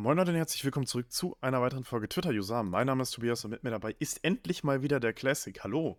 Moin 0.00 0.16
Leute 0.16 0.30
und 0.30 0.36
herzlich 0.36 0.64
willkommen 0.64 0.86
zurück 0.86 1.10
zu 1.10 1.36
einer 1.40 1.60
weiteren 1.60 1.82
Folge 1.82 2.08
Twitter-User. 2.08 2.62
Mein 2.62 2.86
Name 2.86 3.02
ist 3.02 3.10
Tobias 3.10 3.44
und 3.44 3.50
mit 3.50 3.64
mir 3.64 3.70
dabei 3.70 3.96
ist 3.98 4.22
endlich 4.22 4.62
mal 4.62 4.80
wieder 4.80 5.00
der 5.00 5.12
Classic. 5.12 5.60
Hallo. 5.64 5.98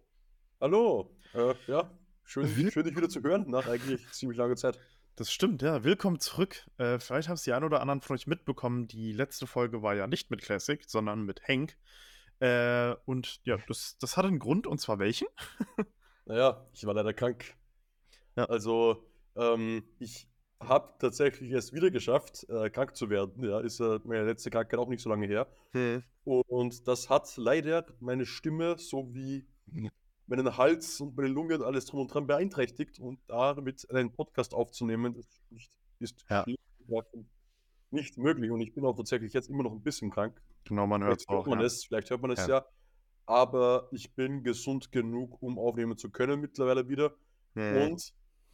Hallo. 0.62 1.14
Äh, 1.34 1.54
ja, 1.68 1.92
schön, 2.24 2.48
schön 2.72 2.86
dich 2.86 2.96
wieder 2.96 3.10
zu 3.10 3.22
hören 3.22 3.50
nach 3.50 3.68
eigentlich 3.68 4.10
ziemlich 4.12 4.38
langer 4.38 4.56
Zeit. 4.56 4.80
Das 5.18 5.34
stimmt, 5.34 5.62
ja. 5.62 5.84
Willkommen 5.84 6.22
zurück. 6.22 6.66
Äh, 6.78 7.00
vielleicht 7.00 7.28
haben 7.28 7.36
es 7.36 7.44
die 7.44 7.52
ein 7.52 7.66
oder 7.66 7.82
anderen 7.82 8.00
von 8.00 8.16
euch 8.16 8.26
mitbekommen. 8.26 8.88
Die 8.88 9.12
letzte 9.12 9.48
Folge 9.48 9.84
war 9.84 9.96
ja 9.96 10.08
nicht 10.08 10.32
mit 10.32 10.44
Classic, 10.44 10.82
sondern 10.88 11.24
mit 11.24 11.46
Hank. 11.46 11.76
Äh, 12.40 12.96
und 13.04 13.42
ja, 13.44 13.58
das, 13.68 13.98
das 13.98 14.16
hat 14.16 14.24
einen 14.24 14.40
Grund, 14.40 14.66
und 14.66 14.80
zwar 14.80 15.00
welchen? 15.00 15.28
naja, 16.26 16.66
ich 16.72 16.86
war 16.86 16.94
leider 16.94 17.14
krank. 17.14 17.54
Ja. 18.38 18.46
Also, 18.46 19.06
ähm, 19.36 19.84
ich 20.00 20.30
habe 20.62 20.94
tatsächlich 21.00 21.52
es 21.52 21.74
wieder 21.74 21.90
geschafft, 21.90 22.46
äh, 22.50 22.70
krank 22.70 22.96
zu 22.96 23.10
werden. 23.10 23.44
Ja, 23.44 23.60
ist 23.60 23.80
äh, 23.80 24.00
meine 24.04 24.26
letzte 24.26 24.50
Krankheit 24.50 24.80
auch 24.80 24.90
nicht 24.90 25.02
so 25.02 25.10
lange 25.10 25.28
her. 25.28 25.48
Hm. 25.72 26.04
Und 26.26 26.88
das 26.88 27.10
hat 27.10 27.32
leider 27.38 27.86
meine 28.00 28.26
Stimme 28.26 28.78
sowie 28.78 29.48
meinen 30.28 30.58
Hals 30.58 31.02
und 31.02 31.16
meine 31.16 31.30
Lunge 31.30 31.56
und 31.56 31.64
alles 31.64 31.86
drum 31.86 32.02
und 32.02 32.14
dran 32.14 32.28
beeinträchtigt. 32.28 33.00
Und 33.00 33.20
damit 33.28 33.90
einen 33.90 34.12
Podcast 34.12 34.54
aufzunehmen, 34.54 35.14
das 35.14 35.26
nicht, 35.50 35.72
ist 36.00 36.26
ja. 36.30 36.46
nicht 37.92 38.18
möglich. 38.18 38.52
Und 38.52 38.62
ich 38.62 38.74
bin 38.74 38.86
auch 38.86 38.96
tatsächlich 38.96 39.34
jetzt 39.34 39.50
immer 39.50 39.64
noch 39.64 39.72
ein 39.72 39.82
bisschen 39.82 40.12
krank. 40.12 40.40
Genau, 40.66 40.86
man 40.86 41.04
hört 41.04 41.22
es 41.22 41.28
auch. 41.30 41.48
Man 41.48 41.60
ja. 41.60 41.66
es, 41.66 41.86
vielleicht 41.86 42.10
hört 42.10 42.22
man 42.22 42.32
es 42.32 42.46
ja. 42.48 42.60
ja. 42.60 42.66
Aber 43.26 43.88
ich 43.92 44.14
bin 44.14 44.44
gesund 44.44 44.92
genug, 44.92 45.42
um 45.42 45.58
aufnehmen 45.58 45.98
zu 45.98 46.10
können 46.10 46.42
mittlerweile 46.42 46.90
wieder. 46.90 47.14
Hm. 47.54 47.92
Und 47.92 48.14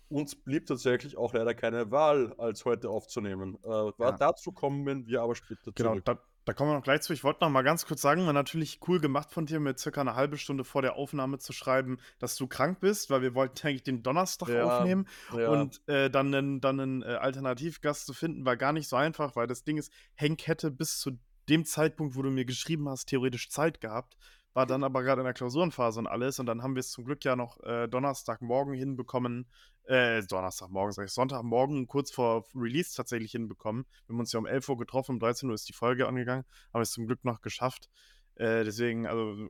uns 0.10 0.36
blieb 0.36 0.66
tatsächlich 0.68 1.18
auch 1.18 1.34
leider 1.34 1.54
keine 1.54 1.92
Wahl, 1.92 2.34
als 2.38 2.66
heute 2.66 2.90
aufzunehmen. 2.90 3.58
Äh, 3.64 3.92
ja. 3.98 4.12
Dazu 4.12 4.52
kommen 4.52 5.08
wir 5.08 5.22
aber 5.22 5.36
später 5.36 5.72
genau, 5.72 5.92
zurück. 5.92 6.06
Genau, 6.06 6.18
da, 6.18 6.22
da, 6.46 6.54
kommen 6.54 6.72
wir 6.72 6.76
noch 6.76 6.84
gleich 6.84 7.02
zu. 7.02 7.14
Ich 7.14 7.24
wollte 7.24 7.44
noch 7.44 7.50
mal 7.50 7.64
ganz 7.64 7.86
kurz 7.86 8.02
sagen, 8.02 8.26
war 8.26 8.34
natürlich 8.34 8.80
cool 8.88 9.00
gemacht 9.00 9.32
von 9.32 9.46
dir, 9.46 9.60
mir 9.60 9.78
circa 9.78 10.02
eine 10.02 10.16
halbe 10.16 10.38
Stunde 10.38 10.64
vor 10.64 10.82
der 10.82 10.96
Aufnahme 10.96 11.40
zu 11.40 11.54
schreiben, 11.54 11.98
dass 12.20 12.36
du 12.36 12.48
krank 12.48 12.80
bist, 12.80 13.10
weil 13.10 13.22
wir 13.22 13.34
wollten 13.34 13.68
eigentlich 13.68 13.84
den 13.84 14.04
Donnerstag 14.04 14.50
ja, 14.50 14.64
aufnehmen. 14.64 15.08
Ja. 15.36 15.50
Und 15.50 15.82
äh, 15.88 16.10
dann 16.10 16.34
einen, 16.34 16.62
dann 16.62 16.80
einen 16.80 17.02
äh, 17.02 17.16
Alternativgast 17.16 18.06
zu 18.06 18.14
finden, 18.14 18.46
war 18.46 18.58
gar 18.58 18.74
nicht 18.74 18.88
so 18.88 18.96
einfach, 18.96 19.36
weil 19.36 19.48
das 19.48 19.64
Ding 19.64 19.78
ist, 19.78 19.92
Henk 20.14 20.46
hätte 20.48 20.72
bis 20.72 21.00
zu 21.00 21.18
dem 21.50 21.66
Zeitpunkt, 21.66 22.16
wo 22.16 22.22
du 22.22 22.30
mir 22.30 22.46
geschrieben 22.46 22.90
hast, 22.90 23.06
theoretisch 23.06 23.50
Zeit 23.50 23.82
gehabt 23.82 24.16
war 24.56 24.66
dann 24.66 24.86
aber 24.86 25.04
gerade 25.04 25.22
in 25.22 25.26
der 25.26 25.34
Klausurenphase 25.34 26.00
und 26.00 26.08
alles. 26.08 26.40
Und 26.40 26.46
dann 26.46 26.64
haben 26.64 26.76
wir 26.76 26.80
es 26.80 26.90
zum 26.90 27.04
Glück 27.04 27.24
ja 27.26 27.36
noch 27.36 27.62
äh, 27.64 27.88
Donnerstagmorgen 27.88 28.74
hinbekommen, 28.74 29.48
äh, 29.84 30.24
Donnerstagmorgen, 30.24 30.94
sag 30.94 31.06
ich, 31.06 31.12
Sonntagmorgen 31.12 31.88
kurz 31.88 32.10
vor 32.10 32.46
Release 32.56 32.96
tatsächlich 32.96 33.32
hinbekommen. 33.32 33.86
Wir 34.08 34.14
haben 34.14 34.20
uns 34.22 34.32
ja 34.32 34.40
um 34.40 34.46
11 34.46 34.70
Uhr 34.70 34.78
getroffen, 34.78 35.12
um 35.12 35.20
13 35.20 35.50
Uhr 35.50 35.56
ist 35.56 35.68
die 35.68 35.74
Folge 35.74 36.08
angegangen, 36.08 36.46
haben 36.74 36.82
es 36.82 36.92
zum 36.92 37.06
Glück 37.06 37.26
noch 37.26 37.42
geschafft. 37.42 37.90
Äh, 38.36 38.64
deswegen, 38.64 39.06
also 39.06 39.50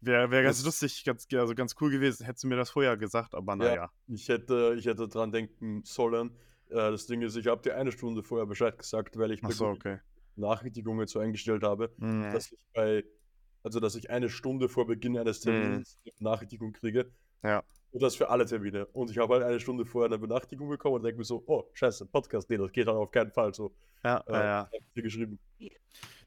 wäre 0.00 0.32
wär 0.32 0.42
ganz 0.42 0.64
lustig, 0.64 1.04
ganz, 1.04 1.28
also 1.32 1.54
ganz 1.54 1.76
cool 1.80 1.90
gewesen, 1.90 2.26
hättest 2.26 2.42
du 2.42 2.48
mir 2.48 2.56
das 2.56 2.70
vorher 2.70 2.96
gesagt, 2.96 3.36
aber 3.36 3.54
naja. 3.54 3.74
Ja, 3.74 3.90
ich 4.08 4.28
hätte, 4.28 4.74
ich 4.76 4.84
hätte 4.84 5.06
dran 5.06 5.30
denken 5.30 5.82
sollen. 5.84 6.30
Äh, 6.70 6.90
das 6.90 7.06
Ding 7.06 7.22
ist, 7.22 7.36
ich 7.36 7.46
habe 7.46 7.62
dir 7.62 7.76
eine 7.76 7.92
Stunde 7.92 8.24
vorher 8.24 8.46
Bescheid 8.46 8.76
gesagt, 8.76 9.16
weil 9.16 9.30
ich 9.30 9.42
so, 9.50 9.66
okay. 9.66 10.00
Nachrichtigungen 10.34 11.06
so 11.06 11.20
eingestellt 11.20 11.62
habe, 11.62 11.92
mhm. 11.98 12.32
dass 12.32 12.50
ich 12.50 12.58
bei, 12.74 13.04
also 13.62 13.80
dass 13.80 13.94
ich 13.94 14.10
eine 14.10 14.28
Stunde 14.28 14.68
vor 14.68 14.86
Beginn 14.86 15.16
eines 15.18 15.40
Termins 15.40 15.98
mhm. 16.04 16.12
Nachrichtigung 16.20 16.72
kriege. 16.72 17.10
Ja. 17.42 17.62
Und 17.92 18.02
das 18.02 18.14
für 18.14 18.28
alle 18.30 18.46
Termine. 18.46 18.86
Und 18.86 19.10
ich 19.10 19.18
habe 19.18 19.34
halt 19.34 19.42
eine 19.42 19.58
Stunde 19.58 19.84
vorher 19.84 20.06
eine 20.06 20.18
Benachrichtigung 20.18 20.68
bekommen 20.68 20.96
und 20.96 21.02
denke 21.02 21.18
mir 21.18 21.24
so, 21.24 21.42
oh, 21.46 21.64
scheiße, 21.72 22.06
Podcast, 22.06 22.48
nee, 22.48 22.56
das 22.56 22.70
geht 22.70 22.86
dann 22.86 22.96
auf 22.96 23.10
keinen 23.10 23.32
Fall 23.32 23.52
so. 23.52 23.72
Ja, 24.04 24.22
äh, 24.28 24.32
ja. 24.32 24.70
Hier 24.94 25.02
geschrieben. 25.02 25.38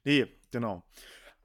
Nee, 0.03 0.27
genau. 0.51 0.83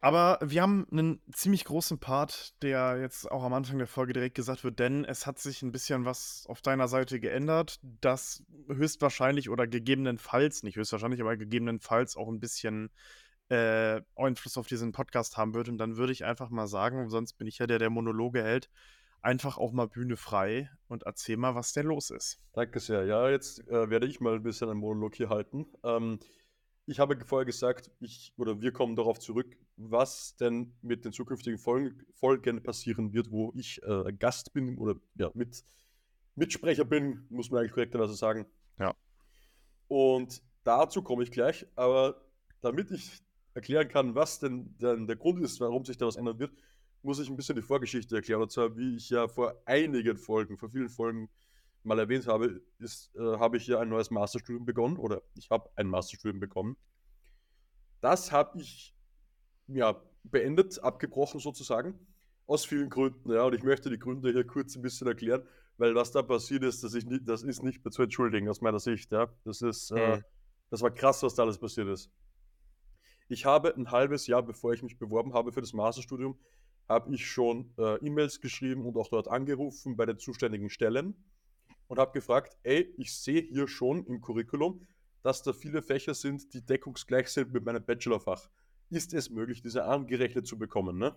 Aber 0.00 0.38
wir 0.40 0.62
haben 0.62 0.86
einen 0.92 1.20
ziemlich 1.32 1.64
großen 1.64 1.98
Part, 1.98 2.54
der 2.62 2.98
jetzt 3.00 3.30
auch 3.30 3.42
am 3.42 3.52
Anfang 3.52 3.78
der 3.78 3.88
Folge 3.88 4.12
direkt 4.12 4.36
gesagt 4.36 4.62
wird, 4.62 4.78
denn 4.78 5.04
es 5.04 5.26
hat 5.26 5.40
sich 5.40 5.62
ein 5.62 5.72
bisschen 5.72 6.04
was 6.04 6.44
auf 6.48 6.62
deiner 6.62 6.86
Seite 6.86 7.18
geändert, 7.18 7.80
das 8.00 8.44
höchstwahrscheinlich 8.68 9.50
oder 9.50 9.66
gegebenenfalls, 9.66 10.62
nicht 10.62 10.76
höchstwahrscheinlich, 10.76 11.20
aber 11.20 11.36
gegebenenfalls 11.36 12.16
auch 12.16 12.28
ein 12.28 12.38
bisschen 12.38 12.90
äh, 13.48 14.00
Einfluss 14.16 14.58
auf 14.58 14.66
diesen 14.66 14.92
Podcast 14.92 15.36
haben 15.36 15.54
wird. 15.54 15.68
Und 15.68 15.78
dann 15.78 15.96
würde 15.96 16.12
ich 16.12 16.24
einfach 16.24 16.50
mal 16.50 16.66
sagen, 16.66 17.08
sonst 17.08 17.34
bin 17.34 17.46
ich 17.46 17.58
ja 17.58 17.66
der, 17.66 17.78
der 17.78 17.90
Monologe 17.90 18.42
hält, 18.42 18.70
einfach 19.20 19.58
auch 19.58 19.72
mal 19.72 19.88
Bühne 19.88 20.16
frei 20.16 20.70
und 20.88 21.04
erzähl 21.04 21.36
mal, 21.36 21.54
was 21.54 21.72
denn 21.72 21.86
los 21.86 22.10
ist. 22.10 22.38
Danke 22.52 22.80
sehr. 22.80 23.04
Ja, 23.04 23.28
jetzt 23.28 23.66
äh, 23.68 23.90
werde 23.90 24.06
ich 24.06 24.20
mal 24.20 24.34
ein 24.34 24.42
bisschen 24.42 24.68
einen 24.68 24.80
Monolog 24.80 25.14
hier 25.14 25.28
halten. 25.28 25.66
Ähm, 25.82 26.18
ich 26.86 27.00
habe 27.00 27.18
vorher 27.24 27.44
gesagt, 27.44 27.90
ich 28.00 28.32
oder 28.38 28.62
wir 28.62 28.72
kommen 28.72 28.96
darauf 28.96 29.18
zurück, 29.18 29.56
was 29.76 30.36
denn 30.36 30.74
mit 30.80 31.04
den 31.04 31.12
zukünftigen 31.12 31.58
Folgen, 31.58 32.02
Folgen 32.14 32.62
passieren 32.62 33.12
wird, 33.12 33.30
wo 33.30 33.52
ich 33.54 33.82
äh, 33.82 34.12
Gast 34.12 34.52
bin 34.54 34.78
oder 34.78 34.94
ja, 35.16 35.30
mit, 35.34 35.64
Mitsprecher 36.34 36.84
bin, 36.84 37.26
muss 37.28 37.50
man 37.50 37.60
eigentlich 37.60 37.72
korrekterweise 37.72 38.14
sagen. 38.14 38.46
Ja. 38.78 38.94
Und 39.88 40.42
dazu 40.64 41.02
komme 41.02 41.24
ich 41.24 41.30
gleich, 41.30 41.66
aber 41.74 42.22
damit 42.60 42.90
ich 42.90 43.22
erklären 43.58 43.88
kann, 43.88 44.14
was 44.14 44.38
denn, 44.38 44.76
denn 44.78 45.06
der 45.06 45.16
Grund 45.16 45.42
ist, 45.42 45.60
warum 45.60 45.84
sich 45.84 45.96
da 45.96 46.06
was 46.06 46.16
ändern 46.16 46.38
wird, 46.38 46.52
muss 47.02 47.18
ich 47.18 47.28
ein 47.28 47.36
bisschen 47.36 47.56
die 47.56 47.62
Vorgeschichte 47.62 48.16
erklären. 48.16 48.42
Und 48.42 48.52
zwar, 48.52 48.76
wie 48.76 48.96
ich 48.96 49.10
ja 49.10 49.28
vor 49.28 49.60
einigen 49.66 50.16
Folgen, 50.16 50.56
vor 50.56 50.70
vielen 50.70 50.88
Folgen 50.88 51.28
mal 51.82 51.98
erwähnt 51.98 52.26
habe, 52.26 52.60
ist, 52.78 53.14
äh, 53.16 53.38
habe 53.38 53.56
ich 53.56 53.66
ja 53.66 53.80
ein 53.80 53.88
neues 53.88 54.10
Masterstudium 54.10 54.64
begonnen 54.64 54.96
oder 54.96 55.22
ich 55.34 55.50
habe 55.50 55.70
ein 55.76 55.88
Masterstudium 55.88 56.40
begonnen. 56.40 56.76
Das 58.00 58.30
habe 58.32 58.60
ich 58.60 58.94
ja 59.66 60.00
beendet, 60.24 60.82
abgebrochen 60.82 61.40
sozusagen, 61.40 61.98
aus 62.46 62.64
vielen 62.64 62.90
Gründen. 62.90 63.32
Ja, 63.32 63.44
und 63.44 63.54
ich 63.54 63.62
möchte 63.62 63.90
die 63.90 63.98
Gründe 63.98 64.32
hier 64.32 64.46
kurz 64.46 64.76
ein 64.76 64.82
bisschen 64.82 65.06
erklären, 65.06 65.42
weil 65.78 65.94
was 65.94 66.12
da 66.12 66.22
passiert 66.22 66.62
ist, 66.62 66.82
das, 66.84 66.94
ich 66.94 67.06
nicht, 67.06 67.28
das 67.28 67.42
ist 67.42 67.62
nicht 67.62 67.84
mehr 67.84 67.92
zu 67.92 68.02
entschuldigen 68.02 68.48
aus 68.48 68.60
meiner 68.60 68.80
Sicht. 68.80 69.10
Ja, 69.12 69.28
das 69.44 69.62
ist, 69.62 69.90
äh, 69.90 69.94
mhm. 69.94 70.12
äh, 70.14 70.22
das 70.70 70.82
war 70.82 70.90
krass, 70.90 71.22
was 71.22 71.34
da 71.34 71.42
alles 71.42 71.58
passiert 71.58 71.88
ist. 71.88 72.10
Ich 73.28 73.44
habe 73.44 73.74
ein 73.76 73.90
halbes 73.90 74.26
Jahr, 74.26 74.42
bevor 74.42 74.72
ich 74.72 74.82
mich 74.82 74.98
beworben 74.98 75.34
habe 75.34 75.52
für 75.52 75.60
das 75.60 75.72
Masterstudium, 75.72 76.38
habe 76.88 77.14
ich 77.14 77.26
schon 77.26 77.72
äh, 77.78 77.96
E-Mails 78.04 78.40
geschrieben 78.40 78.86
und 78.86 78.96
auch 78.96 79.08
dort 79.08 79.28
angerufen 79.28 79.96
bei 79.96 80.06
den 80.06 80.18
zuständigen 80.18 80.70
Stellen 80.70 81.14
und 81.86 81.98
habe 81.98 82.12
gefragt, 82.12 82.56
ey, 82.62 82.92
ich 82.96 83.14
sehe 83.14 83.42
hier 83.42 83.68
schon 83.68 84.04
im 84.06 84.22
Curriculum, 84.22 84.86
dass 85.22 85.42
da 85.42 85.52
viele 85.52 85.82
Fächer 85.82 86.14
sind, 86.14 86.54
die 86.54 86.64
deckungsgleich 86.64 87.28
sind 87.28 87.52
mit 87.52 87.64
meinem 87.64 87.84
Bachelorfach. 87.84 88.48
Ist 88.88 89.12
es 89.12 89.28
möglich, 89.28 89.60
diese 89.60 89.84
angerechnet 89.84 90.46
zu 90.46 90.58
bekommen, 90.58 90.96
ne? 90.96 91.14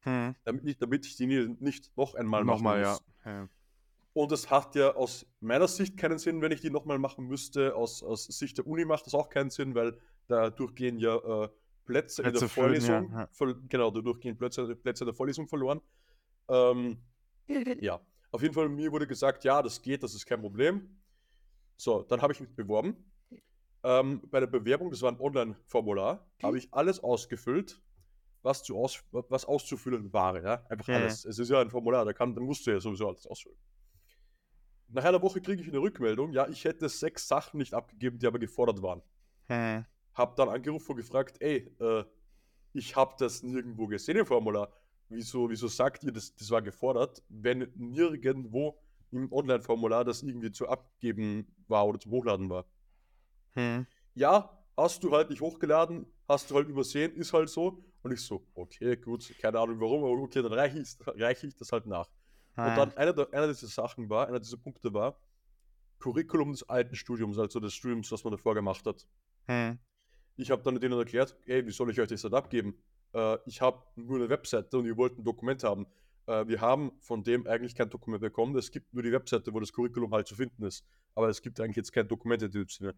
Hm. 0.00 0.34
Damit, 0.44 0.66
ich, 0.66 0.76
damit 0.76 1.06
ich 1.06 1.16
die 1.16 1.26
nicht 1.26 1.96
noch 1.96 2.14
einmal 2.14 2.44
nochmal, 2.44 2.82
machen 2.82 2.90
muss. 2.92 3.02
Ja. 3.24 3.32
ja. 3.32 3.48
Und 4.12 4.30
es 4.32 4.50
hat 4.50 4.74
ja 4.74 4.94
aus 4.94 5.26
meiner 5.40 5.66
Sicht 5.66 5.96
keinen 5.96 6.18
Sinn, 6.18 6.42
wenn 6.42 6.52
ich 6.52 6.60
die 6.60 6.70
nochmal 6.70 6.98
machen 6.98 7.26
müsste. 7.26 7.74
Aus, 7.74 8.02
aus 8.02 8.26
Sicht 8.26 8.58
der 8.58 8.66
Uni 8.66 8.84
macht 8.84 9.06
das 9.06 9.14
auch 9.14 9.30
keinen 9.30 9.50
Sinn, 9.50 9.74
weil 9.74 9.98
dadurch 10.28 10.74
gehen 10.74 10.98
ja 10.98 11.16
äh, 11.16 11.48
Plätze, 11.84 12.22
Plätze, 12.22 12.22
in 12.22 12.40
der 12.40 12.48
Vorlesung, 12.48 13.12
ja, 13.12 13.28
ja. 13.38 13.54
genau, 13.68 13.90
dadurch 13.90 14.20
gehen 14.20 14.36
Plätze, 14.36 14.74
Plätze 14.74 15.04
in 15.04 15.06
der 15.06 15.14
Vorlesung 15.14 15.46
verloren. 15.46 15.80
Ähm, 16.48 16.98
ja, 17.80 18.00
auf 18.30 18.42
jeden 18.42 18.54
Fall, 18.54 18.68
mir 18.68 18.90
wurde 18.90 19.06
gesagt, 19.06 19.44
ja, 19.44 19.62
das 19.62 19.80
geht, 19.82 20.02
das 20.02 20.14
ist 20.14 20.26
kein 20.26 20.40
Problem. 20.40 20.98
So, 21.76 22.02
dann 22.02 22.22
habe 22.22 22.32
ich 22.32 22.40
mich 22.40 22.54
beworben. 22.54 22.96
Ähm, 23.82 24.22
bei 24.30 24.40
der 24.40 24.46
Bewerbung, 24.46 24.90
das 24.90 25.02
war 25.02 25.12
ein 25.12 25.20
Online-Formular, 25.20 26.26
habe 26.42 26.56
ich 26.56 26.72
alles 26.72 27.00
ausgefüllt, 27.00 27.82
was, 28.42 28.62
zu 28.62 28.78
aus, 28.78 29.04
was 29.10 29.44
auszufüllen 29.44 30.10
war. 30.12 30.42
Ja? 30.42 30.64
Einfach 30.70 30.88
ja. 30.88 30.96
alles. 30.96 31.26
Es 31.26 31.38
ist 31.38 31.50
ja 31.50 31.60
ein 31.60 31.70
Formular, 31.70 32.04
da, 32.06 32.14
kann, 32.14 32.34
da 32.34 32.40
musst 32.40 32.66
du 32.66 32.70
ja 32.70 32.80
sowieso 32.80 33.08
alles 33.08 33.26
ausfüllen. 33.26 33.58
Nach 34.88 35.04
einer 35.04 35.20
Woche 35.20 35.40
kriege 35.42 35.60
ich 35.60 35.68
eine 35.68 35.78
Rückmeldung, 35.78 36.32
ja, 36.32 36.48
ich 36.48 36.64
hätte 36.64 36.88
sechs 36.88 37.28
Sachen 37.28 37.58
nicht 37.58 37.74
abgegeben, 37.74 38.18
die 38.18 38.26
aber 38.26 38.38
gefordert 38.38 38.80
waren. 38.80 39.02
Hm 39.48 39.84
habe 40.14 40.34
dann 40.36 40.48
angerufen 40.48 40.92
und 40.92 40.96
gefragt, 40.96 41.36
ey, 41.40 41.72
äh, 41.80 42.04
ich 42.72 42.96
habe 42.96 43.14
das 43.18 43.42
nirgendwo 43.42 43.86
gesehen 43.86 44.16
im 44.16 44.26
Formular. 44.26 44.72
Wieso, 45.08 45.48
wieso 45.50 45.68
sagt 45.68 46.02
ihr, 46.04 46.12
das, 46.12 46.34
das 46.34 46.50
war 46.50 46.62
gefordert, 46.62 47.22
wenn 47.28 47.70
nirgendwo 47.76 48.78
im 49.10 49.30
Online-Formular 49.32 50.04
das 50.04 50.22
irgendwie 50.22 50.50
zu 50.50 50.68
abgeben 50.68 51.46
war 51.68 51.86
oder 51.86 52.00
zum 52.00 52.12
Hochladen 52.12 52.50
war? 52.50 52.64
Hm. 53.52 53.86
Ja, 54.14 54.58
hast 54.76 55.02
du 55.04 55.12
halt 55.12 55.30
nicht 55.30 55.40
hochgeladen, 55.40 56.06
hast 56.28 56.50
du 56.50 56.56
halt 56.56 56.68
übersehen, 56.68 57.14
ist 57.14 57.32
halt 57.32 57.48
so. 57.48 57.84
Und 58.02 58.12
ich 58.12 58.20
so, 58.20 58.46
okay, 58.54 58.96
gut, 58.96 59.32
keine 59.40 59.58
Ahnung 59.58 59.80
warum, 59.80 60.04
aber 60.04 60.20
okay, 60.22 60.42
dann 60.42 60.52
reiche 60.52 60.78
ich, 60.78 60.96
reich 61.06 61.42
ich 61.44 61.54
das 61.54 61.72
halt 61.72 61.86
nach. 61.86 62.08
Hm. 62.56 62.66
Und 62.66 62.76
dann 62.76 62.96
einer, 62.96 63.32
einer 63.32 63.48
dieser 63.48 63.66
Sachen 63.66 64.08
war, 64.10 64.26
einer 64.28 64.40
dieser 64.40 64.56
Punkte 64.56 64.92
war, 64.92 65.18
Curriculum 66.00 66.52
des 66.52 66.68
alten 66.68 66.94
Studiums, 66.94 67.38
also 67.38 67.60
des 67.60 67.72
Studiums, 67.72 68.10
was 68.12 68.24
man 68.24 68.32
davor 68.32 68.54
gemacht 68.54 68.84
hat. 68.86 69.06
Hm. 69.46 69.78
Ich 70.36 70.50
habe 70.50 70.62
dann 70.62 70.80
denen 70.80 70.98
erklärt, 70.98 71.36
ey, 71.46 71.66
wie 71.66 71.70
soll 71.70 71.90
ich 71.90 72.00
euch 72.00 72.08
das 72.08 72.24
halt 72.24 72.34
abgeben? 72.34 72.76
Äh, 73.14 73.38
ich 73.46 73.60
habe 73.60 73.82
nur 73.96 74.18
eine 74.18 74.28
Webseite 74.28 74.78
und 74.78 74.86
ihr 74.86 74.96
wollt 74.96 75.18
ein 75.18 75.24
Dokument 75.24 75.62
haben. 75.62 75.86
Äh, 76.26 76.46
wir 76.46 76.60
haben 76.60 76.92
von 77.00 77.22
dem 77.22 77.46
eigentlich 77.46 77.74
kein 77.74 77.90
Dokument 77.90 78.20
bekommen. 78.20 78.56
Es 78.56 78.70
gibt 78.70 78.92
nur 78.92 79.02
die 79.02 79.12
Webseite, 79.12 79.52
wo 79.52 79.60
das 79.60 79.72
Curriculum 79.72 80.12
halt 80.12 80.26
zu 80.26 80.34
finden 80.34 80.64
ist. 80.64 80.84
Aber 81.14 81.28
es 81.28 81.40
gibt 81.40 81.60
eigentlich 81.60 81.76
jetzt 81.76 81.92
kein 81.92 82.08
Dokument 82.08 82.42
in 82.42 82.50
dem 82.50 82.68
Sinne. 82.68 82.94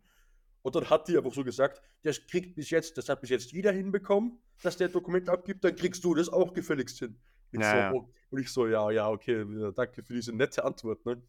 Und 0.62 0.74
dann 0.74 0.90
hat 0.90 1.06
die 1.06 1.16
einfach 1.16 1.32
so 1.32 1.44
gesagt, 1.44 1.80
das 2.02 2.26
kriegt 2.26 2.56
bis 2.56 2.70
jetzt, 2.70 2.98
das 2.98 3.08
hat 3.08 3.20
bis 3.20 3.30
jetzt 3.30 3.52
wieder 3.54 3.70
hinbekommen, 3.70 4.40
dass 4.62 4.76
der 4.76 4.88
Dokument 4.88 5.28
abgibt, 5.28 5.62
dann 5.62 5.76
kriegst 5.76 6.02
du 6.02 6.14
das 6.14 6.28
auch 6.28 6.52
gefälligst 6.52 6.98
hin. 6.98 7.16
Ja, 7.52 7.60
so, 7.60 7.76
ja. 7.76 7.92
Oh, 7.92 8.08
und 8.30 8.40
ich 8.40 8.50
so, 8.50 8.66
ja, 8.66 8.90
ja, 8.90 9.08
okay, 9.08 9.46
danke 9.76 10.02
für 10.02 10.14
diese 10.14 10.32
nette 10.32 10.64
Antwort. 10.64 11.06
Ne? 11.06 11.22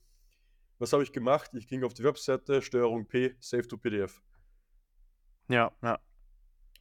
Was 0.79 0.91
habe 0.93 1.03
ich 1.03 1.11
gemacht? 1.11 1.51
Ich 1.53 1.67
ging 1.67 1.83
auf 1.83 1.93
die 1.93 2.03
Webseite, 2.03 2.63
Steuerung 2.63 3.05
P, 3.05 3.35
Save 3.39 3.67
to 3.67 3.77
PDF. 3.77 4.21
Ja, 5.49 5.71
ja. 5.81 5.99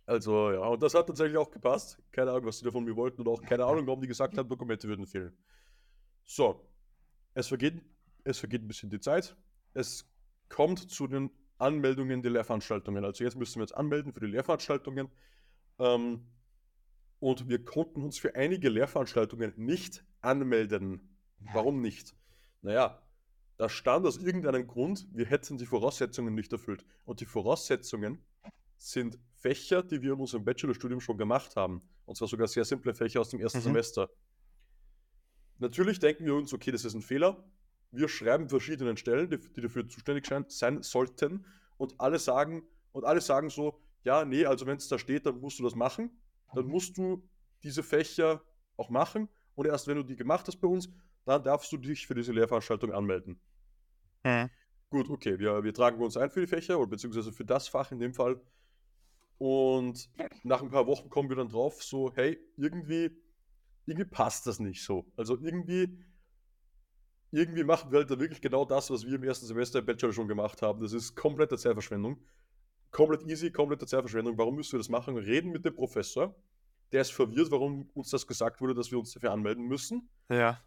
Also, 0.06 0.52
ja, 0.52 0.60
und 0.60 0.82
das 0.82 0.94
hat 0.94 1.08
tatsächlich 1.08 1.36
auch 1.36 1.50
gepasst. 1.50 1.98
Keine 2.12 2.30
Ahnung, 2.30 2.46
was 2.46 2.58
sie 2.58 2.64
da 2.64 2.70
von 2.70 2.84
mir 2.84 2.94
wollten 2.94 3.22
und 3.22 3.28
auch 3.28 3.42
keine 3.42 3.64
Ahnung, 3.64 3.86
warum 3.86 4.00
die 4.00 4.06
gesagt 4.06 4.38
haben, 4.38 4.48
Dokumente 4.48 4.86
würden 4.88 5.06
fehlen. 5.06 5.36
So, 6.24 6.68
es 7.34 7.48
vergeht, 7.48 7.82
es 8.24 8.38
vergeht 8.38 8.62
ein 8.62 8.68
bisschen 8.68 8.90
die 8.90 9.00
Zeit. 9.00 9.36
Es 9.74 10.08
kommt 10.48 10.90
zu 10.90 11.06
den 11.08 11.30
Anmeldungen 11.58 12.22
der 12.22 12.30
Lehrveranstaltungen. 12.32 13.04
Also 13.04 13.24
jetzt 13.24 13.36
müssen 13.36 13.56
wir 13.56 13.62
uns 13.62 13.72
anmelden 13.72 14.12
für 14.12 14.20
die 14.20 14.26
Lehrveranstaltungen. 14.26 15.08
Ähm, 15.78 16.26
und 17.18 17.48
wir 17.48 17.64
konnten 17.64 18.02
uns 18.02 18.18
für 18.18 18.34
einige 18.34 18.68
Lehrveranstaltungen 18.68 19.54
nicht 19.56 20.04
anmelden. 20.20 21.18
Warum 21.52 21.80
nicht? 21.80 22.14
Naja, 22.62 23.02
da 23.56 23.68
stand 23.68 24.06
aus 24.06 24.18
irgendeinem 24.18 24.66
Grund, 24.66 25.08
wir 25.12 25.26
hätten 25.26 25.56
die 25.56 25.66
Voraussetzungen 25.66 26.34
nicht 26.34 26.52
erfüllt. 26.52 26.84
Und 27.04 27.20
die 27.20 27.26
Voraussetzungen 27.26 28.22
sind 28.78 29.18
Fächer, 29.34 29.82
die 29.82 30.02
wir 30.02 30.14
in 30.14 30.20
unserem 30.20 30.44
Bachelorstudium 30.44 31.00
schon 31.00 31.18
gemacht 31.18 31.56
haben. 31.56 31.82
Und 32.04 32.16
zwar 32.16 32.28
sogar 32.28 32.48
sehr 32.48 32.64
simple 32.64 32.94
Fächer 32.94 33.20
aus 33.20 33.30
dem 33.30 33.40
ersten 33.40 33.58
mhm. 33.58 33.64
Semester. 33.64 34.10
Natürlich 35.58 35.98
denken 35.98 36.26
wir 36.26 36.34
uns, 36.34 36.52
okay, 36.52 36.70
das 36.70 36.84
ist 36.84 36.94
ein 36.94 37.02
Fehler 37.02 37.44
wir 37.96 38.08
schreiben 38.08 38.48
verschiedenen 38.48 38.96
Stellen, 38.96 39.30
die, 39.30 39.38
die 39.38 39.60
dafür 39.60 39.88
zuständig 39.88 40.26
sein 40.48 40.82
sollten 40.82 41.46
und 41.76 41.94
alle 41.98 42.18
sagen, 42.18 42.62
und 42.92 43.04
alle 43.04 43.20
sagen 43.20 43.50
so, 43.50 43.80
ja, 44.04 44.24
nee, 44.24 44.44
also 44.46 44.66
wenn 44.66 44.76
es 44.76 44.88
da 44.88 44.98
steht, 44.98 45.26
dann 45.26 45.40
musst 45.40 45.58
du 45.58 45.64
das 45.64 45.74
machen. 45.74 46.10
Dann 46.54 46.64
mhm. 46.64 46.70
musst 46.70 46.96
du 46.96 47.28
diese 47.62 47.82
Fächer 47.82 48.42
auch 48.76 48.90
machen 48.90 49.28
und 49.54 49.66
erst 49.66 49.88
wenn 49.88 49.96
du 49.96 50.02
die 50.02 50.16
gemacht 50.16 50.46
hast 50.46 50.58
bei 50.58 50.68
uns, 50.68 50.88
dann 51.24 51.42
darfst 51.42 51.72
du 51.72 51.76
dich 51.76 52.06
für 52.06 52.14
diese 52.14 52.32
Lehrveranstaltung 52.32 52.92
anmelden. 52.92 53.40
Mhm. 54.24 54.50
Gut, 54.88 55.10
okay, 55.10 55.38
wir, 55.38 55.64
wir 55.64 55.74
tragen 55.74 56.00
uns 56.00 56.16
ein 56.16 56.30
für 56.30 56.40
die 56.40 56.46
Fächer 56.46 56.78
oder 56.78 56.90
beziehungsweise 56.90 57.32
für 57.32 57.44
das 57.44 57.66
Fach 57.66 57.90
in 57.90 57.98
dem 57.98 58.14
Fall. 58.14 58.40
Und 59.38 60.08
nach 60.44 60.62
ein 60.62 60.70
paar 60.70 60.86
Wochen 60.86 61.10
kommen 61.10 61.28
wir 61.28 61.36
dann 61.36 61.48
drauf, 61.48 61.82
so, 61.82 62.12
hey, 62.14 62.38
irgendwie, 62.56 63.10
irgendwie 63.84 64.08
passt 64.08 64.46
das 64.46 64.58
nicht 64.58 64.82
so. 64.82 65.06
Also 65.16 65.38
irgendwie 65.40 65.98
irgendwie 67.36 67.64
machen 67.64 67.90
wir 67.90 67.98
halt 67.98 68.10
da 68.10 68.18
wirklich 68.18 68.40
genau 68.40 68.64
das, 68.64 68.90
was 68.90 69.04
wir 69.04 69.16
im 69.16 69.24
ersten 69.24 69.46
Semester 69.46 69.80
im 69.80 69.86
Bachelor 69.86 70.12
schon 70.12 70.28
gemacht 70.28 70.62
haben. 70.62 70.80
Das 70.80 70.92
ist 70.92 71.14
komplette 71.14 71.58
Zeitverschwendung. 71.58 72.18
Komplett 72.90 73.24
easy, 73.24 73.50
komplette 73.50 73.86
Zeitverschwendung. 73.86 74.38
Warum 74.38 74.56
müssen 74.56 74.72
wir 74.72 74.78
das 74.78 74.88
machen? 74.88 75.16
Reden 75.16 75.50
mit 75.50 75.64
dem 75.64 75.74
Professor. 75.74 76.34
Der 76.92 77.02
ist 77.02 77.12
verwirrt, 77.12 77.50
warum 77.50 77.90
uns 77.94 78.10
das 78.10 78.26
gesagt 78.26 78.60
wurde, 78.60 78.74
dass 78.74 78.90
wir 78.90 78.98
uns 78.98 79.12
dafür 79.12 79.32
anmelden 79.32 79.66
müssen. 79.66 80.08
Ja. 80.30 80.60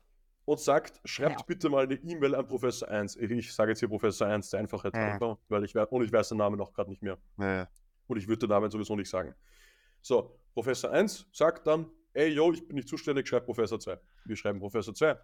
Und 0.45 0.59
sagt, 0.59 0.99
schreibt 1.05 1.39
ja. 1.39 1.45
bitte 1.47 1.69
mal 1.69 1.85
eine 1.85 1.95
E-Mail 1.95 2.35
an 2.35 2.45
Professor 2.45 2.87
1. 2.87 3.15
Ich 3.15 3.53
sage 3.53 3.71
jetzt 3.71 3.79
hier 3.79 3.87
Professor 3.87 4.27
1, 4.27 4.49
der 4.49 4.59
Einfachheit 4.59 4.95
ja. 4.95 5.37
weil 5.47 5.63
ich, 5.63 5.75
und 5.75 6.03
ich 6.03 6.11
weiß 6.11 6.29
den 6.29 6.39
Namen 6.39 6.57
noch 6.57 6.73
gerade 6.73 6.89
nicht 6.89 7.01
mehr. 7.01 7.17
Ja. 7.37 7.67
Und 8.09 8.17
ich 8.17 8.27
würde 8.27 8.39
den 8.39 8.49
Namen 8.49 8.69
sowieso 8.71 8.95
nicht 8.95 9.09
sagen. 9.09 9.35
So, 10.01 10.39
Professor 10.53 10.91
1 10.91 11.27
sagt 11.31 11.67
dann, 11.67 11.89
ey, 12.13 12.29
yo, 12.29 12.51
ich 12.51 12.67
bin 12.67 12.75
nicht 12.75 12.89
zuständig, 12.89 13.27
schreib 13.27 13.45
Professor 13.45 13.79
2. 13.79 13.99
Wir 14.25 14.35
schreiben 14.35 14.59
Professor 14.59 14.93
2. 14.93 15.17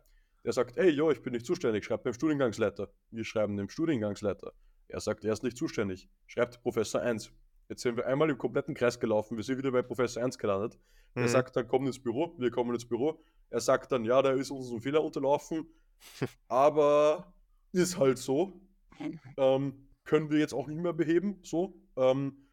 Er 0.43 0.53
sagt, 0.53 0.77
ey, 0.77 0.89
jo, 0.89 1.09
ich 1.09 1.21
bin 1.21 1.33
nicht 1.33 1.45
zuständig, 1.45 1.83
schreibt 1.83 2.03
beim 2.03 2.13
Studiengangsleiter. 2.13 2.89
Wir 3.09 3.25
schreiben 3.25 3.57
dem 3.57 3.67
Studiengangsleiter. 3.67 4.53
Er 4.87 4.99
sagt, 4.99 5.25
er 5.25 5.33
ist 5.33 5.41
nicht 5.41 5.57
zuständig, 5.57 6.07
schreibt 6.27 6.61
Professor 6.61 7.01
1. 7.01 7.31
Jetzt 7.69 7.81
sind 7.81 7.97
wir 7.97 8.05
einmal 8.05 8.29
im 8.29 8.37
kompletten 8.37 8.75
Kreis 8.75 8.99
gelaufen, 8.99 9.37
wir 9.37 9.43
sind 9.43 9.57
wieder 9.57 9.71
bei 9.71 9.81
Professor 9.81 10.23
1 10.23 10.37
gelandet. 10.37 10.77
Mhm. 11.15 11.23
Er 11.23 11.27
sagt 11.29 11.55
dann, 11.55 11.67
komm 11.67 11.87
ins 11.87 11.99
Büro, 11.99 12.35
wir 12.37 12.51
kommen 12.51 12.71
ins 12.75 12.87
Büro. 12.87 13.23
Er 13.49 13.59
sagt 13.59 13.91
dann, 13.91 14.05
ja, 14.05 14.21
da 14.21 14.33
ist 14.33 14.51
uns 14.51 14.71
ein 14.71 14.81
Fehler 14.81 15.03
unterlaufen, 15.03 15.67
aber 16.47 17.33
ist 17.71 17.97
halt 17.97 18.19
so. 18.19 18.61
Ähm, 19.37 19.89
können 20.03 20.29
wir 20.29 20.37
jetzt 20.37 20.53
auch 20.53 20.67
nicht 20.67 20.79
mehr 20.79 20.93
beheben, 20.93 21.39
so. 21.41 21.73
Ähm, 21.97 22.44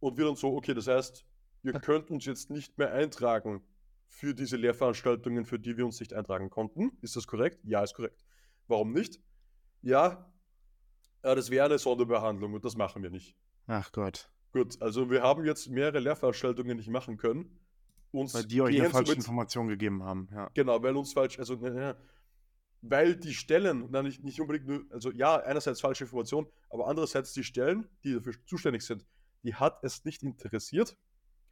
und 0.00 0.18
wir 0.18 0.24
dann 0.24 0.36
so, 0.36 0.54
okay, 0.56 0.74
das 0.74 0.86
heißt, 0.86 1.24
ihr 1.62 1.72
könnt 1.74 2.10
uns 2.10 2.24
jetzt 2.24 2.50
nicht 2.50 2.76
mehr 2.78 2.92
eintragen 2.92 3.62
für 4.08 4.34
diese 4.34 4.56
Lehrveranstaltungen, 4.56 5.44
für 5.44 5.58
die 5.58 5.76
wir 5.76 5.86
uns 5.86 6.00
nicht 6.00 6.12
eintragen 6.12 6.50
konnten. 6.50 6.98
Ist 7.00 7.16
das 7.16 7.26
korrekt? 7.26 7.60
Ja, 7.64 7.82
ist 7.82 7.94
korrekt. 7.94 8.24
Warum 8.66 8.92
nicht? 8.92 9.20
Ja, 9.82 10.30
das 11.22 11.50
wäre 11.50 11.66
eine 11.66 11.78
Sonderbehandlung 11.78 12.54
und 12.54 12.64
das 12.64 12.76
machen 12.76 13.02
wir 13.02 13.10
nicht. 13.10 13.36
Ach 13.66 13.92
Gott. 13.92 14.30
Gut, 14.52 14.82
also 14.82 15.10
wir 15.10 15.22
haben 15.22 15.44
jetzt 15.44 15.68
mehrere 15.68 16.00
Lehrveranstaltungen 16.00 16.76
nicht 16.76 16.88
machen 16.88 17.16
können. 17.16 17.60
Uns 18.12 18.34
weil 18.34 18.44
die 18.44 18.60
euch 18.60 18.80
eine 18.80 18.90
falsche 18.90 19.12
Information 19.12 19.68
gegeben 19.68 20.02
haben, 20.02 20.28
ja. 20.32 20.50
Genau, 20.54 20.82
weil 20.82 20.96
uns 20.96 21.12
falsch, 21.12 21.38
also 21.38 21.60
weil 22.82 23.14
die 23.14 23.34
Stellen, 23.34 23.86
na, 23.90 24.02
nicht, 24.02 24.24
nicht 24.24 24.40
unbedingt 24.40 24.66
nur, 24.66 24.84
also 24.90 25.12
ja, 25.12 25.36
einerseits 25.36 25.80
falsche 25.80 26.02
Information, 26.04 26.48
aber 26.70 26.88
andererseits 26.88 27.32
die 27.32 27.44
Stellen, 27.44 27.86
die 28.02 28.14
dafür 28.14 28.34
zuständig 28.46 28.82
sind, 28.82 29.06
die 29.42 29.54
hat 29.54 29.82
es 29.82 30.04
nicht 30.04 30.22
interessiert, 30.22 30.96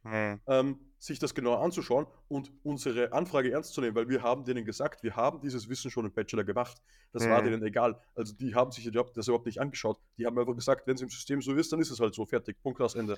Mhm. 0.03 0.39
Ähm, 0.47 0.79
sich 0.97 1.19
das 1.19 1.33
genauer 1.33 1.61
anzuschauen 1.61 2.07
und 2.27 2.51
unsere 2.63 3.11
Anfrage 3.13 3.51
ernst 3.51 3.73
zu 3.73 3.81
nehmen, 3.81 3.95
weil 3.95 4.09
wir 4.09 4.21
haben 4.21 4.43
denen 4.45 4.65
gesagt, 4.65 5.03
wir 5.03 5.15
haben 5.15 5.41
dieses 5.41 5.69
Wissen 5.69 5.91
schon 5.91 6.05
im 6.05 6.11
Bachelor 6.11 6.43
gemacht. 6.43 6.81
Das 7.11 7.25
mhm. 7.25 7.29
war 7.31 7.41
denen 7.41 7.63
egal. 7.63 7.99
Also 8.15 8.33
die 8.33 8.55
haben 8.55 8.71
sich 8.71 8.89
das 8.91 9.27
überhaupt 9.27 9.45
nicht 9.45 9.59
angeschaut. 9.59 9.99
Die 10.17 10.25
haben 10.25 10.37
einfach 10.37 10.55
gesagt, 10.55 10.87
wenn 10.87 10.95
es 10.95 11.01
im 11.01 11.09
System 11.09 11.41
so 11.41 11.53
ist, 11.53 11.71
dann 11.71 11.79
ist 11.79 11.91
es 11.91 11.99
halt 11.99 12.15
so. 12.15 12.25
Fertig. 12.25 12.61
Punkt 12.61 12.81
aus 12.81 12.95
Ende. 12.95 13.17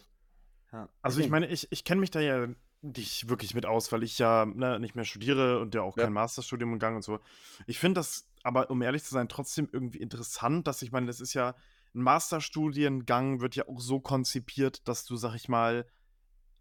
Ja. 0.71 0.89
Also 1.01 1.19
ich 1.19 1.29
meine, 1.29 1.47
ich, 1.47 1.67
ich 1.71 1.83
kenne 1.83 2.01
mich 2.01 2.11
da 2.11 2.19
ja 2.19 2.47
nicht 2.81 3.29
wirklich 3.29 3.53
mit 3.53 3.65
aus, 3.65 3.91
weil 3.91 4.03
ich 4.03 4.17
ja 4.17 4.45
ne, 4.45 4.79
nicht 4.79 4.95
mehr 4.95 5.05
studiere 5.05 5.59
und 5.59 5.75
ja 5.75 5.81
auch 5.81 5.95
kein 5.95 6.13
Masterstudium 6.13 6.71
gegangen 6.71 6.95
und 6.95 7.03
so. 7.03 7.19
Ich 7.67 7.77
finde 7.77 7.99
das 7.99 8.27
aber, 8.43 8.71
um 8.71 8.81
ehrlich 8.81 9.03
zu 9.03 9.13
sein, 9.13 9.27
trotzdem 9.27 9.69
irgendwie 9.71 9.99
interessant, 9.99 10.65
dass 10.65 10.81
ich 10.81 10.91
meine, 10.91 11.07
das 11.07 11.19
ist 11.19 11.33
ja 11.33 11.55
ein 11.93 12.01
Masterstudiengang 12.01 13.41
wird 13.41 13.55
ja 13.55 13.67
auch 13.67 13.79
so 13.79 13.99
konzipiert, 13.99 14.87
dass 14.87 15.05
du, 15.05 15.15
sag 15.15 15.35
ich 15.35 15.49
mal, 15.49 15.85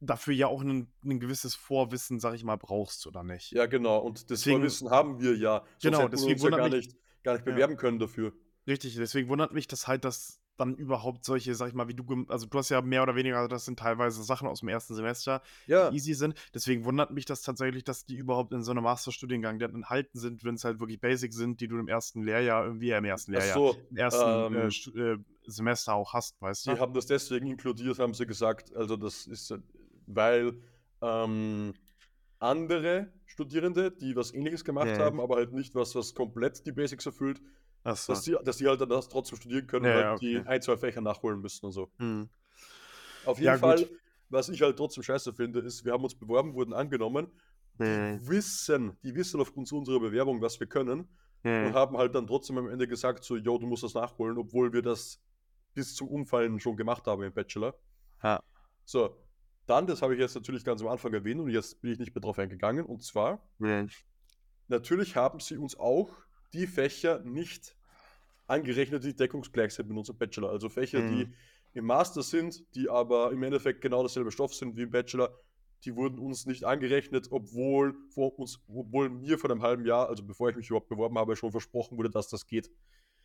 dafür 0.01 0.35
ja 0.35 0.47
auch 0.49 0.63
ein, 0.63 0.93
ein 1.05 1.21
gewisses 1.21 1.55
Vorwissen, 1.55 2.19
sag 2.21 2.35
ich 2.35 2.45
mal, 2.45 2.57
brauchst, 2.57 3.07
oder 3.07 3.23
nicht? 3.23 3.53
Ja, 3.53 3.67
genau. 3.67 3.99
Und 3.99 4.19
das 4.19 4.27
deswegen, 4.27 4.59
Vorwissen 4.59 4.91
haben 4.91 5.21
wir 5.21 5.37
ja. 5.37 5.65
Sonst 5.79 5.83
genau, 5.83 6.09
deswegen 6.09 6.41
wir 6.41 6.47
uns 6.47 6.57
ja 6.57 6.57
gar, 6.57 6.69
nicht, 6.69 6.97
gar 7.23 7.33
nicht 7.35 7.45
bewerben 7.45 7.75
ja. 7.75 7.79
können 7.79 7.99
dafür. 7.99 8.33
Richtig, 8.67 8.97
deswegen 8.97 9.29
wundert 9.29 9.53
mich 9.53 9.69
das 9.69 9.87
halt, 9.87 10.05
dass 10.05 10.40
dann 10.61 10.77
überhaupt 10.77 11.25
solche, 11.25 11.55
sag 11.55 11.69
ich 11.69 11.75
mal, 11.75 11.89
wie 11.89 11.95
du, 11.95 12.27
also 12.29 12.47
du 12.47 12.59
hast 12.59 12.69
ja 12.69 12.81
mehr 12.83 13.03
oder 13.03 13.17
weniger, 13.17 13.49
das 13.49 13.65
sind 13.65 13.79
teilweise 13.79 14.23
Sachen 14.23 14.47
aus 14.47 14.61
dem 14.61 14.69
ersten 14.69 14.95
Semester, 14.95 15.43
ja. 15.67 15.91
die 15.91 15.97
easy 15.97 16.15
sind. 16.15 16.35
Deswegen 16.55 16.85
wundert 16.85 17.11
mich 17.11 17.25
das 17.25 17.43
tatsächlich, 17.43 17.85
dass 17.85 18.05
die 18.05 18.17
überhaupt 18.17 18.53
in 18.53 18.63
so 18.63 18.71
einem 18.71 18.85
Masterstudiengang 18.85 19.59
dann 19.59 19.75
enthalten 19.75 20.19
sind, 20.19 20.45
wenn 20.45 20.55
es 20.55 20.65
halt 20.65 20.81
wirklich 20.81 21.01
Basic 21.01 21.33
sind, 21.33 21.61
die 21.61 21.69
du 21.69 21.79
im 21.79 21.89
ersten 21.89 22.23
Lehrjahr, 22.23 22.65
irgendwie 22.65 22.91
im 22.91 23.05
ersten 23.05 23.33
Lehrjahr, 23.33 23.55
so, 23.55 23.77
im 23.91 23.97
ersten 23.97 24.55
äh, 24.55 25.17
ähm, 25.17 25.23
äh, 25.23 25.51
Semester 25.51 25.95
auch 25.95 26.13
hast, 26.13 26.41
weißt 26.41 26.67
du? 26.67 26.75
Die 26.75 26.81
haben 26.81 26.95
das 26.95 27.07
deswegen 27.07 27.47
inkludiert, 27.47 27.99
haben 27.99 28.15
sie 28.15 28.27
gesagt. 28.27 28.75
Also 28.77 28.97
das 28.97 29.27
ist 29.27 29.55
weil 30.07 30.55
ähm, 31.03 31.75
andere 32.39 33.13
Studierende, 33.27 33.91
die 33.91 34.17
was 34.17 34.35
ähnliches 34.35 34.65
gemacht 34.65 34.89
ja. 34.89 34.99
haben, 34.99 35.21
aber 35.21 35.37
halt 35.37 35.53
nicht 35.53 35.75
was, 35.75 35.95
was 35.95 36.15
komplett 36.15 36.67
die 36.67 36.73
Basics 36.73 37.07
erfüllt, 37.07 37.41
so. 37.85 38.13
dass, 38.13 38.23
die, 38.23 38.37
dass 38.45 38.57
die 38.59 38.67
halt 38.67 38.81
dann 38.81 38.89
das 38.89 39.09
trotzdem 39.09 39.39
studieren 39.39 39.67
können, 39.67 39.87
ja, 39.87 39.95
weil 39.95 40.03
ja, 40.03 40.13
okay. 40.15 40.43
die 40.43 40.49
ein, 40.49 40.63
zwei 40.63 40.77
Fächer 40.77 41.01
nachholen 41.01 41.41
müssen 41.41 41.67
und 41.67 41.73
so. 41.73 41.91
Hm. 41.99 42.29
Auf 43.25 43.39
jeden 43.39 43.59
Fall, 43.59 43.79
gut. 43.79 43.91
was 44.29 44.49
ich 44.49 44.61
halt 44.63 44.77
trotzdem 44.77 45.03
scheiße 45.03 45.33
finde, 45.33 45.61
ist, 45.61 45.85
wir 45.85 45.93
haben 45.93 46.05
uns 46.05 46.15
beworben, 46.15 46.55
wurden 46.55 46.73
angenommen, 46.73 47.29
die 47.79 47.85
hm. 47.85 48.29
wissen, 48.29 48.97
die 49.03 49.15
wissen 49.15 49.41
aufgrund 49.41 49.73
unserer 49.73 50.01
Bewerbung, 50.01 50.41
was 50.43 50.61
wir 50.61 50.67
können 50.67 51.09
hm. 51.43 51.67
und 51.67 51.75
haben 51.75 51.97
halt 51.97 52.15
dann 52.15 52.27
trotzdem 52.27 52.59
am 52.59 52.69
Ende 52.69 52.87
gesagt, 52.87 53.25
so, 53.25 53.37
yo, 53.37 53.59
du 53.59 53.67
musst 53.67 53.83
das 53.83 53.95
nachholen, 53.95 54.37
obwohl 54.39 54.73
wir 54.73 54.83
das 54.83 55.21
bis 55.73 55.95
zum 55.95 56.09
Umfallen 56.09 56.61
schon 56.61 56.77
gemacht 56.77 57.07
haben 57.07 57.23
im 57.23 57.33
Bachelor. 57.33 57.75
Ja. 58.23 58.43
So, 58.85 59.17
dann, 59.67 59.87
das 59.87 60.03
habe 60.03 60.15
ich 60.15 60.21
jetzt 60.21 60.35
natürlich 60.35 60.65
ganz 60.65 60.83
am 60.83 60.89
Anfang 60.89 61.15
erwähnt 61.15 61.41
und 61.41 61.49
jetzt 61.49 61.81
bin 61.81 61.93
ich 61.93 61.99
nicht 61.99 62.15
mehr 62.15 62.21
drauf 62.21 62.39
eingegangen, 62.39 62.85
und 62.85 63.03
zwar, 63.03 63.41
ja. 63.61 63.87
natürlich 64.69 65.17
haben 65.17 65.41
sie 65.41 65.57
uns 65.57 65.79
auch 65.79 66.11
die 66.53 66.67
Fächer 66.67 67.21
nicht 67.21 67.77
angerechnet, 68.47 69.05
die 69.05 69.15
deckungsgleich 69.15 69.73
sind 69.73 69.89
mit 69.89 69.97
unserem 69.97 70.19
Bachelor. 70.19 70.51
Also 70.51 70.69
Fächer, 70.69 71.01
mhm. 71.01 71.11
die 71.11 71.33
im 71.73 71.87
Master 71.87 72.23
sind, 72.23 72.65
die 72.75 72.89
aber 72.89 73.31
im 73.31 73.43
Endeffekt 73.43 73.81
genau 73.81 74.03
dasselbe 74.03 74.33
Stoff 74.33 74.55
sind 74.55 74.77
wie 74.77 74.83
im 74.83 74.91
Bachelor, 74.91 75.33
die 75.85 75.97
wurden 75.97 76.19
uns 76.19 76.47
nicht 76.47 76.65
angerechnet, 76.65 77.29
obwohl 77.31 77.95
vor 78.13 78.39
uns, 78.39 78.61
obwohl 78.69 79.09
mir 79.09 79.39
vor 79.39 79.51
einem 79.51 79.63
halben 79.63 79.87
Jahr, 79.87 80.09
also 80.09 80.23
bevor 80.23 80.51
ich 80.51 80.57
mich 80.57 80.69
überhaupt 80.69 80.89
beworben 80.89 81.17
habe, 81.17 81.37
schon 81.37 81.53
versprochen 81.53 81.97
wurde, 81.97 82.11
dass 82.11 82.29
das 82.29 82.47
geht. 82.47 82.71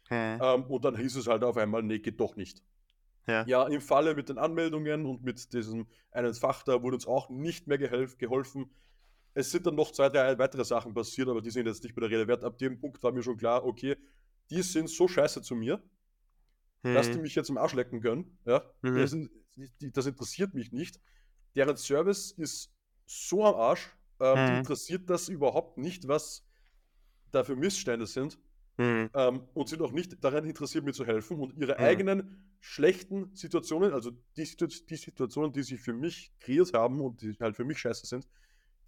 Mhm. 0.09 0.39
Ähm, 0.41 0.63
und 0.65 0.85
dann 0.85 0.95
hieß 0.95 1.15
es 1.15 1.27
halt 1.27 1.43
auf 1.43 1.57
einmal, 1.57 1.83
nee, 1.83 1.99
geht 1.99 2.19
doch 2.19 2.35
nicht. 2.35 2.61
Ja. 3.27 3.43
ja, 3.47 3.67
im 3.67 3.81
Falle 3.81 4.13
mit 4.13 4.29
den 4.29 4.37
Anmeldungen 4.37 5.07
und 5.07 5.23
mit 5.23 5.51
diesem 5.51 5.87
einen 6.11 6.35
Fach 6.35 6.61
da 6.61 6.83
wurde 6.83 6.95
uns 6.95 7.07
auch 7.07 7.29
nicht 7.29 7.65
mehr 7.65 7.79
geholfen. 7.79 8.69
Es 9.35 9.51
sind 9.51 9.67
dann 9.67 9.75
noch 9.75 9.91
zwei, 9.91 10.09
drei 10.09 10.37
weitere 10.39 10.63
Sachen 10.63 10.93
passiert, 10.93 11.27
aber 11.27 11.41
die 11.41 11.51
sind 11.51 11.67
jetzt 11.67 11.83
nicht 11.83 11.95
mehr 11.95 12.07
der 12.07 12.17
Rede 12.17 12.27
wert. 12.27 12.43
Ab 12.43 12.57
dem 12.57 12.79
Punkt 12.79 13.03
war 13.03 13.11
mir 13.11 13.21
schon 13.21 13.37
klar, 13.37 13.65
okay, 13.65 13.97
die 14.49 14.61
sind 14.61 14.89
so 14.89 15.07
scheiße 15.07 15.41
zu 15.41 15.55
mir, 15.55 15.83
hm. 16.83 16.93
dass 16.93 17.11
die 17.11 17.17
mich 17.17 17.35
jetzt 17.35 17.49
im 17.49 17.57
Arsch 17.57 17.73
lecken 17.73 17.99
können. 17.99 18.37
Ja? 18.45 18.63
Mhm. 18.81 18.95
Das, 18.95 19.15
das, 19.93 20.05
interessiert 20.05 20.53
mich 20.53 20.71
nicht. 20.71 21.01
Deren 21.55 21.75
Service 21.75 22.31
ist 22.31 22.71
so 23.05 23.45
am 23.45 23.55
Arsch, 23.55 23.89
ähm, 24.21 24.51
mhm. 24.51 24.57
interessiert 24.59 25.09
das 25.09 25.27
überhaupt 25.27 25.77
nicht, 25.77 26.07
was 26.07 26.45
da 27.31 27.43
für 27.43 27.57
Missstände 27.57 28.07
sind. 28.07 28.39
Mhm. 28.77 29.09
Ähm, 29.13 29.41
und 29.53 29.69
sind 29.69 29.81
auch 29.81 29.91
nicht 29.91 30.23
daran 30.23 30.45
interessiert, 30.45 30.85
mir 30.85 30.93
zu 30.93 31.05
helfen 31.05 31.39
und 31.39 31.53
ihre 31.57 31.73
mhm. 31.73 31.83
eigenen 31.83 32.55
schlechten 32.59 33.33
Situationen, 33.35 33.93
also 33.93 34.11
die, 34.35 34.47
die, 34.89 34.95
Situationen, 34.95 35.51
die 35.53 35.63
sie 35.63 35.77
für 35.77 35.93
mich 35.93 36.33
kreiert 36.39 36.73
haben 36.73 36.99
und 36.99 37.21
die 37.21 37.35
halt 37.39 37.55
für 37.55 37.63
mich 37.63 37.79
scheiße 37.79 38.05
sind, 38.05 38.27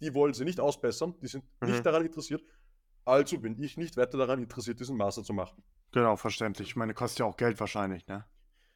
die 0.00 0.14
wollen 0.14 0.34
sie 0.34 0.44
nicht 0.44 0.60
ausbessern, 0.60 1.14
die 1.22 1.28
sind 1.28 1.44
nicht 1.62 1.78
mhm. 1.78 1.82
daran 1.82 2.04
interessiert. 2.04 2.42
Also 3.04 3.38
bin 3.38 3.60
ich 3.62 3.76
nicht 3.76 3.96
weiter 3.96 4.18
daran 4.18 4.42
interessiert, 4.42 4.80
diesen 4.80 4.96
Master 4.96 5.22
zu 5.22 5.32
machen. 5.32 5.62
Genau, 5.92 6.16
verständlich. 6.16 6.68
Ich 6.68 6.76
meine, 6.76 6.92
kostet 6.92 7.20
ja 7.20 7.24
auch 7.24 7.36
Geld 7.36 7.58
wahrscheinlich, 7.58 8.06
ne? 8.06 8.26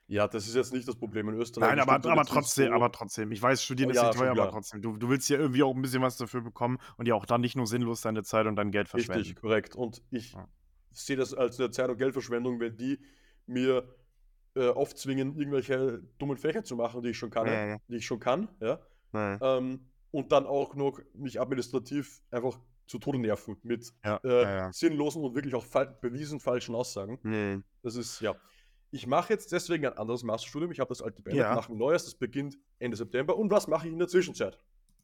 Ja, 0.06 0.28
das 0.28 0.46
ist 0.46 0.54
jetzt 0.54 0.72
nicht 0.72 0.86
das 0.86 0.96
Problem 0.96 1.28
in 1.28 1.36
Österreich. 1.36 1.70
Nein, 1.70 1.80
aber, 1.80 1.94
aber 2.10 2.24
trotzdem, 2.24 2.68
so. 2.68 2.74
aber 2.74 2.90
trotzdem. 2.92 3.30
Ich 3.32 3.40
weiß, 3.40 3.62
studieren 3.62 3.90
ist 3.90 3.96
ja, 3.96 4.08
nicht 4.08 4.18
teuer, 4.18 4.32
aber 4.32 4.50
trotzdem. 4.50 4.82
Du, 4.82 4.96
du 4.96 5.08
willst 5.08 5.28
ja 5.30 5.38
irgendwie 5.38 5.62
auch 5.62 5.74
ein 5.74 5.80
bisschen 5.80 6.02
was 6.02 6.16
dafür 6.16 6.42
bekommen 6.42 6.78
und 6.96 7.06
ja 7.06 7.14
auch 7.14 7.24
dann 7.24 7.40
nicht 7.40 7.56
nur 7.56 7.66
sinnlos 7.66 8.00
deine 8.00 8.22
Zeit 8.22 8.46
und 8.46 8.56
dein 8.56 8.70
Geld 8.72 8.88
verschwenden. 8.88 9.20
Richtig, 9.20 9.40
korrekt. 9.40 9.76
Und 9.76 10.02
ich 10.10 10.32
ja. 10.32 10.48
sehe 10.90 11.16
das 11.16 11.32
als 11.32 11.58
eine 11.58 11.70
Zeit- 11.70 11.88
und 11.88 11.98
Geldverschwendung, 11.98 12.60
wenn 12.60 12.76
die 12.76 12.98
mir 13.46 13.94
äh, 14.54 14.68
aufzwingen, 14.68 15.36
irgendwelche 15.36 16.02
dummen 16.18 16.36
Fächer 16.36 16.64
zu 16.64 16.76
machen, 16.76 17.02
die 17.02 17.10
ich 17.10 17.18
schon 17.18 17.30
kann, 17.30 17.46
ja, 17.46 17.66
ja. 17.66 17.76
die 17.88 17.96
ich 17.96 18.06
schon 18.06 18.20
kann, 18.20 18.48
ja. 18.60 18.80
Ähm, 19.14 19.86
und 20.12 20.30
dann 20.30 20.46
auch 20.46 20.76
noch 20.76 21.00
mich 21.14 21.40
administrativ 21.40 22.22
einfach 22.30 22.60
zu 22.86 22.98
Tode 22.98 23.18
nerven 23.18 23.56
mit 23.62 23.92
ja, 24.04 24.20
äh, 24.22 24.28
ja, 24.28 24.56
ja. 24.56 24.72
sinnlosen 24.72 25.24
und 25.24 25.34
wirklich 25.34 25.54
auch 25.54 25.66
bewiesen 26.00 26.38
falschen 26.38 26.74
Aussagen. 26.74 27.18
Nee. 27.22 27.58
Das 27.82 27.96
ist, 27.96 28.20
ja. 28.20 28.36
Ich 28.90 29.06
mache 29.06 29.32
jetzt 29.32 29.50
deswegen 29.50 29.86
ein 29.86 29.96
anderes 29.96 30.22
Masterstudium. 30.22 30.70
Ich 30.70 30.78
habe 30.78 30.90
das 30.90 31.00
alte 31.00 31.22
beendet, 31.22 31.44
ja. 31.44 31.54
mache 31.54 31.72
ein 31.72 31.78
neues, 31.78 32.04
das 32.04 32.14
beginnt 32.14 32.58
Ende 32.78 32.96
September. 32.96 33.36
Und 33.36 33.50
was 33.50 33.66
mache 33.66 33.86
ich 33.86 33.92
in 33.92 33.98
der 33.98 34.08
Zwischenzeit? 34.08 34.58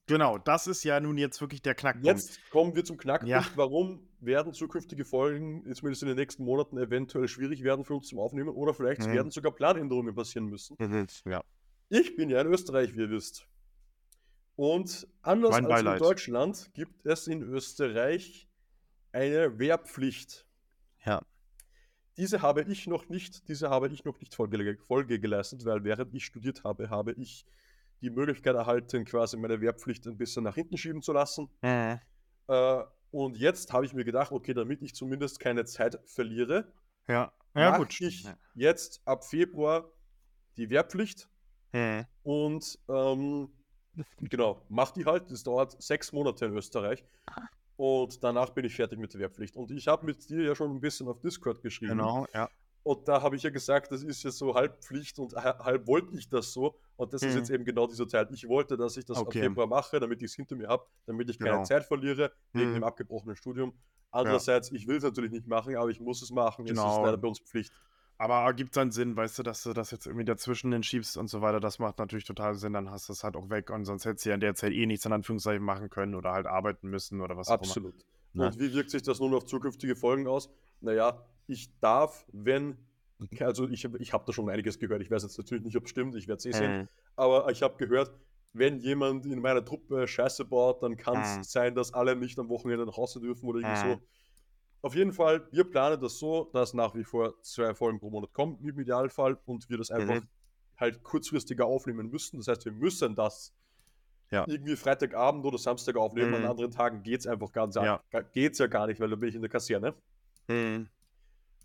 Genau, 0.07 0.38
das 0.38 0.67
ist 0.67 0.85
ja 0.85 1.00
nun 1.00 1.19
jetzt 1.19 1.41
wirklich 1.41 1.62
der 1.62 1.75
Knackpunkt. 1.75 2.07
Jetzt 2.07 2.50
kommen 2.50 2.75
wir 2.75 2.85
zum 2.85 2.97
Knackpunkt. 2.97 3.31
Ja. 3.31 3.47
Warum 3.55 4.09
werden 4.21 4.53
zukünftige 4.53 5.05
Folgen, 5.05 5.62
zumindest 5.75 6.03
in 6.03 6.09
den 6.09 6.17
nächsten 6.17 6.45
Monaten, 6.45 6.79
eventuell 6.79 7.29
schwierig 7.29 7.62
werden 7.62 7.85
für 7.85 7.95
uns 7.95 8.09
zum 8.09 8.19
Aufnehmen 8.19 8.50
oder 8.50 8.75
vielleicht 8.75 9.03
mhm. 9.03 9.12
werden 9.12 9.31
sogar 9.31 9.53
Planänderungen 9.53 10.15
passieren 10.15 10.47
müssen? 10.47 10.77
Mhm. 10.79 11.07
Ja. 11.27 11.43
Ich 11.91 12.17
bin 12.17 12.29
ja 12.29 12.41
in 12.41 12.47
Österreich, 12.49 12.95
wie 12.95 13.00
ihr 13.00 13.11
wisst. 13.11 13.47
Und 14.59 15.07
anders 15.23 15.53
mein 15.53 15.67
als 15.67 15.73
Beileid. 15.73 16.00
in 16.00 16.03
Deutschland 16.03 16.71
gibt 16.75 17.07
es 17.07 17.29
in 17.29 17.43
Österreich 17.43 18.49
eine 19.12 19.57
Wehrpflicht. 19.57 20.49
Ja. 21.07 21.23
Diese 22.17 22.43
habe 22.43 22.62
ich 22.62 22.88
noch 22.88 23.09
nicht, 23.09 23.47
diese 23.47 23.71
habe 23.71 23.87
ich 23.87 24.05
noch 24.05 24.19
nicht 24.19 24.35
Folge, 24.35 24.77
Folge 24.79 25.21
geleistet, 25.21 25.65
weil 25.65 25.85
während 25.85 26.12
ich 26.12 26.25
studiert 26.25 26.65
habe, 26.65 26.91
habe 26.91 27.12
ich 27.12 27.47
die 28.00 28.11
Möglichkeit 28.11 28.57
erhalten, 28.57 29.05
quasi 29.05 29.37
meine 29.37 29.61
Wehrpflicht 29.61 30.09
ein 30.09 30.17
bisschen 30.17 30.43
nach 30.43 30.57
hinten 30.57 30.77
schieben 30.77 31.03
zu 31.03 31.12
lassen. 31.12 31.49
Mhm. 31.62 32.00
Äh, 32.49 32.83
und 33.12 33.37
jetzt 33.37 33.73
habe 33.73 33.87
ich 33.87 33.95
mir 33.95 34.05
gedacht, 34.05 34.33
okay, 34.33 34.55
damit 34.55 34.83
ich 34.83 34.93
zumindest 34.93 35.38
keine 35.38 35.67
Zeit 35.67 36.00
verliere, 36.05 36.73
ja, 37.07 37.33
ja 37.55 37.77
gut. 37.77 38.00
ich 38.00 38.25
ja. 38.25 38.37
jetzt 38.57 39.03
ab 39.05 39.25
Februar 39.25 39.88
die 40.57 40.69
Wehrpflicht 40.69 41.29
mhm. 41.73 42.07
und 42.25 42.77
ähm, 42.88 43.53
Genau, 44.21 44.62
mach 44.69 44.90
die 44.90 45.05
halt. 45.05 45.31
Das 45.31 45.43
dauert 45.43 45.81
sechs 45.83 46.12
Monate 46.12 46.47
in 46.47 46.57
Österreich. 46.57 47.05
Und 47.76 48.23
danach 48.25 48.50
bin 48.50 48.64
ich 48.64 48.75
fertig 48.75 48.99
mit 48.99 49.12
der 49.14 49.21
Wehrpflicht. 49.21 49.57
Und 49.57 49.71
ich 49.71 49.87
habe 49.87 50.05
mit 50.05 50.28
dir 50.28 50.43
ja 50.43 50.55
schon 50.55 50.71
ein 50.71 50.81
bisschen 50.81 51.07
auf 51.09 51.21
Discord 51.21 51.62
geschrieben. 51.62 51.93
Genau, 51.93 52.26
ja. 52.35 52.49
Und 52.83 53.07
da 53.07 53.21
habe 53.21 53.37
ich 53.37 53.43
ja 53.43 53.50
gesagt, 53.50 53.93
das 53.93 54.02
ist 54.02 54.23
ja 54.23 54.31
so 54.31 54.55
halb 54.55 54.83
Pflicht 54.83 55.19
und 55.19 55.35
halb 55.35 55.87
wollte 55.87 56.17
ich 56.17 56.28
das 56.28 56.52
so. 56.52 56.78
Und 56.97 57.12
das 57.12 57.21
hm. 57.21 57.28
ist 57.28 57.35
mhm. 57.35 57.40
jetzt 57.40 57.50
eben 57.50 57.64
genau 57.64 57.87
dieser 57.87 58.09
Teil. 58.09 58.26
Ich 58.33 58.49
wollte, 58.49 58.76
dass 58.76 58.97
ich 58.97 59.05
das 59.05 59.19
okay. 59.19 59.40
ab 59.40 59.45
Februar 59.45 59.67
mache, 59.67 60.00
damit 60.00 60.23
ich 60.23 60.31
es 60.31 60.35
hinter 60.35 60.57
mir 60.57 60.69
habe, 60.69 60.87
damit 61.07 61.28
ich 61.28 61.38
keine 61.38 61.52
genau. 61.52 61.64
Zeit 61.64 61.85
verliere 61.85 62.33
wegen 62.52 62.69
hm. 62.69 62.75
dem 62.75 62.85
abgebrochenen 62.85 63.37
Studium. 63.37 63.75
Andererseits, 64.11 64.71
ja. 64.71 64.76
ich 64.76 64.87
will 64.87 64.97
es 64.97 65.05
natürlich 65.05 65.31
nicht 65.31 65.47
machen, 65.47 65.76
aber 65.76 65.90
ich 65.90 66.00
muss 66.00 66.23
es 66.23 66.31
machen. 66.31 66.64
Genau. 66.64 66.83
Es 66.83 66.88
ist 66.88 66.95
genau. 66.97 67.05
leider 67.05 67.19
bei 67.19 67.28
uns 67.28 67.40
Pflicht. 67.40 67.73
Aber 68.21 68.53
gibt 68.53 68.77
dann 68.77 68.91
Sinn, 68.91 69.17
weißt 69.17 69.39
du, 69.39 69.43
dass 69.45 69.63
du 69.63 69.73
das 69.73 69.93
jetzt 69.93 70.07
irgendwie 70.07 70.25
dazwischen 70.25 70.73
entschiebst 70.73 71.17
und 71.17 71.29
so 71.29 71.41
weiter, 71.41 71.61
das 71.61 71.79
macht 71.79 71.99
natürlich 71.99 72.25
total 72.25 72.57
Sinn, 72.57 72.73
dann 72.73 72.91
hast 72.91 73.09
du 73.09 73.13
es 73.13 73.23
halt 73.23 73.37
auch 73.37 73.49
weg 73.49 73.71
und 73.71 73.85
sonst 73.85 74.05
hättest 74.05 74.25
du 74.25 74.31
ja 74.31 74.35
in 74.35 74.41
der 74.41 74.57
Zeit 74.57 74.73
eh 74.73 74.87
nichts 74.87 75.07
in 75.07 75.13
Anführungszeichen 75.13 75.63
machen 75.63 75.89
können 75.89 76.17
oder 76.17 76.33
halt 76.33 76.47
arbeiten 76.47 76.89
müssen 76.89 77.21
oder 77.21 77.37
was 77.37 77.47
Absolut. 77.47 77.71
auch 77.71 77.77
immer. 77.77 77.89
Absolut. 77.89 78.35
Ne? 78.35 78.47
Und 78.47 78.59
wie 78.59 78.75
wirkt 78.75 78.91
sich 78.91 79.03
das 79.03 79.21
nun 79.21 79.35
auf 79.35 79.47
zukünftige 79.47 79.95
Folgen 79.95 80.27
aus? 80.27 80.51
Naja, 80.81 81.25
ich 81.47 81.71
darf, 81.79 82.27
wenn, 82.33 82.77
also 83.39 83.69
ich, 83.69 83.85
ich 83.85 84.13
habe 84.13 84.25
da 84.27 84.33
schon 84.33 84.51
einiges 84.51 84.81
gehört, 84.81 85.01
ich 85.01 85.13
weiß 85.13 85.23
jetzt 85.23 85.39
natürlich 85.39 85.63
nicht, 85.65 85.77
ob 85.77 85.85
es 85.85 85.91
stimmt, 85.91 86.17
ich 86.17 86.27
werde 86.27 86.39
es 86.39 86.47
eh 86.47 86.53
sehen, 86.53 86.79
mhm. 86.83 86.89
aber 87.15 87.49
ich 87.51 87.63
habe 87.63 87.77
gehört, 87.77 88.13
wenn 88.53 88.79
jemand 88.81 89.27
in 89.27 89.41
meiner 89.41 89.65
Truppe 89.65 90.09
Scheiße 90.09 90.45
baut, 90.45 90.83
dann 90.83 90.97
kann 90.97 91.21
es 91.23 91.37
mhm. 91.37 91.43
sein, 91.45 91.75
dass 91.77 91.95
alle 91.95 92.17
nicht 92.17 92.39
am 92.41 92.49
Wochenende 92.49 92.85
nach 92.85 92.97
Hause 92.97 93.21
dürfen 93.21 93.49
oder 93.49 93.61
irgendwie 93.61 93.87
mhm. 93.87 93.93
so. 93.95 94.01
Auf 94.81 94.95
jeden 94.95 95.13
Fall, 95.13 95.47
wir 95.51 95.65
planen 95.65 96.01
das 96.01 96.19
so, 96.19 96.51
dass 96.53 96.73
nach 96.73 96.95
wie 96.95 97.05
vor 97.05 97.41
zwei 97.43 97.75
Folgen 97.75 97.99
pro 97.99 98.11
Monat 98.11 98.33
kommen, 98.33 98.59
im 98.63 98.79
Idealfall, 98.79 99.39
und 99.45 99.69
wir 99.69 99.79
das 99.79 99.91
einfach 99.91 100.17
mhm. 100.17 100.29
halt 100.77 101.03
kurzfristiger 101.03 101.67
aufnehmen 101.67 102.11
müssen. 102.11 102.39
Das 102.39 102.49
heißt, 102.49 102.65
wir 102.65 102.73
müssen 102.73 103.15
das 103.15 103.53
ja. 104.31 104.45
irgendwie 104.47 104.77
Freitagabend 104.77 105.45
oder 105.45 105.59
Samstag 105.59 105.97
aufnehmen. 105.97 106.31
Mhm. 106.31 106.37
An 106.37 106.45
anderen 106.47 106.71
Tagen 106.71 107.03
geht 107.03 107.21
es 107.21 107.27
einfach 107.27 107.51
ganz 107.53 107.75
ja. 107.75 108.03
geht's 108.33 108.59
ja 108.59 108.67
gar 108.67 108.87
nicht, 108.87 109.01
weil 109.01 109.11
da 109.11 109.17
bin 109.17 109.29
ich 109.29 109.35
in 109.35 109.43
der 109.43 109.51
Kaserne. 109.51 109.95
Mhm. 110.47 110.89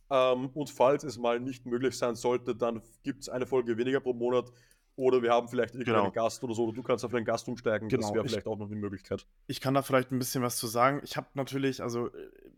Ähm, 0.10 0.50
und 0.54 0.70
falls 0.70 1.04
es 1.04 1.18
mal 1.18 1.40
nicht 1.40 1.66
möglich 1.66 1.98
sein 1.98 2.16
sollte, 2.16 2.56
dann 2.56 2.82
gibt 3.04 3.22
es 3.22 3.30
eine 3.30 3.46
Folge 3.46 3.78
weniger 3.78 4.00
pro 4.00 4.14
Monat. 4.14 4.52
Oder 4.96 5.22
wir 5.22 5.32
haben 5.32 5.48
vielleicht 5.48 5.74
irgendeinen 5.74 6.12
genau. 6.12 6.12
Gast 6.12 6.44
oder 6.44 6.54
so, 6.54 6.66
oder 6.66 6.74
du 6.74 6.84
kannst 6.84 7.04
auf 7.04 7.14
einen 7.14 7.26
Gast 7.26 7.48
umsteigen. 7.48 7.90
Genau. 7.90 8.02
Das 8.02 8.14
wäre 8.14 8.28
vielleicht 8.28 8.48
auch 8.48 8.58
noch 8.58 8.68
eine 8.68 8.76
Möglichkeit. 8.76 9.26
Ich 9.48 9.60
kann 9.60 9.74
da 9.74 9.82
vielleicht 9.82 10.12
ein 10.12 10.20
bisschen 10.20 10.44
was 10.44 10.58
zu 10.58 10.68
sagen. 10.68 11.02
Ich 11.04 11.18
habe 11.18 11.28
natürlich, 11.34 11.82
also 11.82 12.10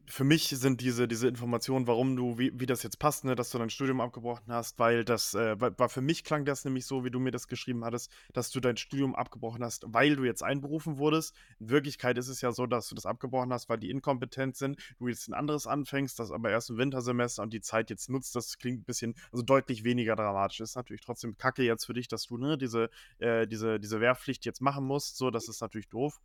für 0.07 0.23
mich 0.23 0.49
sind 0.49 0.81
diese, 0.81 1.07
diese 1.07 1.27
Informationen, 1.27 1.87
warum 1.87 2.15
du, 2.15 2.37
wie, 2.37 2.51
wie 2.59 2.65
das 2.65 2.83
jetzt 2.83 2.99
passt, 2.99 3.25
ne, 3.25 3.35
dass 3.35 3.49
du 3.49 3.57
dein 3.57 3.69
Studium 3.69 4.01
abgebrochen 4.01 4.51
hast, 4.53 4.77
weil 4.79 5.03
das, 5.03 5.33
äh, 5.33 5.59
war 5.59 5.89
für 5.89 6.01
mich 6.01 6.23
klang 6.23 6.45
das 6.45 6.65
nämlich 6.65 6.85
so, 6.85 7.03
wie 7.03 7.11
du 7.11 7.19
mir 7.19 7.31
das 7.31 7.47
geschrieben 7.47 7.83
hattest, 7.83 8.11
dass 8.33 8.51
du 8.51 8.59
dein 8.59 8.77
Studium 8.77 9.15
abgebrochen 9.15 9.63
hast, 9.63 9.85
weil 9.87 10.15
du 10.15 10.23
jetzt 10.23 10.43
einberufen 10.43 10.97
wurdest. 10.97 11.35
In 11.59 11.69
Wirklichkeit 11.69 12.17
ist 12.17 12.27
es 12.27 12.41
ja 12.41 12.51
so, 12.51 12.67
dass 12.67 12.87
du 12.89 12.95
das 12.95 13.05
abgebrochen 13.05 13.51
hast, 13.51 13.69
weil 13.69 13.79
die 13.79 13.89
inkompetent 13.89 14.55
sind, 14.55 14.79
du 14.99 15.07
jetzt 15.07 15.27
ein 15.27 15.33
anderes 15.33 15.67
anfängst, 15.67 16.19
das 16.19 16.31
aber 16.31 16.49
erst 16.49 16.69
im 16.69 16.77
Wintersemester 16.77 17.41
und 17.41 17.53
die 17.53 17.61
Zeit 17.61 17.89
jetzt 17.89 18.09
nutzt, 18.09 18.35
das 18.35 18.57
klingt 18.57 18.81
ein 18.81 18.85
bisschen, 18.85 19.15
also 19.31 19.43
deutlich 19.43 19.83
weniger 19.83 20.15
dramatisch. 20.15 20.59
Ist 20.59 20.75
natürlich 20.75 21.01
trotzdem 21.01 21.37
kacke 21.37 21.63
jetzt 21.63 21.85
für 21.85 21.93
dich, 21.93 22.07
dass 22.07 22.24
du, 22.29 22.37
ne, 22.37 22.57
diese, 22.57 22.89
äh, 23.19 23.47
diese, 23.47 23.79
diese 23.79 23.99
Wehrpflicht 23.99 24.45
jetzt 24.45 24.61
machen 24.61 24.85
musst, 24.85 25.17
so, 25.17 25.31
das 25.31 25.47
ist 25.47 25.61
natürlich 25.61 25.89
doof. 25.89 26.19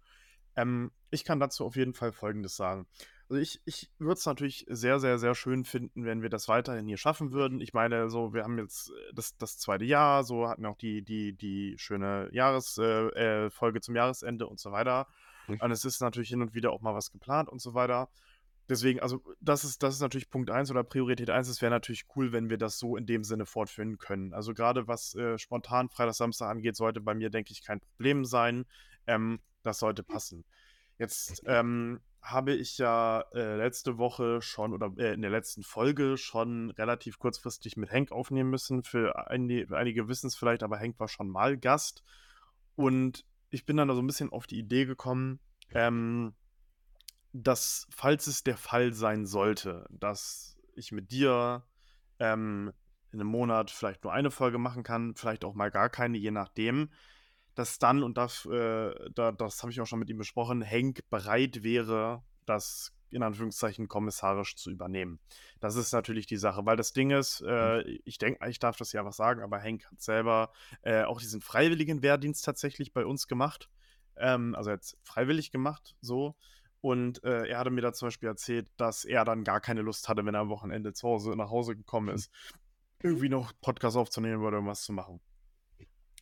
Ähm, 0.57 0.91
ich 1.11 1.25
kann 1.25 1.41
dazu 1.41 1.65
auf 1.65 1.77
jeden 1.77 1.95
Fall 1.95 2.13
Folgendes 2.13 2.57
sagen. 2.57 2.87
Also 3.29 3.41
ich, 3.41 3.61
ich 3.65 3.89
würde 3.99 4.19
es 4.19 4.27
natürlich 4.27 4.67
sehr, 4.69 4.99
sehr, 4.99 5.17
sehr 5.19 5.37
schön 5.37 5.65
finden, 5.65 6.05
wenn 6.05 6.21
wir 6.21 6.31
das 6.31 6.49
weiterhin 6.49 6.89
hier 6.89 6.97
schaffen 6.97 7.31
würden. 7.31 7.61
Ich 7.61 7.73
meine, 7.73 8.11
so, 8.11 8.35
wir 8.35 8.43
haben 8.43 8.59
jetzt 8.59 8.91
äh, 8.91 9.13
das, 9.15 9.37
das 9.37 9.57
zweite 9.57 9.85
Jahr, 9.85 10.25
so 10.25 10.49
hatten 10.49 10.63
wir 10.63 10.71
auch 10.71 10.77
die, 10.77 11.03
die, 11.03 11.35
die 11.35 11.77
schöne 11.79 12.29
Jahresfolge 12.33 13.15
äh, 13.17 13.47
äh, 13.47 13.81
zum 13.81 13.95
Jahresende 13.95 14.49
und 14.49 14.59
so 14.59 14.73
weiter. 14.73 15.07
Mhm. 15.47 15.61
Und 15.61 15.71
es 15.71 15.85
ist 15.85 16.01
natürlich 16.01 16.31
hin 16.31 16.43
und 16.43 16.55
wieder 16.55 16.73
auch 16.73 16.81
mal 16.81 16.95
was 16.95 17.13
geplant 17.13 17.49
und 17.49 17.61
so 17.61 17.73
weiter. 17.75 18.09
Deswegen, 18.71 19.01
also 19.01 19.21
das 19.41 19.65
ist, 19.65 19.83
das 19.83 19.95
ist 19.95 20.01
natürlich 20.01 20.31
Punkt 20.31 20.49
1 20.49 20.71
oder 20.71 20.85
Priorität 20.85 21.29
1. 21.29 21.49
Es 21.49 21.61
wäre 21.61 21.73
natürlich 21.73 22.05
cool, 22.15 22.31
wenn 22.31 22.51
wir 22.51 22.57
das 22.57 22.79
so 22.79 22.97
in 22.97 23.05
dem 23.05 23.25
Sinne 23.25 23.45
fortführen 23.45 23.99
können. 23.99 24.33
Also 24.33 24.55
gerade 24.55 24.87
was 24.87 25.13
äh, 25.17 25.39
spontan 25.39 25.89
Freitag, 25.89 26.15
Samstag 26.15 26.51
angeht, 26.51 26.77
sollte 26.77 27.01
bei 27.01 27.13
mir, 27.13 27.31
denke 27.31 27.51
ich, 27.53 27.65
kein 27.65 27.81
Problem 27.81 28.25
sein. 28.25 28.65
Ähm, 29.09 29.41
das 29.65 29.81
sollte 29.81 30.05
passen. 30.05 30.45
Jetzt 30.99 31.43
ähm, 31.47 31.99
habe 32.23 32.55
ich 32.55 32.79
ja 32.79 33.25
äh, 33.35 33.57
letzte 33.57 33.99
Woche 33.99 34.41
schon 34.41 34.73
oder 34.73 34.93
äh, 34.99 35.15
in 35.15 35.23
der 35.23 35.33
letzten 35.33 35.65
Folge 35.65 36.17
schon 36.17 36.71
relativ 36.71 37.19
kurzfristig 37.19 37.77
mit 37.77 37.91
Henk 37.91 38.13
aufnehmen 38.13 38.51
müssen. 38.51 38.85
Für 38.85 39.29
einige, 39.29 39.77
einige 39.77 40.07
wissen 40.07 40.29
es 40.29 40.37
vielleicht, 40.37 40.63
aber 40.63 40.79
Henk 40.79 41.01
war 41.01 41.09
schon 41.09 41.29
mal 41.29 41.59
Gast. 41.59 42.05
Und 42.77 43.25
ich 43.51 43.67
bin 43.67 43.77
dann 43.77 43.89
da 43.89 43.95
so 43.95 44.01
ein 44.01 44.07
bisschen 44.07 44.31
auf 44.31 44.47
die 44.47 44.61
Idee 44.61 44.85
gekommen, 44.85 45.41
ähm, 45.75 46.35
dass, 47.33 47.87
falls 47.91 48.27
es 48.27 48.43
der 48.43 48.57
Fall 48.57 48.93
sein 48.93 49.27
sollte, 49.27 49.87
dass 49.91 50.59
ich 50.75 50.93
mit 50.93 51.11
dir 51.13 51.65
ähm, 52.19 52.73
in 53.13 53.21
einem 53.21 53.31
Monat 53.31 53.71
vielleicht 53.71 54.05
nur 54.05 54.13
eine 54.13 54.31
Folge 54.31 54.59
machen 54.59 54.83
kann, 54.83 55.15
vielleicht 55.15 55.45
auch 55.45 55.55
mal 55.55 55.71
gar 55.71 55.89
keine, 55.89 56.19
je 56.19 56.31
nachdem, 56.31 56.91
dass 57.55 57.79
dann, 57.79 58.03
und 58.03 58.17
das, 58.17 58.47
äh, 58.47 58.93
da, 59.15 59.33
das 59.33 59.63
habe 59.63 59.73
ich 59.73 59.81
auch 59.81 59.87
schon 59.87 59.99
mit 59.99 60.11
ihm 60.11 60.19
besprochen, 60.19 60.63
Henk 60.63 61.09
bereit 61.11 61.63
wäre, 61.63 62.23
das 62.47 62.93
in 63.11 63.23
Anführungszeichen 63.25 63.89
kommissarisch 63.89 64.57
zu 64.57 64.71
übernehmen. 64.71 65.19
Das 65.59 65.75
ist 65.75 65.93
natürlich 65.93 66.27
die 66.27 66.37
Sache, 66.37 66.65
weil 66.65 66.77
das 66.77 66.93
Ding 66.93 67.11
ist, 67.11 67.43
äh, 67.47 67.79
mhm. 67.79 67.99
ich 68.05 68.19
denke, 68.19 68.49
ich 68.49 68.61
darf 68.61 68.77
das 68.77 68.93
ja 68.93 69.05
was 69.05 69.17
sagen, 69.17 69.43
aber 69.43 69.59
Henk 69.59 69.85
hat 69.91 70.01
selber 70.01 70.53
äh, 70.83 71.03
auch 71.03 71.21
diesen 71.21 71.41
freiwilligen 71.41 72.03
Wehrdienst 72.03 72.45
tatsächlich 72.45 72.93
bei 72.93 73.05
uns 73.05 73.27
gemacht. 73.27 73.69
Ähm, 74.17 74.55
also 74.55 74.71
jetzt 74.71 74.97
freiwillig 75.03 75.51
gemacht, 75.51 75.97
so. 76.01 76.37
Und 76.81 77.23
äh, 77.25 77.47
er 77.47 77.59
hatte 77.59 77.71
mir 77.71 77.83
da 77.83 77.93
zum 77.93 78.07
Beispiel 78.07 78.29
erzählt, 78.29 78.71
dass 78.77 79.05
er 79.05 79.25
dann 79.25 79.45
gar 79.45 79.61
keine 79.61 79.83
Lust 79.83 80.09
hatte, 80.09 80.25
wenn 80.25 80.35
er 80.35 80.41
am 80.41 80.49
Wochenende 80.49 80.93
zu 80.93 81.09
Hause 81.09 81.31
nach 81.37 81.51
Hause 81.51 81.77
gekommen 81.77 82.09
mhm. 82.09 82.15
ist 82.15 82.31
irgendwie 83.03 83.29
noch 83.29 83.53
Podcast 83.61 83.97
aufzunehmen 83.97 84.43
oder 84.43 84.57
irgendwas 84.57 84.83
zu 84.83 84.93
machen. 84.93 85.21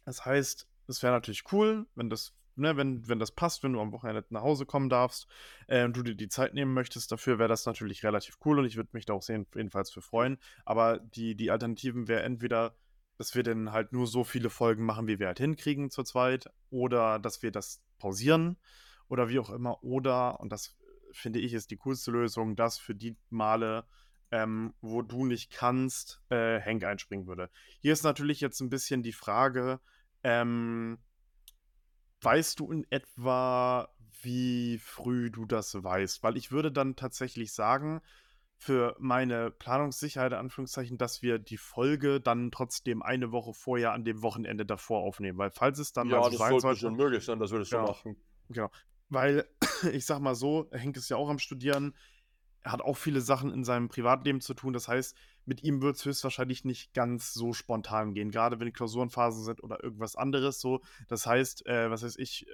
Das 0.04 0.24
heißt, 0.24 0.66
es 0.86 1.02
wäre 1.02 1.12
natürlich 1.12 1.44
cool, 1.52 1.86
wenn 1.94 2.08
das, 2.08 2.34
ne, 2.56 2.76
wenn, 2.76 3.06
wenn 3.08 3.18
das 3.18 3.32
passt, 3.32 3.62
wenn 3.62 3.72
du 3.72 3.80
am 3.80 3.92
Wochenende 3.92 4.24
nach 4.30 4.42
Hause 4.42 4.64
kommen 4.64 4.88
darfst 4.88 5.26
äh, 5.66 5.84
und 5.84 5.96
du 5.96 6.02
dir 6.02 6.14
die 6.14 6.28
Zeit 6.28 6.54
nehmen 6.54 6.72
möchtest 6.72 7.12
dafür, 7.12 7.38
wäre 7.38 7.48
das 7.48 7.66
natürlich 7.66 8.04
relativ 8.04 8.38
cool 8.44 8.58
und 8.58 8.64
ich 8.64 8.76
würde 8.76 8.90
mich 8.92 9.06
da 9.06 9.12
auch 9.12 9.22
sehen, 9.22 9.46
jedenfalls 9.54 9.90
für 9.90 10.02
freuen. 10.02 10.38
Aber 10.64 10.98
die, 10.98 11.34
die 11.34 11.50
Alternativen 11.50 12.08
wäre 12.08 12.22
entweder, 12.22 12.76
dass 13.18 13.34
wir 13.34 13.42
dann 13.42 13.72
halt 13.72 13.92
nur 13.92 14.06
so 14.06 14.24
viele 14.24 14.48
Folgen 14.48 14.84
machen, 14.84 15.08
wie 15.08 15.18
wir 15.18 15.26
halt 15.26 15.38
hinkriegen 15.38 15.90
zu 15.90 16.04
zweit, 16.04 16.48
oder 16.70 17.18
dass 17.18 17.42
wir 17.42 17.50
das 17.50 17.82
pausieren 17.98 18.56
oder 19.08 19.28
wie 19.28 19.38
auch 19.38 19.50
immer, 19.50 19.82
oder, 19.82 20.40
und 20.40 20.50
das 20.50 20.76
finde 21.12 21.40
ich 21.40 21.54
ist 21.54 21.70
die 21.70 21.76
coolste 21.76 22.10
Lösung, 22.10 22.54
dass 22.54 22.78
für 22.78 22.94
die 22.94 23.16
Male 23.30 23.84
ähm, 24.30 24.74
wo 24.80 25.02
du 25.02 25.24
nicht 25.24 25.50
kannst, 25.50 26.20
äh, 26.28 26.60
Hank 26.60 26.84
einspringen 26.84 27.26
würde. 27.26 27.50
Hier 27.80 27.92
ist 27.92 28.02
natürlich 28.02 28.40
jetzt 28.40 28.60
ein 28.60 28.70
bisschen 28.70 29.02
die 29.02 29.12
Frage, 29.12 29.80
ähm, 30.22 30.98
weißt 32.20 32.60
du 32.60 32.70
in 32.70 32.86
etwa, 32.90 33.88
wie 34.22 34.78
früh 34.78 35.30
du 35.30 35.46
das 35.46 35.82
weißt? 35.82 36.22
Weil 36.22 36.36
ich 36.36 36.50
würde 36.50 36.72
dann 36.72 36.96
tatsächlich 36.96 37.52
sagen, 37.52 38.00
für 38.60 38.96
meine 38.98 39.52
Planungssicherheit, 39.52 40.32
in 40.32 40.38
Anführungszeichen, 40.38 40.98
dass 40.98 41.22
wir 41.22 41.38
die 41.38 41.56
Folge 41.56 42.20
dann 42.20 42.50
trotzdem 42.50 43.02
eine 43.02 43.30
Woche 43.30 43.54
vorher 43.54 43.92
an 43.92 44.04
dem 44.04 44.20
Wochenende 44.22 44.66
davor 44.66 45.02
aufnehmen. 45.02 45.38
Weil 45.38 45.52
falls 45.52 45.78
es 45.78 45.92
dann 45.92 46.08
ja, 46.10 46.16
also 46.16 46.30
das 46.30 46.38
sein 46.38 46.48
sollte, 46.50 46.62
sollte 46.62 46.80
schon 46.80 46.96
möglich 46.96 47.24
sein, 47.24 47.38
das 47.38 47.50
genau, 47.50 47.62
so 47.62 47.78
machen. 47.78 48.16
Genau. 48.48 48.70
Weil, 49.08 49.46
ich 49.92 50.06
sag 50.06 50.20
mal 50.20 50.34
so, 50.34 50.68
Henk 50.72 50.96
ist 50.96 51.08
ja 51.08 51.16
auch 51.16 51.28
am 51.28 51.38
Studieren 51.38 51.94
er 52.62 52.72
hat 52.72 52.82
auch 52.82 52.96
viele 52.96 53.20
Sachen 53.20 53.52
in 53.52 53.64
seinem 53.64 53.88
Privatleben 53.88 54.40
zu 54.40 54.54
tun. 54.54 54.72
Das 54.72 54.88
heißt, 54.88 55.16
mit 55.46 55.62
ihm 55.62 55.80
wird 55.80 55.96
es 55.96 56.04
höchstwahrscheinlich 56.04 56.64
nicht 56.64 56.92
ganz 56.92 57.32
so 57.32 57.52
spontan 57.52 58.14
gehen, 58.14 58.30
gerade 58.30 58.60
wenn 58.60 58.72
Klausurenphasen 58.72 59.42
sind 59.44 59.62
oder 59.62 59.82
irgendwas 59.82 60.16
anderes 60.16 60.60
so. 60.60 60.82
Das 61.08 61.26
heißt, 61.26 61.66
äh, 61.66 61.90
was 61.90 62.02
weiß 62.02 62.16
ich, 62.18 62.46
äh, 62.46 62.52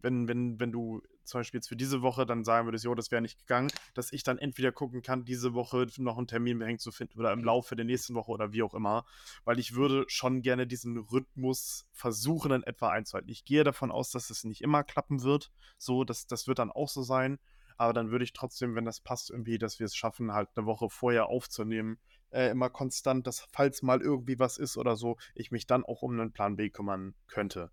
wenn, 0.00 0.28
wenn, 0.28 0.60
wenn 0.60 0.72
du 0.72 1.02
zum 1.24 1.40
Beispiel 1.40 1.58
jetzt 1.58 1.68
für 1.68 1.76
diese 1.76 2.02
Woche 2.02 2.26
dann 2.26 2.44
sagen 2.44 2.66
würdest, 2.66 2.84
jo, 2.84 2.94
das 2.94 3.10
wäre 3.10 3.22
nicht 3.22 3.38
gegangen, 3.38 3.70
dass 3.94 4.12
ich 4.12 4.22
dann 4.22 4.38
entweder 4.38 4.72
gucken 4.72 5.02
kann, 5.02 5.24
diese 5.24 5.54
Woche 5.54 5.86
noch 5.98 6.18
einen 6.18 6.26
Termin 6.26 6.58
mit 6.58 6.80
zu 6.80 6.92
finden 6.92 7.20
oder 7.20 7.32
im 7.32 7.44
Laufe 7.44 7.76
der 7.76 7.84
nächsten 7.84 8.14
Woche 8.14 8.30
oder 8.30 8.52
wie 8.52 8.62
auch 8.62 8.74
immer, 8.74 9.04
weil 9.44 9.58
ich 9.58 9.74
würde 9.74 10.04
schon 10.08 10.42
gerne 10.42 10.66
diesen 10.66 10.98
Rhythmus 10.98 11.86
versuchen 11.92 12.52
in 12.52 12.62
etwa 12.62 12.90
einzuhalten. 12.90 13.30
Ich 13.30 13.44
gehe 13.44 13.64
davon 13.64 13.90
aus, 13.90 14.10
dass 14.10 14.30
es 14.30 14.44
nicht 14.44 14.62
immer 14.62 14.82
klappen 14.82 15.22
wird, 15.22 15.52
so, 15.78 16.04
das, 16.04 16.26
das 16.26 16.46
wird 16.46 16.58
dann 16.58 16.70
auch 16.70 16.88
so 16.88 17.02
sein, 17.02 17.38
aber 17.76 17.92
dann 17.92 18.10
würde 18.10 18.24
ich 18.24 18.32
trotzdem, 18.32 18.74
wenn 18.74 18.84
das 18.84 19.00
passt, 19.00 19.30
irgendwie, 19.30 19.58
dass 19.58 19.78
wir 19.78 19.86
es 19.86 19.96
schaffen, 19.96 20.32
halt 20.32 20.48
eine 20.56 20.66
Woche 20.66 20.88
vorher 20.88 21.26
aufzunehmen, 21.26 21.98
äh, 22.30 22.50
immer 22.50 22.70
konstant, 22.70 23.26
dass 23.26 23.46
falls 23.52 23.82
mal 23.82 24.00
irgendwie 24.00 24.38
was 24.38 24.58
ist 24.58 24.76
oder 24.76 24.96
so, 24.96 25.16
ich 25.34 25.50
mich 25.50 25.66
dann 25.66 25.84
auch 25.84 26.02
um 26.02 26.12
einen 26.12 26.32
Plan 26.32 26.56
B 26.56 26.70
kümmern 26.70 27.14
könnte. 27.28 27.70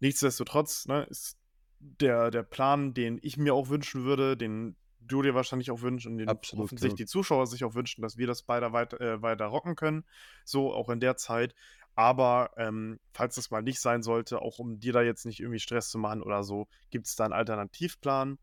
Nichtsdestotrotz 0.00 0.86
ne, 0.86 1.04
ist 1.04 1.38
der, 1.82 2.30
der 2.30 2.42
Plan, 2.42 2.94
den 2.94 3.18
ich 3.22 3.36
mir 3.36 3.54
auch 3.54 3.68
wünschen 3.68 4.04
würde, 4.04 4.36
den 4.36 4.76
du 5.00 5.22
dir 5.22 5.34
wahrscheinlich 5.34 5.70
auch 5.70 5.82
wünschst 5.82 6.06
und 6.06 6.18
den 6.18 6.28
Absolut, 6.28 6.64
hoffentlich 6.64 6.92
ja. 6.92 6.96
die 6.96 7.06
Zuschauer 7.06 7.46
sich 7.46 7.64
auch 7.64 7.74
wünschen, 7.74 8.02
dass 8.02 8.16
wir 8.16 8.26
das 8.26 8.42
beide 8.42 8.72
weiter, 8.72 9.00
äh, 9.00 9.20
weiter 9.20 9.46
rocken 9.46 9.74
können, 9.74 10.04
so 10.44 10.72
auch 10.72 10.88
in 10.88 11.00
der 11.00 11.16
Zeit. 11.16 11.54
Aber 11.94 12.52
ähm, 12.56 13.00
falls 13.12 13.34
das 13.34 13.50
mal 13.50 13.62
nicht 13.62 13.80
sein 13.80 14.02
sollte, 14.02 14.40
auch 14.40 14.58
um 14.58 14.78
dir 14.78 14.92
da 14.92 15.02
jetzt 15.02 15.26
nicht 15.26 15.40
irgendwie 15.40 15.58
Stress 15.58 15.90
zu 15.90 15.98
machen 15.98 16.22
oder 16.22 16.42
so, 16.42 16.68
gibt 16.90 17.06
es 17.06 17.16
da 17.16 17.24
einen 17.24 17.34
Alternativplan. 17.34 18.38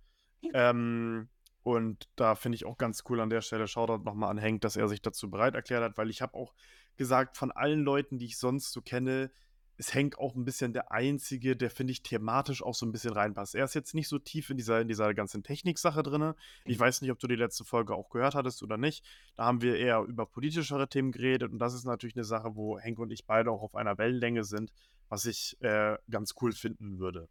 Ähm, 0.53 1.29
und 1.63 2.09
da 2.15 2.35
finde 2.35 2.57
ich 2.57 2.65
auch 2.65 2.77
ganz 2.77 3.03
cool 3.09 3.19
an 3.19 3.29
der 3.29 3.41
Stelle, 3.41 3.67
Shoutout 3.67 4.03
nochmal 4.03 4.29
an 4.29 4.41
Hank, 4.41 4.61
dass 4.61 4.75
er 4.75 4.87
sich 4.87 5.01
dazu 5.01 5.29
bereit 5.29 5.55
erklärt 5.55 5.83
hat, 5.83 5.97
weil 5.97 6.09
ich 6.09 6.21
habe 6.21 6.35
auch 6.35 6.53
gesagt, 6.95 7.37
von 7.37 7.51
allen 7.51 7.81
Leuten, 7.81 8.19
die 8.19 8.25
ich 8.25 8.37
sonst 8.37 8.71
so 8.71 8.81
kenne, 8.81 9.31
ist 9.79 9.95
Hank 9.95 10.19
auch 10.19 10.35
ein 10.35 10.43
bisschen 10.43 10.73
der 10.73 10.91
Einzige, 10.91 11.55
der, 11.55 11.69
finde 11.69 11.91
ich, 11.91 12.03
thematisch 12.03 12.61
auch 12.61 12.75
so 12.75 12.85
ein 12.85 12.91
bisschen 12.91 13.13
reinpasst. 13.13 13.55
Er 13.55 13.63
ist 13.63 13.75
jetzt 13.75 13.95
nicht 13.95 14.09
so 14.09 14.19
tief 14.19 14.49
in 14.49 14.57
dieser, 14.57 14.81
in 14.81 14.89
dieser 14.89 15.13
ganzen 15.13 15.41
Techniksache 15.41 16.03
drin. 16.03 16.33
Ich 16.65 16.77
mhm. 16.77 16.81
weiß 16.81 17.01
nicht, 17.01 17.11
ob 17.11 17.19
du 17.19 17.27
die 17.27 17.37
letzte 17.37 17.63
Folge 17.63 17.95
auch 17.95 18.09
gehört 18.09 18.35
hattest 18.35 18.61
oder 18.61 18.77
nicht. 18.77 19.05
Da 19.37 19.45
haben 19.45 19.61
wir 19.61 19.77
eher 19.77 20.01
über 20.01 20.25
politischere 20.25 20.89
Themen 20.89 21.13
geredet 21.13 21.53
und 21.53 21.59
das 21.59 21.73
ist 21.73 21.85
natürlich 21.85 22.17
eine 22.17 22.25
Sache, 22.25 22.57
wo 22.57 22.77
Hank 22.77 22.99
und 22.99 23.11
ich 23.11 23.25
beide 23.25 23.51
auch 23.51 23.61
auf 23.61 23.75
einer 23.75 23.97
Wellenlänge 23.97 24.43
sind, 24.43 24.73
was 25.07 25.25
ich 25.25 25.55
äh, 25.61 25.97
ganz 26.11 26.35
cool 26.41 26.51
finden 26.51 26.99
würde. 26.99 27.29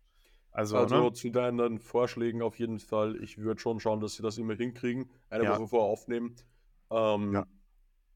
Also, 0.50 0.78
also 0.78 1.04
ne? 1.04 1.12
zu 1.12 1.28
deinen 1.28 1.78
Vorschlägen 1.78 2.40
auf 2.40 2.58
jeden 2.58 2.78
Fall. 2.78 3.22
Ich 3.22 3.36
würde 3.36 3.60
schon 3.60 3.78
schauen, 3.78 4.00
dass 4.00 4.14
sie 4.14 4.22
das 4.22 4.38
immer 4.38 4.54
hinkriegen, 4.54 5.10
eine 5.28 5.44
ja. 5.44 5.50
Woche 5.54 5.68
vorher 5.68 5.90
aufnehmen. 5.90 6.34
Ähm, 6.90 7.34
ja. 7.34 7.46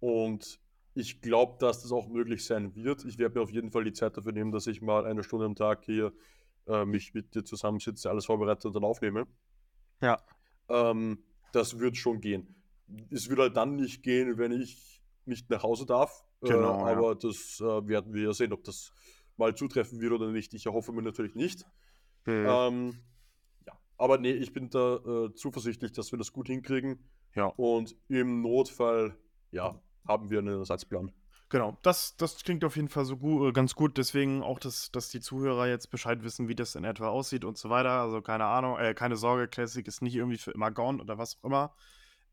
Und 0.00 0.58
ich 0.94 1.20
glaube, 1.20 1.56
dass 1.58 1.82
das 1.82 1.92
auch 1.92 2.08
möglich 2.08 2.44
sein 2.44 2.74
wird. 2.74 3.04
Ich 3.04 3.18
werde 3.18 3.36
mir 3.36 3.42
auf 3.42 3.50
jeden 3.50 3.70
Fall 3.70 3.84
die 3.84 3.92
Zeit 3.92 4.16
dafür 4.16 4.32
nehmen, 4.32 4.52
dass 4.52 4.66
ich 4.66 4.82
mal 4.82 5.06
eine 5.06 5.22
Stunde 5.22 5.46
am 5.46 5.54
Tag 5.54 5.84
hier 5.84 6.12
äh, 6.66 6.84
mich 6.84 7.14
mit 7.14 7.34
dir 7.34 7.44
zusammensitze, 7.44 8.10
alles 8.10 8.26
vorbereite 8.26 8.68
und 8.68 8.74
dann 8.74 8.84
aufnehme. 8.84 9.26
Ja. 10.00 10.20
Ähm, 10.68 11.22
das 11.52 11.78
wird 11.78 11.96
schon 11.96 12.20
gehen. 12.20 12.54
Es 13.10 13.28
wird 13.28 13.38
halt 13.38 13.56
dann 13.56 13.76
nicht 13.76 14.02
gehen, 14.02 14.36
wenn 14.38 14.52
ich 14.52 15.02
nicht 15.24 15.48
nach 15.50 15.62
Hause 15.62 15.86
darf. 15.86 16.24
Äh, 16.42 16.48
genau. 16.48 16.86
Äh, 16.86 16.90
aber 16.92 17.08
ja. 17.12 17.14
das 17.14 17.60
äh, 17.60 17.88
werden 17.88 18.12
wir 18.12 18.32
sehen, 18.34 18.52
ob 18.52 18.64
das 18.64 18.92
mal 19.36 19.54
zutreffen 19.54 20.00
wird 20.00 20.12
oder 20.12 20.30
nicht. 20.30 20.52
Ich 20.54 20.66
erhoffe 20.66 20.92
mir 20.92 21.02
natürlich 21.02 21.34
nicht. 21.34 21.64
Mhm. 22.26 22.46
Ähm, 22.48 22.94
ja, 23.66 23.72
aber 23.96 24.18
nee, 24.18 24.32
ich 24.32 24.52
bin 24.52 24.68
da 24.68 24.96
äh, 24.96 25.34
zuversichtlich, 25.34 25.92
dass 25.92 26.12
wir 26.12 26.18
das 26.18 26.32
gut 26.32 26.48
hinkriegen. 26.48 27.08
Ja. 27.34 27.46
Und 27.46 27.96
im 28.08 28.42
Notfall, 28.42 29.16
ja, 29.50 29.80
haben 30.06 30.30
wir 30.30 30.38
einen 30.38 30.58
Ersatzplan. 30.58 31.12
Genau, 31.52 31.76
das, 31.82 32.16
das 32.16 32.42
klingt 32.42 32.64
auf 32.64 32.76
jeden 32.76 32.88
Fall 32.88 33.04
so 33.04 33.18
gut, 33.18 33.50
äh, 33.50 33.52
ganz 33.52 33.74
gut. 33.74 33.98
Deswegen 33.98 34.42
auch, 34.42 34.58
dass, 34.58 34.90
dass 34.90 35.10
die 35.10 35.20
Zuhörer 35.20 35.66
jetzt 35.68 35.90
Bescheid 35.90 36.24
wissen, 36.24 36.48
wie 36.48 36.54
das 36.54 36.74
in 36.76 36.84
etwa 36.84 37.08
aussieht 37.08 37.44
und 37.44 37.58
so 37.58 37.68
weiter. 37.68 37.90
Also 37.90 38.22
keine 38.22 38.46
Ahnung, 38.46 38.78
äh, 38.78 38.94
keine 38.94 39.16
Sorge, 39.16 39.48
Classic 39.48 39.86
ist 39.86 40.00
nicht 40.00 40.14
irgendwie 40.14 40.38
für 40.38 40.52
immer 40.52 40.70
gone 40.70 41.02
oder 41.02 41.18
was 41.18 41.36
auch 41.36 41.44
immer. 41.44 41.74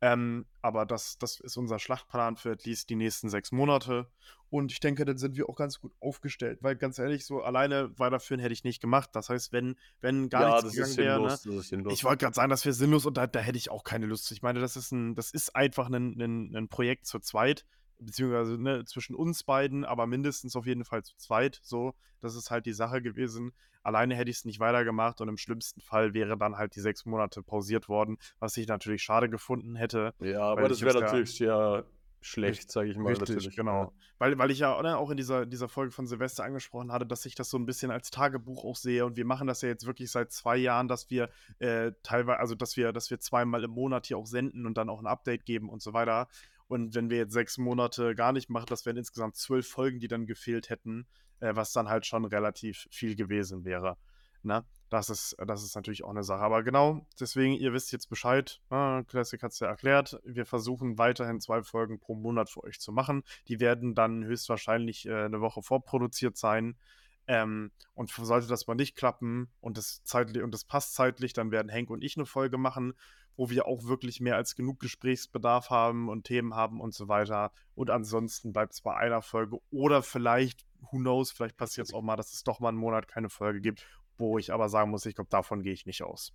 Ähm, 0.01 0.45
aber 0.61 0.85
das, 0.85 1.17
das 1.17 1.39
ist 1.39 1.57
unser 1.57 1.77
Schlachtplan 1.77 2.37
für 2.37 2.51
at 2.51 2.65
least 2.65 2.89
die 2.89 2.95
nächsten 2.95 3.29
sechs 3.29 3.51
Monate. 3.51 4.07
Und 4.49 4.71
ich 4.71 4.79
denke, 4.79 5.05
dann 5.05 5.17
sind 5.17 5.35
wir 5.35 5.47
auch 5.47 5.55
ganz 5.55 5.79
gut 5.79 5.91
aufgestellt, 5.99 6.59
weil 6.61 6.75
ganz 6.75 6.97
ehrlich, 6.97 7.25
so 7.25 7.41
alleine 7.41 7.91
weiterführen 7.99 8.39
hätte 8.39 8.53
ich 8.53 8.63
nicht 8.63 8.81
gemacht. 8.81 9.09
Das 9.13 9.29
heißt, 9.29 9.51
wenn, 9.51 9.75
wenn 10.01 10.29
gar 10.29 10.41
ja, 10.41 10.61
nichts 10.61 10.73
gegangen 10.73 10.97
wäre, 10.97 11.83
ne? 11.83 11.91
ich 11.91 12.03
wollte 12.03 12.23
gerade 12.23 12.35
sagen, 12.35 12.49
das 12.49 12.65
wäre 12.65 12.73
sinnlos 12.73 13.05
und 13.05 13.17
da, 13.17 13.27
da 13.27 13.39
hätte 13.39 13.57
ich 13.57 13.69
auch 13.69 13.83
keine 13.83 14.05
Lust. 14.05 14.31
Ich 14.31 14.41
meine, 14.41 14.59
das 14.59 14.75
ist 14.75 14.91
ein, 14.91 15.15
das 15.15 15.31
ist 15.31 15.55
einfach 15.55 15.87
ein, 15.87 16.19
ein, 16.19 16.55
ein 16.55 16.67
Projekt 16.67 17.05
zu 17.05 17.19
zweit 17.19 17.65
beziehungsweise 17.99 18.61
ne, 18.61 18.85
zwischen 18.85 19.15
uns 19.15 19.43
beiden, 19.43 19.85
aber 19.85 20.07
mindestens 20.07 20.55
auf 20.55 20.65
jeden 20.65 20.85
Fall 20.85 21.03
zu 21.03 21.15
zweit. 21.17 21.59
So, 21.63 21.93
das 22.21 22.35
ist 22.35 22.51
halt 22.51 22.65
die 22.65 22.73
Sache 22.73 23.01
gewesen. 23.01 23.53
Alleine 23.83 24.15
hätte 24.15 24.29
ich 24.29 24.37
es 24.37 24.45
nicht 24.45 24.59
weitergemacht 24.59 25.21
und 25.21 25.29
im 25.29 25.37
schlimmsten 25.37 25.81
Fall 25.81 26.13
wäre 26.13 26.37
dann 26.37 26.57
halt 26.57 26.75
die 26.75 26.81
sechs 26.81 27.05
Monate 27.05 27.41
pausiert 27.41 27.87
worden, 27.87 28.17
was 28.39 28.57
ich 28.57 28.67
natürlich 28.67 29.03
schade 29.03 29.29
gefunden 29.29 29.75
hätte. 29.75 30.13
Ja, 30.19 30.41
aber 30.41 30.67
das 30.67 30.81
wäre 30.81 30.99
natürlich 30.99 31.35
sehr 31.35 31.85
schlecht, 32.21 32.71
sage 32.71 32.89
ich 32.89 32.97
mal. 32.97 33.09
Richtig, 33.09 33.29
natürlich. 33.29 33.55
genau. 33.55 33.83
Ja. 33.83 33.91
Weil, 34.17 34.37
weil 34.37 34.51
ich 34.51 34.59
ja 34.59 34.81
ne, 34.81 34.97
auch 34.97 35.09
in 35.09 35.17
dieser, 35.17 35.45
dieser 35.45 35.69
Folge 35.69 35.91
von 35.91 36.07
Silvester 36.07 36.43
angesprochen 36.43 36.91
hatte, 36.91 37.05
dass 37.05 37.25
ich 37.25 37.35
das 37.35 37.49
so 37.49 37.57
ein 37.57 37.65
bisschen 37.65 37.91
als 37.91 38.11
Tagebuch 38.11 38.65
auch 38.65 38.75
sehe 38.75 39.05
und 39.05 39.15
wir 39.15 39.25
machen 39.25 39.47
das 39.47 39.61
ja 39.61 39.69
jetzt 39.69 39.85
wirklich 39.85 40.11
seit 40.11 40.31
zwei 40.31 40.57
Jahren, 40.57 40.87
dass 40.87 41.09
wir 41.09 41.29
äh, 41.59 41.93
teilweise, 42.03 42.39
also 42.39 42.55
dass 42.55 42.75
wir, 42.75 42.91
dass 42.91 43.09
wir 43.09 43.19
zweimal 43.19 43.63
im 43.63 43.71
Monat 43.71 44.07
hier 44.07 44.17
auch 44.17 44.25
senden 44.25 44.65
und 44.65 44.77
dann 44.77 44.89
auch 44.89 44.99
ein 44.99 45.07
Update 45.07 45.45
geben 45.45 45.69
und 45.69 45.81
so 45.81 45.93
weiter. 45.93 46.27
Und 46.69 46.93
wenn 46.93 47.09
wir 47.09 47.17
jetzt 47.17 47.33
sechs 47.33 47.57
Monate 47.57 48.13
gar 48.13 48.31
nicht 48.31 48.49
machen, 48.51 48.67
das 48.69 48.85
wären 48.85 48.95
insgesamt 48.95 49.35
zwölf 49.35 49.67
Folgen, 49.67 49.99
die 49.99 50.07
dann 50.07 50.27
gefehlt 50.27 50.69
hätten, 50.69 51.07
äh, 51.39 51.55
was 51.55 51.73
dann 51.73 51.89
halt 51.89 52.05
schon 52.05 52.25
relativ 52.25 52.87
viel 52.91 53.15
gewesen 53.15 53.65
wäre. 53.65 53.97
Ne? 54.43 54.63
Das 54.89 55.09
ist, 55.09 55.35
das 55.45 55.63
ist 55.63 55.75
natürlich 55.75 56.03
auch 56.03 56.11
eine 56.11 56.23
Sache. 56.23 56.41
Aber 56.41 56.61
genau, 56.61 57.07
deswegen, 57.19 57.53
ihr 57.55 57.73
wisst 57.73 57.91
jetzt 57.91 58.07
Bescheid. 58.07 58.61
Ne? 58.69 59.03
Classic 59.07 59.41
hat 59.41 59.51
es 59.51 59.59
ja 59.59 59.67
erklärt. 59.67 60.19
Wir 60.23 60.45
versuchen 60.45 60.99
weiterhin 60.99 61.41
zwei 61.41 61.63
Folgen 61.63 61.99
pro 61.99 62.13
Monat 62.13 62.51
für 62.51 62.63
euch 62.63 62.79
zu 62.79 62.91
machen. 62.91 63.23
Die 63.47 63.59
werden 63.59 63.95
dann 63.95 64.23
höchstwahrscheinlich 64.23 65.07
äh, 65.07 65.25
eine 65.25 65.41
Woche 65.41 65.63
vorproduziert 65.63 66.37
sein. 66.37 66.77
Ähm, 67.25 67.71
und 67.95 68.11
sollte 68.11 68.47
das 68.47 68.67
mal 68.67 68.75
nicht 68.75 68.95
klappen 68.95 69.49
und 69.59 69.77
das 69.77 70.03
zeitlich 70.03 70.43
und 70.43 70.51
das 70.51 70.65
passt 70.65 70.93
zeitlich, 70.95 71.33
dann 71.33 71.51
werden 71.51 71.69
Henk 71.69 71.89
und 71.91 72.03
ich 72.03 72.17
eine 72.17 72.25
Folge 72.25 72.57
machen 72.57 72.93
wo 73.39 73.49
wir 73.49 73.67
auch 73.67 73.85
wirklich 73.85 74.19
mehr 74.19 74.35
als 74.35 74.57
genug 74.57 74.81
Gesprächsbedarf 74.81 75.69
haben 75.69 76.09
und 76.09 76.25
Themen 76.25 76.55
haben 76.55 76.81
und 76.81 76.93
so 76.93 77.07
weiter. 77.07 77.53
Und 77.73 77.89
ansonsten 77.89 78.51
bleibt 78.51 78.73
es 78.73 78.81
bei 78.81 78.93
einer 78.93 79.21
Folge 79.21 79.59
oder 79.71 80.03
vielleicht, 80.03 80.65
who 80.81 80.97
knows, 80.97 81.31
vielleicht 81.31 81.55
passiert 81.55 81.87
es 81.87 81.93
auch 81.93 82.01
mal, 82.01 82.17
dass 82.17 82.33
es 82.33 82.43
doch 82.43 82.59
mal 82.59 82.67
einen 82.67 82.77
Monat 82.77 83.07
keine 83.07 83.29
Folge 83.29 83.61
gibt, 83.61 83.87
wo 84.17 84.37
ich 84.37 84.51
aber 84.51 84.67
sagen 84.67 84.91
muss, 84.91 85.05
ich 85.05 85.15
glaube, 85.15 85.29
davon 85.29 85.63
gehe 85.63 85.71
ich 85.71 85.85
nicht 85.85 86.03
aus. 86.03 86.33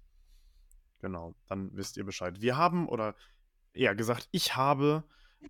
Genau, 1.00 1.34
dann 1.46 1.76
wisst 1.76 1.98
ihr 1.98 2.06
Bescheid. 2.06 2.40
Wir 2.40 2.56
haben, 2.56 2.88
oder 2.88 3.14
eher 3.74 3.94
gesagt, 3.94 4.26
ich 4.30 4.56
habe 4.56 5.04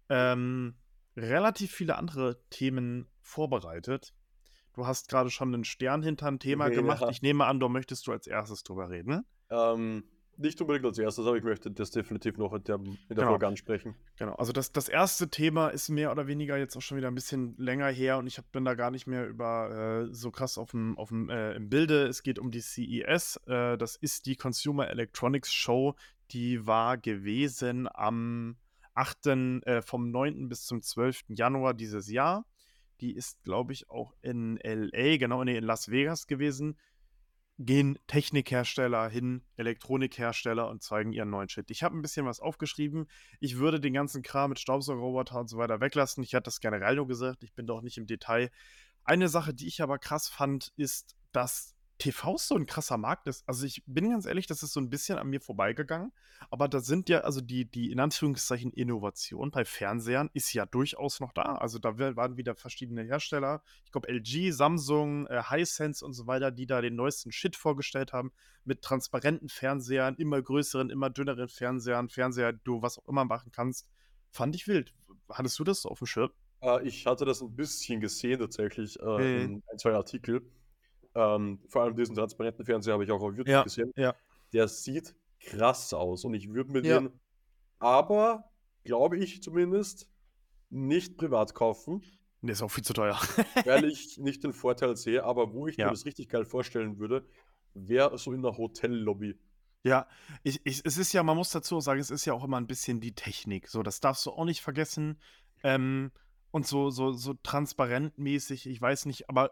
ähm, 0.09 0.75
relativ 1.17 1.71
viele 1.71 1.95
andere 1.95 2.43
Themen 2.51 3.07
vorbereitet. 3.21 4.13
Du 4.73 4.89
hast 4.89 5.09
gerade 5.09 5.31
schon 5.31 5.55
einen 5.55 5.63
Stern 5.63 6.03
hinter 6.03 6.27
ein 6.27 6.41
Thema 6.41 6.67
ja. 6.67 6.75
gemacht. 6.75 7.05
Ich 7.13 7.23
nehme 7.23 7.47
an, 7.47 7.61
du 7.61 7.69
möchtest 7.69 8.09
du 8.09 8.11
als 8.11 8.27
erstes 8.27 8.65
drüber 8.65 8.91
reden. 8.91 9.25
Ähm, 9.51 10.03
nicht 10.39 10.61
unbedingt 10.61 10.85
als 10.87 10.99
erstes, 10.99 11.27
aber 11.27 11.37
ich 11.37 11.45
möchte 11.45 11.71
das 11.71 11.91
definitiv 11.91 12.37
noch 12.37 12.53
in 12.53 12.65
der, 12.65 12.77
in 12.77 12.85
der 13.09 13.17
Genau. 13.17 13.29
Folge 13.31 13.47
ansprechen. 13.47 13.95
Genau, 14.17 14.35
also 14.35 14.53
das, 14.53 14.73
das 14.73 14.89
erste 14.89 15.29
Thema 15.29 15.69
ist 15.69 15.89
mehr 15.89 16.11
oder 16.11 16.27
weniger 16.27 16.57
jetzt 16.57 16.77
auch 16.77 16.83
schon 16.83 16.97
wieder 16.99 17.09
ein 17.09 17.15
bisschen 17.15 17.57
länger 17.59 17.89
her 17.89 18.19
und 18.19 18.27
ich 18.27 18.39
hab, 18.39 18.51
bin 18.53 18.65
da 18.65 18.75
gar 18.75 18.91
nicht 18.91 19.07
mehr 19.07 19.27
über 19.27 20.07
äh, 20.09 20.15
so 20.15 20.31
krass 20.31 20.59
auf 20.59 20.71
dem, 20.71 20.97
auf 20.99 21.09
dem, 21.09 21.31
äh, 21.31 21.55
im 21.55 21.69
Bilde. 21.69 22.07
Es 22.07 22.23
geht 22.23 22.39
um 22.39 22.51
die 22.51 22.61
CES. 22.61 23.41
Äh, 23.47 23.77
das 23.79 23.97
ist 23.97 24.27
die 24.27 24.37
Consumer 24.37 24.89
Electronics 24.89 25.53
Show. 25.53 25.95
Die 26.31 26.67
war 26.67 26.99
gewesen 26.99 27.89
am 27.93 28.57
8., 28.95 29.27
äh, 29.27 29.83
vom 29.83 30.11
9. 30.11 30.49
bis 30.49 30.65
zum 30.67 30.83
12. 30.83 31.25
Januar 31.29 31.75
dieses 31.75 32.09
Jahr. 32.11 32.47
Die 33.01 33.15
ist, 33.15 33.43
glaube 33.43 33.73
ich, 33.73 33.91
auch 33.91 34.15
in 34.23 34.59
LA, 34.63 35.17
genau, 35.17 35.43
nee, 35.43 35.57
in 35.57 35.65
Las 35.65 35.91
Vegas 35.91 36.27
gewesen. 36.27 36.77
Gehen 37.59 37.99
Technikhersteller 38.09 39.09
hin, 39.09 39.45
Elektronikhersteller 39.57 40.69
und 40.69 40.83
zeigen 40.83 41.13
ihren 41.13 41.31
neuen 41.31 41.49
Shit. 41.49 41.71
Ich 41.71 41.83
habe 41.83 41.97
ein 41.97 42.03
bisschen 42.03 42.27
was 42.27 42.41
aufgeschrieben. 42.41 43.07
Ich 43.39 43.59
würde 43.59 43.81
den 43.81 43.95
ganzen 43.95 44.23
Kram 44.23 44.51
mit 44.51 44.59
Staubsaugerroboter 44.59 45.39
und 45.39 45.49
so 45.49 45.59
weiter 45.59 45.81
weglassen. 45.81 46.25
Ich 46.25 46.35
hatte 46.35 46.45
das 46.45 46.61
generell 46.61 46.97
nur 46.97 47.07
gesagt, 47.07 47.45
ich 47.45 47.55
bin 47.55 47.67
doch 47.67 47.81
nicht 47.81 47.97
im 47.97 48.07
Detail. 48.07 48.51
Eine 49.05 49.29
Sache, 49.29 49.55
die 49.55 49.69
ich 49.69 49.83
aber 49.83 49.99
krass 49.99 50.29
fand, 50.29 50.73
ist, 50.77 51.15
dass 51.31 51.75
TV 51.99 52.37
so 52.39 52.57
ein 52.57 52.67
krasser 52.67 52.97
Markt 52.97 53.29
ist. 53.29 53.49
Also 53.49 53.67
ich 53.67 53.83
bin 53.87 54.11
ganz 54.11 54.27
ehrlich, 54.27 54.47
das 54.47 54.63
ist 54.63 54.73
so 54.73 54.81
ein 54.81 54.91
bisschen 54.91 55.19
an 55.19 55.29
mir 55.29 55.41
vorbeigegangen. 55.41 56.13
Aber 56.51 56.69
da 56.69 56.81
sind 56.81 57.09
ja, 57.09 57.21
also 57.21 57.41
die, 57.41 57.71
die 57.71 57.93
in 57.93 58.01
Anführungszeichen 58.01 58.73
Innovation 58.73 59.51
bei 59.51 59.65
Fernsehern 59.65 60.29
ist 60.35 60.53
ja 60.53 60.67
durchaus 60.67 61.21
noch 61.21 61.33
da. 61.33 61.55
Also 61.57 61.79
da 61.79 61.99
waren 61.99 62.37
wieder 62.37 62.57
verschiedene 62.57 63.03
Hersteller. 63.03 63.63
Ich 63.85 63.93
glaube 63.93 64.09
LG, 64.09 64.53
Samsung, 64.53 65.27
äh, 65.29 65.43
Hisense 65.49 66.05
und 66.05 66.15
so 66.15 66.27
weiter, 66.27 66.51
die 66.51 66.67
da 66.67 66.81
den 66.81 66.97
neuesten 66.97 67.31
Shit 67.31 67.57
vorgestellt 67.57 68.13
haben. 68.13 68.33
Mit 68.65 68.83
transparenten 68.83 69.49
Fernsehern, 69.49 70.17
immer 70.17 70.43
größeren, 70.43 70.91
immer 70.91 71.11
dünneren 71.11 71.49
Fernsehern, 71.49 72.09
Fernseher, 72.09 72.53
du 72.53 72.83
was 72.83 72.99
auch 72.99 73.09
immer 73.09 73.25
machen 73.25 73.53
kannst. 73.53 73.89
Fand 74.31 74.57
ich 74.57 74.67
wild. 74.67 74.93
Hattest 75.31 75.59
du 75.59 75.65
das 75.65 75.87
auf 75.87 75.99
dem 75.99 76.07
Schirm? 76.07 76.31
Äh, 76.61 76.87
ich 76.87 77.07
hatte 77.07 77.25
das 77.25 77.41
ein 77.41 77.55
bisschen 77.55 78.01
gesehen 78.01 78.41
tatsächlich 78.41 78.99
äh, 79.01 79.05
mhm. 79.05 79.21
in 79.21 79.63
ein, 79.71 79.79
zwei 79.79 79.93
Artikeln. 79.93 80.43
Ähm, 81.15 81.61
vor 81.69 81.83
allem 81.83 81.97
diesen 81.97 82.15
transparenten 82.15 82.65
Fernseher 82.65 82.95
habe 82.95 83.05
ich 83.05 83.11
auch 83.11 83.21
auf 83.21 83.31
YouTube 83.31 83.49
ja, 83.49 83.63
gesehen. 83.63 83.93
Ja. 83.97 84.15
Der 84.53 84.69
sieht 84.69 85.15
krass 85.41 85.93
aus 85.93 86.25
und 86.25 86.35
ich 86.35 86.53
würde 86.53 86.73
mir 86.73 86.83
ja. 86.83 87.01
den 87.01 87.11
aber, 87.79 88.51
glaube 88.85 89.19
ich 89.19 89.43
zumindest, 89.43 90.09
nicht 90.71 91.17
privat 91.17 91.55
kaufen. 91.55 92.03
Der 92.43 92.53
ist 92.53 92.63
auch 92.63 92.71
viel 92.71 92.85
zu 92.85 92.93
teuer. 92.93 93.19
weil 93.65 93.85
ich 93.85 94.19
nicht 94.19 94.45
den 94.45 94.53
Vorteil 94.53 94.97
sehe, 94.97 95.25
aber 95.25 95.53
wo 95.53 95.67
ich 95.67 95.79
mir 95.79 95.89
das 95.89 96.05
richtig 96.05 96.29
geil 96.29 96.45
vorstellen 96.45 96.99
würde, 96.99 97.27
wäre 97.75 98.17
so 98.19 98.33
in 98.33 98.43
der 98.43 98.57
Hotellobby. 98.57 99.39
Ja, 99.83 100.09
ich, 100.43 100.61
ich, 100.65 100.81
es 100.85 100.97
ist 100.97 101.13
ja, 101.13 101.23
man 101.23 101.37
muss 101.37 101.51
dazu 101.51 101.79
sagen, 101.81 102.01
es 102.01 102.11
ist 102.11 102.25
ja 102.25 102.33
auch 102.33 102.45
immer 102.45 102.57
ein 102.57 102.67
bisschen 102.67 103.01
die 103.01 103.15
Technik. 103.15 103.69
So, 103.69 103.83
das 103.83 104.01
darfst 104.01 104.25
du 104.25 104.31
auch 104.31 104.45
nicht 104.47 104.63
vergessen. 104.63 105.21
Ähm, 105.63 106.11
und 106.51 106.67
so, 106.67 106.91
so, 106.91 107.13
so 107.13 107.35
transparentmäßig, 107.35 108.67
ich 108.67 108.81
weiß 108.81 109.07
nicht, 109.07 109.29
aber 109.29 109.51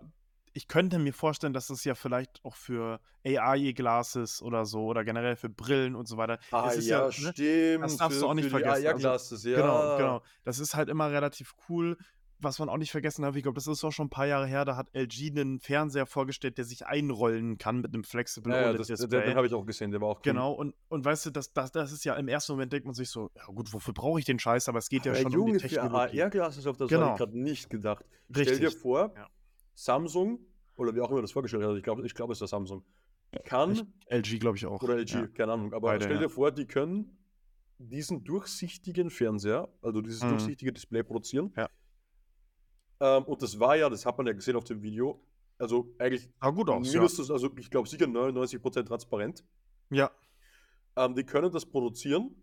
ich 0.52 0.68
könnte 0.68 0.98
mir 0.98 1.12
vorstellen, 1.12 1.52
dass 1.52 1.70
es 1.70 1.84
ja 1.84 1.94
vielleicht 1.94 2.44
auch 2.44 2.56
für 2.56 3.00
AI-Glasses 3.24 4.42
oder 4.42 4.64
so 4.64 4.84
oder 4.86 5.04
generell 5.04 5.36
für 5.36 5.48
Brillen 5.48 5.94
und 5.94 6.06
so 6.08 6.16
weiter. 6.16 6.38
Ah, 6.50 6.70
ist 6.70 6.86
ja, 6.86 7.06
ne, 7.06 7.12
stimmt. 7.12 7.82
das 7.82 7.96
darfst 7.96 8.18
für, 8.18 8.24
du 8.24 8.28
auch 8.30 8.34
nicht 8.34 8.50
vergessen. 8.50 8.72
Also, 8.74 8.88
AR-Glasses, 8.88 9.44
ja. 9.44 9.56
genau, 9.60 9.96
genau. 9.96 10.22
Das 10.44 10.58
ist 10.58 10.74
halt 10.74 10.88
immer 10.88 11.10
relativ 11.10 11.54
cool. 11.68 11.96
Was 12.44 12.58
man 12.58 12.68
auch 12.68 12.76
nicht 12.76 12.90
vergessen 12.90 13.22
darf, 13.22 13.36
ich 13.36 13.44
glaube, 13.44 13.54
das 13.54 13.68
ist 13.68 13.84
auch 13.84 13.92
schon 13.92 14.06
ein 14.06 14.10
paar 14.10 14.26
Jahre 14.26 14.48
her, 14.48 14.64
da 14.64 14.74
hat 14.76 14.88
LG 14.96 15.30
einen 15.30 15.60
Fernseher 15.60 16.06
vorgestellt, 16.06 16.58
der 16.58 16.64
sich 16.64 16.84
einrollen 16.84 17.56
kann 17.56 17.82
mit 17.82 17.94
einem 17.94 18.02
Flexible 18.02 18.52
Ja, 18.52 18.62
ja, 18.62 18.68
OLED 18.70 18.80
das, 18.80 19.08
den, 19.08 19.34
habe 19.36 19.46
ich 19.46 19.54
auch 19.54 19.64
gesehen, 19.64 19.92
der 19.92 20.00
war 20.00 20.08
auch 20.08 20.16
cool. 20.16 20.22
Genau, 20.24 20.50
und, 20.50 20.74
und 20.88 21.04
weißt 21.04 21.26
du, 21.26 21.30
das, 21.30 21.52
das, 21.52 21.70
das 21.70 21.92
ist 21.92 22.04
ja 22.04 22.14
im 22.16 22.26
ersten 22.26 22.50
Moment 22.54 22.72
denkt 22.72 22.84
man 22.84 22.96
sich 22.96 23.10
so, 23.10 23.30
ja 23.36 23.44
gut, 23.44 23.72
wofür 23.72 23.94
brauche 23.94 24.18
ich 24.18 24.24
den 24.24 24.40
Scheiß, 24.40 24.68
aber 24.68 24.80
es 24.80 24.88
geht 24.88 25.06
ja 25.06 25.12
Äh, 25.12 25.16
schon 25.22 25.26
um 25.26 25.30
die 25.30 25.36
Junge, 25.38 25.60
für 25.60 25.68
Technologie. 25.68 26.20
AR-Glasses 26.20 26.66
auf 26.66 26.76
das 26.76 26.88
Genau. 26.88 27.02
habe 27.02 27.12
ich 27.12 27.18
gerade 27.18 27.38
nicht 27.38 27.70
gedacht. 27.70 28.04
Stell 28.32 28.44
dir 28.44 28.50
Richtig. 28.66 28.76
vor, 28.82 29.12
Ja. 29.16 29.28
Samsung, 29.74 30.38
oder 30.76 30.94
wie 30.94 31.00
auch 31.00 31.10
immer 31.10 31.22
das 31.22 31.32
vorgestellt 31.32 31.64
hat, 31.64 31.76
ich 31.76 31.82
glaube, 31.82 32.04
ich 32.06 32.14
glaub, 32.14 32.30
es 32.30 32.36
ist 32.36 32.40
der 32.40 32.48
Samsung, 32.48 32.84
kann, 33.44 33.72
Ich, 33.72 33.84
LG 34.10 34.38
glaube 34.40 34.56
ich 34.56 34.66
auch. 34.66 34.82
oder 34.82 34.96
LG, 34.98 35.10
Ja. 35.14 35.26
keine 35.28 35.52
Ahnung, 35.52 35.72
aber 35.72 35.88
Beide, 35.88 36.04
stell 36.04 36.16
dir 36.18 36.24
ja. 36.24 36.28
vor, 36.28 36.50
die 36.50 36.66
können 36.66 37.16
diesen 37.78 38.22
durchsichtigen 38.24 39.10
Fernseher, 39.10 39.68
also 39.82 40.00
dieses 40.02 40.22
Mhm. 40.22 40.28
durchsichtige 40.30 40.72
Display 40.72 41.02
produzieren. 41.02 41.52
Ja. 41.56 41.68
Ähm, 43.00 43.24
und 43.24 43.42
das 43.42 43.58
war 43.58 43.76
ja, 43.76 43.88
das 43.88 44.06
hat 44.06 44.16
man 44.18 44.26
ja 44.26 44.32
gesehen 44.32 44.56
auf 44.56 44.64
dem 44.64 44.82
Video, 44.82 45.20
also 45.58 45.92
eigentlich 45.98 46.28
Sah 46.40 46.50
gut 46.50 46.68
aus, 46.68 46.86
ja. 46.92 47.00
mindestens, 47.00 47.30
also 47.30 47.50
ich 47.58 47.70
glaube 47.70 47.88
sicher 47.88 48.06
99% 48.06 48.84
transparent. 48.86 49.44
Ja. 49.90 50.10
Ähm, 50.96 51.14
die 51.14 51.24
können 51.24 51.50
das 51.50 51.66
produzieren 51.66 52.34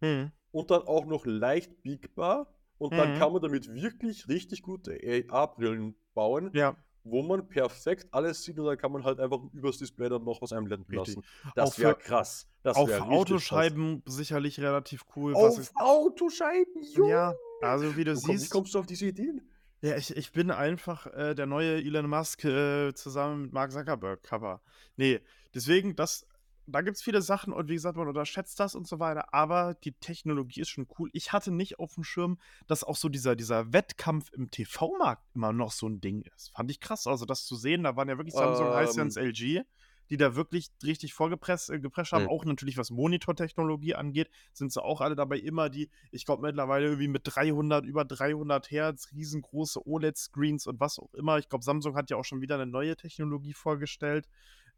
Mhm. 0.00 0.30
und 0.52 0.70
dann 0.70 0.82
auch 0.82 1.06
noch 1.06 1.24
leicht 1.26 1.82
biegbar. 1.82 2.46
Und 2.78 2.98
dann 2.98 3.12
Mhm. 3.12 3.18
kann 3.18 3.32
man 3.32 3.42
damit 3.42 3.72
wirklich 3.74 4.28
richtig 4.28 4.62
gute 4.62 4.92
AR-Brillen 5.30 5.94
bauen, 6.14 6.50
Ja, 6.52 6.76
wo 7.04 7.22
man 7.22 7.48
perfekt 7.48 8.08
alles 8.12 8.42
sieht 8.42 8.58
und 8.58 8.66
dann 8.66 8.78
kann 8.78 8.92
man 8.92 9.04
halt 9.04 9.20
einfach 9.20 9.40
übers 9.52 9.78
Display 9.78 10.08
dann 10.08 10.24
noch 10.24 10.40
was 10.42 10.52
einblenden 10.52 10.86
Richtig. 10.90 11.16
lassen. 11.16 11.24
Das 11.54 11.78
wäre 11.78 11.96
krass. 11.96 12.46
Das 12.62 12.78
richtig 12.78 13.00
Autoscheiben 13.00 14.02
sicherlich 14.06 14.58
relativ 14.60 15.04
cool. 15.16 15.32
Krass. 15.32 15.42
Was 15.42 15.58
Auf 15.58 15.58
ist, 15.58 15.76
Autoscheiben, 15.76 16.82
Junge! 16.82 17.10
ja, 17.10 17.34
also 17.60 17.96
wie 17.96 18.04
du 18.04 18.14
Wo, 18.14 18.20
komm, 18.20 18.36
wie 18.36 18.38
siehst, 18.38 18.50
kommst 18.52 18.74
du 18.74 18.78
auf 18.78 18.86
diese 18.86 19.06
Ideen? 19.06 19.42
ja, 19.82 19.96
ich, 19.96 20.16
ich 20.16 20.32
bin 20.32 20.50
einfach 20.50 21.06
äh, 21.08 21.34
der 21.34 21.46
neue 21.46 21.76
Elon 21.76 22.08
Musk 22.08 22.44
äh, 22.44 22.94
zusammen 22.94 23.42
mit 23.42 23.52
Mark 23.52 23.70
Zuckerberg 23.72 24.22
Cover. 24.22 24.62
Nee, 24.96 25.20
deswegen, 25.54 25.94
das, 25.94 26.26
da 26.66 26.80
gibt 26.80 26.96
es 26.96 27.02
viele 27.02 27.22
Sachen 27.22 27.52
und 27.52 27.68
wie 27.68 27.74
gesagt, 27.74 27.96
man 27.96 28.08
unterschätzt 28.08 28.58
das 28.58 28.74
und 28.74 28.86
so 28.86 28.98
weiter, 28.98 29.32
aber 29.34 29.74
die 29.74 29.92
Technologie 29.92 30.60
ist 30.60 30.70
schon 30.70 30.86
cool. 30.98 31.10
Ich 31.12 31.32
hatte 31.32 31.50
nicht 31.50 31.78
auf 31.78 31.94
dem 31.94 32.04
Schirm, 32.04 32.38
dass 32.66 32.84
auch 32.84 32.96
so 32.96 33.08
dieser, 33.08 33.36
dieser 33.36 33.72
Wettkampf 33.72 34.32
im 34.32 34.50
TV-Markt 34.50 35.22
immer 35.34 35.52
noch 35.52 35.72
so 35.72 35.88
ein 35.88 36.00
Ding 36.00 36.22
ist. 36.34 36.50
Fand 36.54 36.70
ich 36.70 36.80
krass. 36.80 37.06
Also 37.06 37.26
das 37.26 37.44
zu 37.44 37.56
sehen, 37.56 37.84
da 37.84 37.96
waren 37.96 38.08
ja 38.08 38.16
wirklich 38.16 38.34
Samsung, 38.34 38.68
Ähm. 38.68 38.78
Hisense, 38.78 39.20
LG, 39.20 39.64
die 40.10 40.16
da 40.16 40.36
wirklich 40.36 40.70
richtig 40.82 41.14
vorgepresst 41.14 41.70
äh, 41.70 41.80
gepresst 41.80 42.12
haben. 42.12 42.24
Hm. 42.24 42.30
Auch 42.30 42.44
natürlich, 42.44 42.76
was 42.78 42.90
Monitortechnologie 42.90 43.94
angeht, 43.94 44.30
sind 44.52 44.72
sie 44.72 44.82
auch 44.82 45.00
alle 45.00 45.16
dabei 45.16 45.38
immer 45.38 45.68
die, 45.68 45.90
ich 46.10 46.24
glaube 46.24 46.46
mittlerweile 46.46 46.86
irgendwie 46.86 47.08
mit 47.08 47.22
300, 47.24 47.84
über 47.84 48.04
300 48.04 48.70
Hertz, 48.70 49.10
riesengroße 49.12 49.86
OLED-Screens 49.86 50.66
und 50.66 50.80
was 50.80 50.98
auch 50.98 51.12
immer. 51.14 51.38
Ich 51.38 51.48
glaube, 51.48 51.64
Samsung 51.64 51.94
hat 51.94 52.10
ja 52.10 52.16
auch 52.16 52.24
schon 52.24 52.40
wieder 52.40 52.54
eine 52.54 52.66
neue 52.66 52.96
Technologie 52.96 53.54
vorgestellt. 53.54 54.28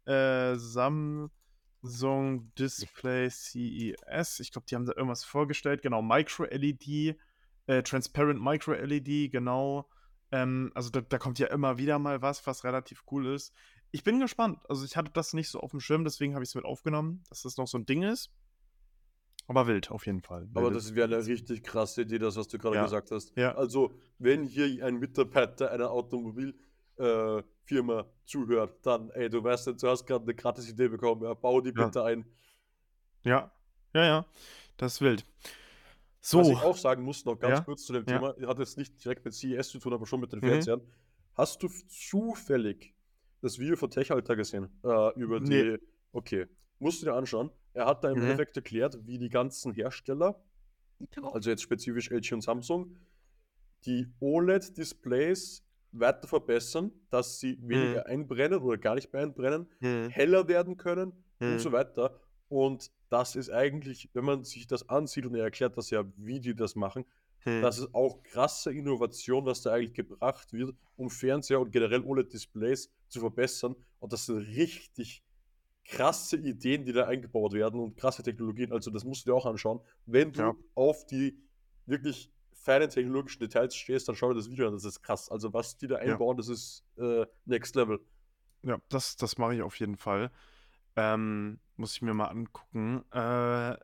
Äh, 0.05 0.55
Samsung 0.55 1.31
Display 2.57 3.29
CES. 3.29 4.39
Ich 4.39 4.51
glaube, 4.51 4.65
die 4.69 4.75
haben 4.75 4.85
da 4.85 4.93
irgendwas 4.95 5.23
vorgestellt. 5.23 5.81
Genau, 5.81 6.01
Micro-LED, 6.01 7.15
äh, 7.67 7.83
Transparent 7.83 8.41
Micro-LED, 8.41 9.31
genau. 9.31 9.89
Ähm, 10.31 10.71
also 10.75 10.89
da, 10.89 11.01
da 11.01 11.17
kommt 11.17 11.39
ja 11.39 11.47
immer 11.47 11.77
wieder 11.77 11.99
mal 11.99 12.21
was, 12.21 12.45
was 12.45 12.63
relativ 12.63 13.03
cool 13.11 13.27
ist. 13.27 13.53
Ich 13.91 14.03
bin 14.03 14.19
gespannt. 14.19 14.59
Also 14.67 14.83
ich 14.85 14.97
hatte 14.97 15.11
das 15.13 15.33
nicht 15.33 15.49
so 15.49 15.59
auf 15.61 15.71
dem 15.71 15.79
Schirm, 15.79 16.03
deswegen 16.03 16.33
habe 16.33 16.43
ich 16.43 16.49
es 16.49 16.55
mit 16.55 16.65
aufgenommen, 16.65 17.23
dass 17.29 17.43
das 17.43 17.57
noch 17.57 17.67
so 17.67 17.77
ein 17.77 17.85
Ding 17.85 18.03
ist. 18.03 18.31
Aber 19.49 19.65
wild, 19.67 19.91
auf 19.91 20.05
jeden 20.05 20.21
Fall. 20.21 20.43
Aber 20.53 20.63
Wilde- 20.63 20.75
das 20.75 20.93
wäre 20.93 21.07
eine 21.15 21.25
richtig 21.25 21.63
krasse 21.63 22.01
Idee, 22.01 22.19
das, 22.19 22.35
was 22.35 22.49
du 22.49 22.57
gerade 22.57 22.75
Ja. 22.75 22.83
gesagt 22.83 23.11
hast. 23.11 23.31
Ja. 23.37 23.55
Also, 23.55 23.97
wenn 24.19 24.43
hier 24.43 24.85
ein 24.85 24.97
Mitarbeiter 24.99 25.71
einer 25.71 25.89
Automobilfirma 25.89 26.66
äh, 26.97 27.43
Firma 27.63 28.05
zuhört, 28.25 28.85
dann, 28.85 29.09
ey, 29.11 29.29
du 29.29 29.43
weißt, 29.43 29.67
du 29.67 29.87
hast 29.87 30.05
gerade 30.05 30.23
eine 30.23 30.35
gratis 30.35 30.69
Idee 30.69 30.87
bekommen, 30.87 31.23
ja, 31.23 31.33
bau 31.33 31.59
die 31.61 31.73
Ja. 31.75 31.85
bitte 31.85 32.03
ein. 32.03 32.25
Ja, 33.23 33.51
ja, 33.93 34.05
ja. 34.05 34.25
Das 34.77 34.93
ist 34.95 35.01
wild. 35.01 35.25
Was 36.21 36.29
So. 36.29 36.41
ich 36.51 36.61
auch 36.61 36.77
sagen 36.77 37.03
muss, 37.03 37.23
noch 37.25 37.37
ganz 37.39 37.59
Ja. 37.59 37.63
kurz 37.63 37.85
zu 37.85 37.93
dem 37.93 38.05
Ja. 38.07 38.19
Thema, 38.33 38.47
hat 38.47 38.59
jetzt 38.59 38.77
nicht 38.77 39.03
direkt 39.03 39.23
mit 39.25 39.33
CES 39.33 39.69
zu 39.69 39.79
tun, 39.79 39.93
aber 39.93 40.05
schon 40.05 40.19
mit 40.19 40.31
den 40.33 40.39
Mhm. 40.39 40.45
Fernsehern. 40.47 40.81
Hast 41.35 41.61
du 41.63 41.67
zufällig 41.67 42.93
das 43.41 43.59
Video 43.59 43.75
von 43.75 43.89
Techalter 43.89 44.35
gesehen? 44.35 44.69
Äh, 44.83 45.13
über 45.19 45.39
die. 45.39 45.47
Nee. 45.49 45.77
Okay. 46.11 46.47
Musst 46.79 47.01
du 47.01 47.05
dir 47.07 47.13
anschauen. 47.13 47.49
Er 47.73 47.85
hat 47.85 48.03
da 48.03 48.09
im 48.09 48.17
Mhm. 48.17 48.23
Endeffekt 48.23 48.55
erklärt, 48.57 48.97
wie 49.05 49.17
die 49.17 49.29
ganzen 49.29 49.73
Hersteller, 49.73 50.41
also 51.21 51.49
jetzt 51.49 51.61
spezifisch 51.61 52.09
LG 52.11 52.33
und 52.33 52.41
Samsung, 52.41 52.97
die 53.85 54.07
OLED-Displays 54.19 55.63
weiter 55.91 56.27
verbessern, 56.27 56.91
dass 57.09 57.39
sie 57.39 57.57
weniger 57.61 58.05
einbrennen 58.05 58.59
oder 58.59 58.77
gar 58.77 58.95
nicht 58.95 59.11
mehr 59.13 59.21
einbrennen, 59.23 59.67
Mhm. 59.79 60.09
heller 60.09 60.47
werden 60.47 60.77
können 60.77 61.13
Mhm. 61.39 61.53
und 61.53 61.59
so 61.59 61.71
weiter. 61.71 62.19
Und 62.49 62.91
das 63.09 63.35
ist 63.35 63.49
eigentlich, 63.49 64.09
wenn 64.13 64.25
man 64.25 64.43
sich 64.43 64.67
das 64.67 64.87
ansieht 64.89 65.25
und 65.25 65.35
er 65.35 65.43
erklärt 65.43 65.77
das 65.77 65.89
ja, 65.89 66.03
wie 66.17 66.39
die 66.39 66.55
das 66.55 66.75
machen, 66.75 67.05
Mhm. 67.45 67.61
das 67.61 67.79
ist 67.79 67.93
auch 67.93 68.21
krasse 68.23 68.71
Innovation, 68.73 69.45
was 69.45 69.61
da 69.61 69.73
eigentlich 69.73 69.93
gebracht 69.93 70.51
wird, 70.53 70.75
um 70.97 71.09
Fernseher 71.09 71.59
und 71.61 71.71
generell 71.71 72.03
OLED-Displays 72.03 72.89
zu 73.07 73.19
verbessern. 73.19 73.75
Und 73.99 74.11
das 74.13 74.25
sind 74.25 74.37
richtig 74.39 75.23
krasse 75.85 76.35
Ideen, 76.37 76.83
die 76.83 76.91
da 76.91 77.05
eingebaut 77.07 77.53
werden 77.53 77.79
und 77.79 77.95
krasse 77.95 78.21
Technologien. 78.23 78.73
Also 78.73 78.91
das 78.91 79.05
musst 79.05 79.25
du 79.25 79.31
dir 79.31 79.35
auch 79.35 79.45
anschauen. 79.45 79.79
Wenn 80.05 80.33
du 80.33 80.41
Ja. 80.41 80.55
auf 80.75 81.05
die 81.05 81.37
wirklich 81.85 82.29
technologischen 82.89 83.39
Details 83.39 83.75
stehst, 83.75 84.07
dann 84.07 84.15
schau 84.15 84.29
dir 84.29 84.35
das 84.35 84.49
Video 84.49 84.67
an. 84.67 84.73
Das 84.73 84.83
ist 84.83 85.01
krass. 85.01 85.29
Also 85.29 85.53
was 85.53 85.77
die 85.77 85.87
da 85.87 85.97
einbauen, 85.97 86.37
das 86.37 86.49
ist 86.49 86.83
äh, 86.97 87.25
Next 87.45 87.75
Level. 87.75 87.99
Ja, 88.63 88.77
das, 88.89 89.15
das 89.15 89.37
mache 89.37 89.55
ich 89.55 89.61
auf 89.61 89.79
jeden 89.79 89.97
Fall. 89.97 90.31
Ähm, 90.95 91.59
Muss 91.75 91.93
ich 91.93 92.01
mir 92.01 92.13
mal 92.13 92.25
angucken. 92.27 93.05
Äh, 93.11 93.77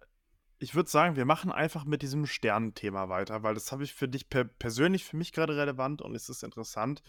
ich 0.63 0.76
würde 0.76 0.89
sagen, 0.89 1.17
wir 1.17 1.26
machen 1.26 1.52
einfach 1.52 1.84
mit 1.84 2.02
diesem 2.02 2.26
Sternenthema 2.26 3.10
weiter, 3.10 3.43
weil 3.43 3.54
das 3.54 3.73
habe 3.73 3.84
ich 3.84 3.93
für 3.93 4.08
dich 4.08 4.30
per 4.30 4.45
persönlich 4.45 5.04
für 5.04 5.17
mich 5.17 5.34
gerade 5.34 5.58
relevant 5.58 6.02
und 6.02 6.15
es 6.15 6.30
ist 6.30 6.41
interessant. 6.41 7.04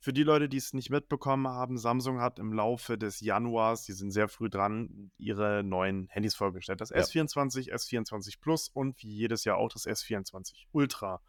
Für 0.00 0.12
die 0.12 0.24
Leute, 0.24 0.48
die 0.48 0.56
es 0.56 0.74
nicht 0.74 0.90
mitbekommen 0.90 1.46
haben, 1.46 1.78
Samsung 1.78 2.20
hat 2.20 2.40
im 2.40 2.52
Laufe 2.52 2.98
des 2.98 3.20
Januars, 3.20 3.84
die 3.84 3.92
sind 3.92 4.10
sehr 4.10 4.26
früh 4.26 4.50
dran, 4.50 5.12
ihre 5.18 5.62
neuen 5.62 6.08
Handys 6.08 6.34
vorgestellt. 6.34 6.80
Das 6.80 6.90
Ja. 6.90 6.96
S24, 6.96 7.72
S24 7.72 8.40
Plus 8.40 8.68
und 8.68 9.00
wie 9.00 9.12
jedes 9.12 9.44
Jahr 9.44 9.58
auch 9.58 9.68
das 9.68 9.86
S24 9.86 10.64
Ultra. 10.72 11.22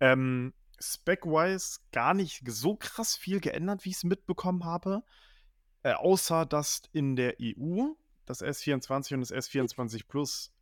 Ähm, 0.00 0.54
Spec-wise 0.80 1.80
gar 1.92 2.14
nicht 2.14 2.42
so 2.46 2.74
krass 2.74 3.16
viel 3.16 3.40
geändert, 3.40 3.84
wie 3.84 3.90
ich 3.90 3.96
es 3.96 4.04
mitbekommen 4.04 4.64
habe. 4.64 5.02
Äh, 5.82 5.92
außer 5.92 6.46
dass 6.46 6.84
in 6.92 7.16
der 7.16 7.34
EU 7.38 7.92
das 8.24 8.42
S24 8.42 9.12
und 9.12 9.20
das 9.20 9.32
S24 9.32 10.06
Plus 10.08 10.54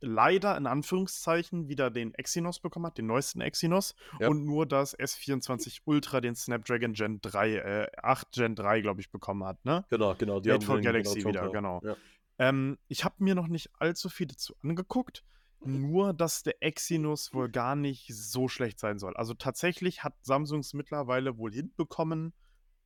leider 0.00 0.56
in 0.56 0.66
Anführungszeichen 0.66 1.68
wieder 1.68 1.90
den 1.90 2.14
Exynos 2.14 2.60
bekommen 2.60 2.86
hat, 2.86 2.98
den 2.98 3.06
neuesten 3.06 3.40
Exynos, 3.40 3.94
Ja. 4.20 4.28
und 4.28 4.44
nur 4.44 4.66
das 4.66 4.98
S24 4.98 5.80
Ultra 5.84 6.20
den 6.20 6.34
Snapdragon 6.34 6.92
Gen 6.94 7.20
3, 7.20 7.54
äh, 7.56 7.86
8 8.02 8.32
Gen 8.32 8.54
3, 8.54 8.80
glaube 8.80 9.00
ich, 9.00 9.10
bekommen 9.10 9.44
hat, 9.44 9.64
ne? 9.64 9.84
Genau, 9.90 10.14
genau. 10.14 10.40
Die 10.40 10.48
Made 10.48 10.64
for 10.64 10.80
Galaxy 10.80 11.16
wieder, 11.18 11.48
Generation 11.50 11.52
genau. 11.52 11.80
Ja. 11.84 11.96
Ähm, 12.38 12.78
ich 12.88 13.04
habe 13.04 13.16
mir 13.18 13.34
noch 13.34 13.48
nicht 13.48 13.70
allzu 13.78 14.08
viel 14.08 14.26
dazu 14.26 14.54
angeguckt, 14.62 15.24
nur 15.64 16.12
dass 16.12 16.42
der 16.42 16.62
Exynos 16.62 17.32
wohl 17.34 17.48
gar 17.50 17.74
nicht 17.76 18.08
so 18.14 18.46
schlecht 18.46 18.78
sein 18.78 18.98
soll. 18.98 19.16
Also 19.16 19.34
tatsächlich 19.34 20.04
hat 20.04 20.14
Samsungs 20.22 20.74
mittlerweile 20.74 21.38
wohl 21.38 21.52
hinbekommen, 21.52 22.34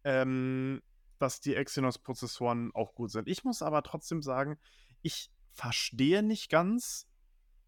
ähm, 0.04 0.80
dass 1.18 1.40
die 1.40 1.54
Exynos-Prozessoren 1.54 2.70
auch 2.74 2.94
gut 2.94 3.10
sind. 3.10 3.28
Ich 3.28 3.44
muss 3.44 3.60
aber 3.60 3.82
trotzdem 3.82 4.22
sagen, 4.22 4.58
ich 5.02 5.30
verstehe 5.60 6.22
nicht 6.22 6.50
ganz, 6.50 7.06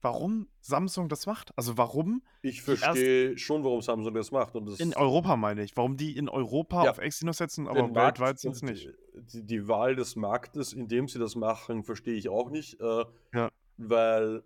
warum 0.00 0.48
Samsung 0.60 1.08
das 1.08 1.26
macht. 1.26 1.56
Also 1.56 1.76
warum 1.78 2.22
Ich 2.40 2.62
verstehe 2.62 3.36
schon, 3.38 3.62
warum 3.64 3.82
Samsung 3.82 4.14
das 4.14 4.32
macht 4.32 4.54
und 4.56 4.66
in 4.80 4.90
das 4.90 4.96
Europa 4.98 5.36
meine 5.36 5.62
ich, 5.62 5.76
warum 5.76 5.96
die 5.96 6.16
in 6.16 6.28
Europa 6.28 6.84
Ja. 6.84 6.90
auf 6.90 6.98
Exynos 6.98 7.36
setzen, 7.36 7.68
aber 7.68 7.94
weltweit 7.94 8.38
sind 8.40 8.56
es 8.56 8.62
nicht. 8.62 8.88
die 9.14 9.42
die 9.44 9.68
Wahl 9.68 9.94
des 9.94 10.16
Marktes, 10.16 10.72
in 10.72 10.88
dem 10.88 11.06
sie 11.06 11.18
das 11.18 11.36
machen, 11.36 11.84
verstehe 11.84 12.14
ich 12.14 12.28
auch 12.28 12.50
nicht, 12.50 12.80
äh, 12.80 13.04
Ja. 13.34 13.50
weil, 13.76 14.42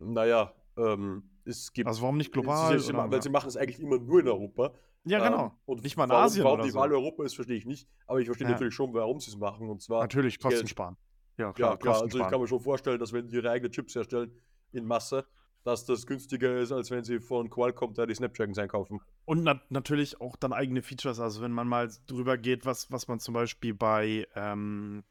na 0.00 0.26
ja, 0.26 0.52
ähm, 0.76 1.30
es 1.44 1.72
gibt 1.72 1.86
Also 1.88 2.02
warum 2.02 2.16
nicht 2.18 2.28
sie 2.28 2.32
global 2.32 2.78
sie 2.78 2.88
oder 2.90 2.98
ma 2.98 3.04
weil 3.10 3.18
ja. 3.18 3.22
sie 3.22 3.30
machen 3.30 3.48
es 3.48 3.56
eigentlich 3.56 3.78
immer 3.80 3.98
nur 3.98 4.20
in 4.20 4.28
Europa. 4.28 4.72
Ja, 5.06 5.18
Ähm, 5.24 5.32
genau. 5.32 5.58
und 5.66 5.82
Nicht 5.84 5.96
mal 5.96 6.04
in 6.04 6.10
warum 6.10 6.24
Asien 6.24 6.44
warum 6.44 6.58
oder 6.60 6.68
die 6.68 6.74
Wahl 6.74 6.88
so. 6.90 6.96
Europa 6.96 7.24
ist, 7.24 7.34
verstehe 7.34 7.56
ich 7.56 7.66
nicht, 7.66 7.86
aber 8.06 8.18
ich 8.20 8.26
verstehe 8.26 8.48
natürlich 8.48 8.74
schon, 8.74 8.92
warum 8.94 9.20
sie 9.20 9.30
es 9.30 9.36
machen 9.36 9.68
und 9.70 9.80
zwar 9.82 10.00
Natürlich, 10.02 10.38
Kosten 10.40 10.60
Geld. 10.60 10.68
sparen. 10.70 10.96
Ja, 11.36 11.46
Ja, 11.46 11.52
klar, 11.52 11.78
klar, 11.78 11.94
Kosten 11.94 12.04
also 12.04 12.18
ich 12.18 12.30
kann 12.30 12.40
mir 12.40 12.48
schon 12.48 12.60
vorstellen, 12.60 12.98
dass 12.98 13.12
wenn 13.12 13.28
die 13.28 13.36
ihre 13.36 13.50
eigenen 13.50 13.72
Chips 13.72 13.94
herstellen 13.94 14.30
in 14.72 14.84
Masse, 14.84 15.24
dass 15.64 15.84
das 15.86 16.06
günstiger 16.06 16.58
ist, 16.58 16.72
als 16.72 16.90
wenn 16.90 17.04
sie 17.04 17.20
von 17.20 17.48
Qualcomm 17.48 17.94
da 17.94 18.06
die 18.06 18.14
Snapdragons 18.14 18.58
einkaufen. 18.58 19.00
Und 19.24 19.44
nat 19.44 19.70
natürlich 19.70 20.20
auch 20.20 20.36
dann 20.36 20.52
eigene 20.52 20.82
Features. 20.82 21.20
Also 21.20 21.40
wenn 21.42 21.52
man 21.52 21.66
mal 21.66 21.90
drüber 22.06 22.36
geht, 22.36 22.66
was, 22.66 22.90
was 22.92 23.08
man 23.08 23.18
zum 23.18 23.34
Beispiel 23.34 23.72
bei 23.72 24.26
ähm, 24.34 25.04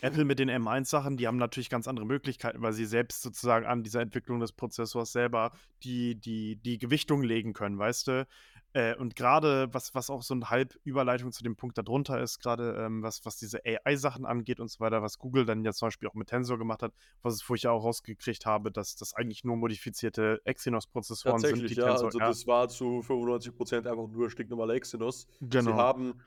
Apple 0.00 0.24
mit 0.24 0.38
den 0.38 0.50
M1-Sachen, 0.50 1.16
die 1.16 1.26
haben 1.26 1.36
natürlich 1.36 1.70
ganz 1.70 1.88
andere 1.88 2.06
Möglichkeiten, 2.06 2.60
weil 2.60 2.72
sie 2.72 2.84
selbst 2.84 3.22
sozusagen 3.22 3.66
an 3.66 3.82
dieser 3.82 4.00
Entwicklung 4.00 4.40
des 4.40 4.52
Prozessors 4.52 5.12
selber 5.12 5.52
die, 5.84 6.16
die, 6.16 6.56
die 6.56 6.78
Gewichtung 6.78 7.22
legen 7.22 7.52
können, 7.52 7.78
weißt 7.78 8.08
du? 8.08 8.26
Äh, 8.72 8.94
und 8.96 9.16
gerade, 9.16 9.68
was, 9.72 9.94
was 9.94 10.10
auch 10.10 10.22
so 10.22 10.34
eine 10.34 10.48
Halbüberleitung 10.48 11.32
zu 11.32 11.42
dem 11.42 11.56
Punkt 11.56 11.76
darunter 11.76 12.20
ist, 12.20 12.38
gerade 12.38 12.76
ähm, 12.78 13.02
was, 13.02 13.24
was 13.24 13.36
diese 13.36 13.60
AI-Sachen 13.64 14.24
angeht 14.24 14.60
und 14.60 14.70
so 14.70 14.78
weiter, 14.80 15.02
was 15.02 15.18
Google 15.18 15.44
dann 15.44 15.64
ja 15.64 15.72
zum 15.72 15.86
Beispiel 15.86 16.08
auch 16.08 16.14
mit 16.14 16.28
Tensor 16.28 16.56
gemacht 16.56 16.82
hat, 16.82 16.92
was 17.22 17.42
ich 17.54 17.62
ja 17.62 17.72
auch 17.72 17.82
rausgekriegt 17.82 18.46
habe, 18.46 18.70
dass 18.70 18.94
das 18.94 19.14
eigentlich 19.14 19.42
nur 19.42 19.56
modifizierte 19.56 20.40
Exynos-Prozessoren 20.44 21.40
sind, 21.40 21.68
die 21.68 21.74
ja, 21.74 21.86
Tensor, 21.86 22.06
also 22.06 22.18
ja, 22.18 22.28
das 22.28 22.46
war 22.46 22.68
zu 22.68 23.00
95% 23.00 23.88
einfach 23.88 24.08
nur 24.08 24.30
stinknormaler 24.30 24.74
Exynos. 24.74 25.26
Sie 25.40 25.48
genau. 25.48 25.76
haben 25.76 26.20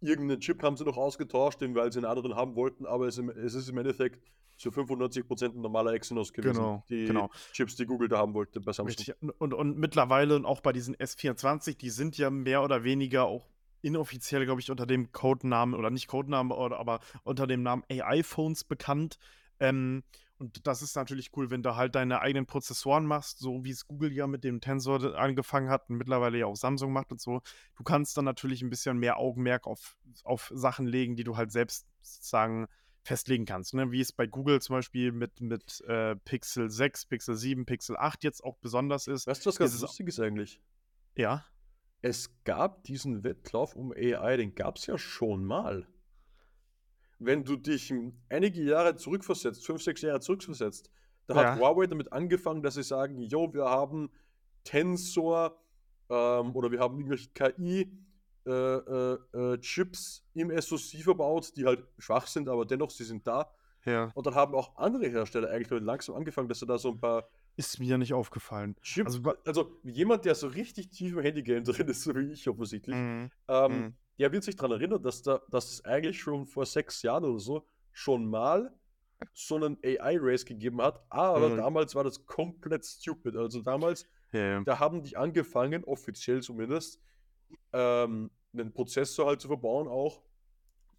irgendeinen 0.00 0.40
Chip 0.40 0.62
haben 0.62 0.76
sie 0.76 0.84
noch 0.84 0.96
ausgetauscht, 0.96 1.60
den 1.60 1.74
weil 1.74 1.92
sie 1.92 1.98
einen 1.98 2.06
anderen 2.06 2.34
haben 2.34 2.54
wollten, 2.54 2.86
aber 2.86 3.06
es, 3.06 3.18
es 3.18 3.54
ist 3.54 3.68
im 3.68 3.78
Endeffekt 3.78 4.20
zu 4.56 4.70
95% 4.70 5.54
ein 5.54 5.60
normaler 5.60 5.92
Exynos 5.92 6.32
gewesen. 6.32 6.54
Genau, 6.54 6.84
Die 6.88 7.04
genau. 7.04 7.30
Chips, 7.52 7.76
die 7.76 7.86
Google 7.86 8.08
da 8.08 8.18
haben 8.18 8.34
wollte 8.34 8.60
bei 8.60 8.72
Samsung. 8.72 8.96
Richtig. 8.96 9.14
Und, 9.20 9.30
und, 9.30 9.54
und 9.54 9.78
mittlerweile 9.78 10.34
und 10.34 10.46
auch 10.46 10.60
bei 10.60 10.72
diesen 10.72 10.96
S24, 10.96 11.76
die 11.76 11.90
sind 11.90 12.16
ja 12.16 12.30
mehr 12.30 12.62
oder 12.62 12.82
weniger 12.82 13.26
auch 13.26 13.48
inoffiziell, 13.82 14.44
glaube 14.46 14.60
ich, 14.60 14.70
unter 14.70 14.86
dem 14.86 15.12
Codenamen 15.12 15.74
oder 15.74 15.90
nicht 15.90 16.08
Codenamen, 16.08 16.52
oder, 16.52 16.78
aber 16.78 17.00
unter 17.22 17.46
dem 17.46 17.62
Namen 17.62 17.84
AI-Phones 17.90 18.64
bekannt. 18.64 19.18
Ähm, 19.60 20.02
und 20.38 20.66
das 20.66 20.82
ist 20.82 20.96
natürlich 20.96 21.30
cool, 21.36 21.50
wenn 21.50 21.62
du 21.62 21.76
halt 21.76 21.94
deine 21.94 22.20
eigenen 22.20 22.46
Prozessoren 22.46 23.06
machst, 23.06 23.38
so 23.38 23.64
wie 23.64 23.70
es 23.70 23.86
Google 23.86 24.12
ja 24.12 24.26
mit 24.26 24.44
dem 24.44 24.60
Tensor 24.60 25.16
angefangen 25.16 25.68
hat 25.70 25.88
und 25.88 25.96
mittlerweile 25.96 26.38
ja 26.38 26.46
auch 26.46 26.56
Samsung 26.56 26.92
macht 26.92 27.10
und 27.12 27.20
so. 27.20 27.40
Du 27.76 27.82
kannst 27.84 28.16
dann 28.16 28.24
natürlich 28.24 28.62
ein 28.62 28.70
bisschen 28.70 28.98
mehr 28.98 29.18
Augenmerk 29.18 29.66
auf, 29.66 29.96
auf 30.24 30.50
Sachen 30.54 30.86
legen, 30.86 31.16
die 31.16 31.24
du 31.24 31.36
halt 31.36 31.52
selbst 31.52 31.86
sozusagen 32.02 32.66
festlegen 33.02 33.44
kannst. 33.46 33.72
Ne? 33.74 33.92
Wie 33.92 34.00
es 34.00 34.12
bei 34.12 34.26
Google 34.26 34.60
zum 34.60 34.74
Beispiel 34.76 35.12
mit, 35.12 35.40
mit 35.40 35.80
äh, 35.86 36.16
Pixel 36.16 36.70
6, 36.70 37.06
Pixel 37.06 37.36
7, 37.36 37.64
Pixel 37.64 37.96
8 37.96 38.24
jetzt 38.24 38.42
auch 38.42 38.56
besonders 38.58 39.06
ist. 39.06 39.26
Weißt 39.26 39.44
du, 39.46 39.48
was 39.50 39.56
ganz 39.58 39.70
Ist 39.70 39.76
es- 39.76 39.82
lustig 39.82 40.08
ist 40.08 40.20
eigentlich? 40.20 40.60
Ja. 41.16 41.44
Es 42.02 42.30
gab 42.44 42.84
diesen 42.84 43.24
Wettlauf 43.24 43.74
um 43.74 43.92
AI, 43.92 44.36
den 44.36 44.54
gab 44.54 44.76
es 44.76 44.86
ja 44.86 44.98
schon 44.98 45.44
mal. 45.44 45.88
Wenn 47.18 47.44
du 47.44 47.56
dich 47.56 47.92
einige 48.28 48.62
Jahre 48.62 48.94
zurückversetzt, 48.96 49.64
fünf, 49.64 49.82
sechs 49.82 50.02
Jahre 50.02 50.20
zurückversetzt, 50.20 50.90
da 51.26 51.34
hat 51.34 51.44
Ja. 51.44 51.58
Huawei 51.58 51.86
damit 51.86 52.12
angefangen, 52.12 52.62
dass 52.62 52.74
sie 52.74 52.82
sagen, 52.82 53.20
yo, 53.20 53.52
wir 53.52 53.64
haben 53.64 54.10
Tensor 54.64 55.56
ähm, 56.10 56.54
oder 56.54 56.70
wir 56.70 56.78
haben 56.80 56.98
irgendwelche 56.98 57.30
KI 57.30 57.90
äh, 58.46 58.50
äh, 58.50 59.18
äh, 59.34 59.86
im 60.34 60.60
SoC 60.60 61.02
verbaut, 61.02 61.56
die 61.56 61.64
halt 61.64 61.84
schwach 61.98 62.26
sind, 62.26 62.48
aber 62.48 62.64
dennoch, 62.64 62.90
sie 62.90 63.04
sind 63.04 63.26
da. 63.26 63.50
Ja. 63.84 64.10
Und 64.14 64.26
dann 64.26 64.34
haben 64.34 64.54
auch 64.54 64.76
andere 64.76 65.08
Hersteller 65.08 65.50
eigentlich 65.50 65.68
damit 65.68 65.84
langsam 65.84 66.16
angefangen, 66.16 66.48
dass 66.48 66.58
sie 66.60 66.66
da 66.66 66.78
so 66.78 66.90
ein 66.90 66.98
paar 66.98 67.28
Ist 67.56 67.80
mir 67.80 67.96
nicht 67.98 68.12
aufgefallen. 68.12 68.76
Chips, 68.82 69.16
Also, 69.16 69.34
also 69.46 69.80
jemand, 69.84 70.24
der 70.26 70.34
so 70.34 70.48
richtig 70.48 70.90
tief 70.90 71.14
im 71.14 71.20
Handygame 71.22 71.62
drin 71.62 71.88
ist, 71.88 72.02
so 72.02 72.14
wie 72.14 72.32
ich 72.32 72.48
offensichtlich, 72.48 72.94
Mhm. 72.94 73.30
ähm, 73.48 73.72
Mhm. 73.80 73.94
Der 74.18 74.32
wird 74.32 74.44
sich 74.44 74.56
daran 74.56 74.72
erinnern, 74.72 75.02
dass, 75.02 75.22
da, 75.22 75.40
dass 75.50 75.72
es 75.72 75.84
eigentlich 75.84 76.18
schon 76.20 76.46
vor 76.46 76.66
sechs 76.66 77.02
Jahren 77.02 77.24
oder 77.24 77.38
so 77.38 77.66
schon 77.92 78.26
mal 78.26 78.74
so 79.32 79.56
einen 79.56 79.78
AI-Race 79.82 80.44
gegeben 80.44 80.82
hat, 80.82 81.02
aber 81.08 81.48
Mhm. 81.50 81.56
damals 81.56 81.94
war 81.94 82.04
das 82.04 82.26
komplett 82.26 82.84
stupid. 82.84 83.34
Also 83.36 83.62
damals, 83.62 84.06
ja. 84.32 84.60
da 84.60 84.78
haben 84.78 85.02
die 85.02 85.16
angefangen, 85.16 85.84
offiziell 85.84 86.42
zumindest, 86.42 87.00
ähm, 87.72 88.30
einen 88.52 88.72
Prozessor 88.72 89.26
halt 89.26 89.40
zu 89.40 89.48
verbauen 89.48 89.88
auch, 89.88 90.22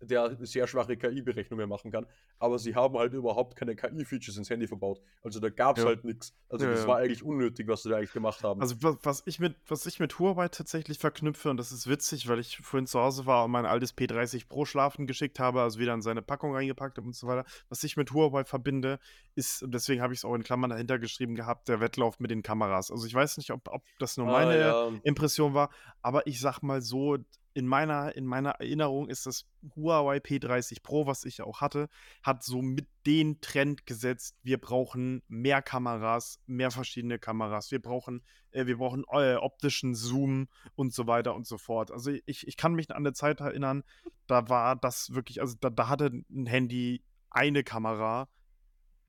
der 0.01 0.37
sehr 0.45 0.67
schwache 0.67 0.95
KI-Berechnungen 0.97 1.67
machen 1.67 1.91
kann, 1.91 2.05
aber 2.39 2.59
sie 2.59 2.75
haben 2.75 2.97
halt 2.97 3.13
überhaupt 3.13 3.55
keine 3.55 3.75
KI-Features 3.75 4.37
ins 4.37 4.49
Handy 4.49 4.67
verbaut. 4.67 5.01
Also 5.23 5.39
da 5.39 5.49
gab 5.49 5.77
es 5.77 5.83
Ja. 5.83 5.89
halt 5.89 6.03
nichts. 6.03 6.33
Also 6.49 6.65
Ja, 6.65 6.71
das 6.71 6.81
ja. 6.81 6.87
war 6.87 6.97
eigentlich 6.97 7.23
unnötig, 7.23 7.67
was 7.67 7.83
sie 7.83 7.89
da 7.89 7.97
eigentlich 7.97 8.13
gemacht 8.13 8.43
haben. 8.43 8.61
Also 8.61 8.75
was, 8.81 9.23
ich 9.25 9.39
mit, 9.39 9.55
was 9.67 9.85
ich 9.85 9.99
mit 9.99 10.19
Huawei 10.19 10.47
tatsächlich 10.49 10.99
verknüpfe, 10.99 11.49
und 11.49 11.57
das 11.57 11.71
ist 11.71 11.87
witzig, 11.89 12.27
weil 12.27 12.39
ich 12.39 12.57
vorhin 12.57 12.85
zu 12.87 12.99
Hause 12.99 13.25
war 13.25 13.45
und 13.45 13.51
mein 13.51 13.65
altes 13.65 13.97
P30 13.97 14.47
Pro 14.47 14.65
schlafen 14.65 15.07
geschickt 15.07 15.39
habe, 15.39 15.61
also 15.61 15.79
wieder 15.79 15.93
in 15.93 16.01
seine 16.01 16.21
Packung 16.21 16.53
reingepackt 16.53 16.97
habe 16.97 17.07
und 17.07 17.15
so 17.15 17.27
weiter. 17.27 17.45
Was 17.69 17.83
ich 17.83 17.97
mit 17.97 18.11
Huawei 18.13 18.43
verbinde, 18.45 18.99
ist, 19.35 19.61
und 19.63 19.73
deswegen 19.73 20.01
habe 20.01 20.13
ich 20.13 20.19
es 20.19 20.25
auch 20.25 20.33
in 20.35 20.43
Klammern 20.43 20.69
dahinter 20.71 20.97
geschrieben 20.99 21.35
gehabt, 21.35 21.67
der 21.67 21.79
Wettlauf 21.79 22.19
mit 22.19 22.31
den 22.31 22.41
Kameras. 22.43 22.91
Also 22.91 23.05
ich 23.05 23.13
weiß 23.13 23.37
nicht, 23.37 23.51
ob, 23.51 23.67
ob 23.67 23.83
das 23.99 24.17
nur 24.17 24.27
Ah, 24.27 24.31
meine 24.31 24.59
ja. 24.59 24.91
Impression 25.03 25.53
war, 25.53 25.69
aber 26.01 26.25
ich 26.27 26.39
sag 26.39 26.61
mal 26.61 26.81
so, 26.81 27.17
in 27.57 27.65
meiner, 27.65 28.15
in 28.15 28.27
meiner 28.27 28.51
Erinnerung 28.51 29.09
ist 29.09 29.25
das 29.25 29.47
Huawei 29.75 30.17
P30 30.17 30.83
Pro, 30.83 31.07
was 31.07 31.25
ich 31.25 31.41
auch 31.41 31.59
hatte, 31.59 31.89
hat 32.21 32.43
so 32.43 32.61
mit 32.61 32.85
den 33.07 33.41
Trend 33.41 33.87
gesetzt, 33.87 34.37
wir 34.43 34.59
brauchen 34.61 35.23
mehr 35.27 35.63
Kameras, 35.63 36.39
mehr 36.45 36.69
verschiedene 36.69 37.17
Kameras, 37.17 37.71
wir 37.71 37.81
brauchen, 37.81 38.21
äh, 38.51 38.67
wir 38.67 38.77
brauchen 38.77 39.05
äh, 39.11 39.37
optischen 39.37 39.95
Zoom 39.95 40.49
und 40.75 40.93
so 40.93 41.07
weiter 41.07 41.33
und 41.33 41.47
so 41.47 41.57
fort. 41.57 41.89
Also 41.89 42.11
ich, 42.27 42.47
ich 42.47 42.57
kann 42.57 42.75
mich 42.75 42.91
an 42.91 42.97
eine 42.97 43.13
Zeit 43.13 43.39
erinnern, 43.39 43.83
da 44.27 44.49
war 44.49 44.75
das 44.75 45.15
wirklich, 45.15 45.41
also 45.41 45.55
da, 45.59 45.71
da 45.71 45.87
hatte 45.87 46.11
ein 46.29 46.45
Handy 46.45 47.03
eine 47.31 47.63
Kamera, 47.63 48.29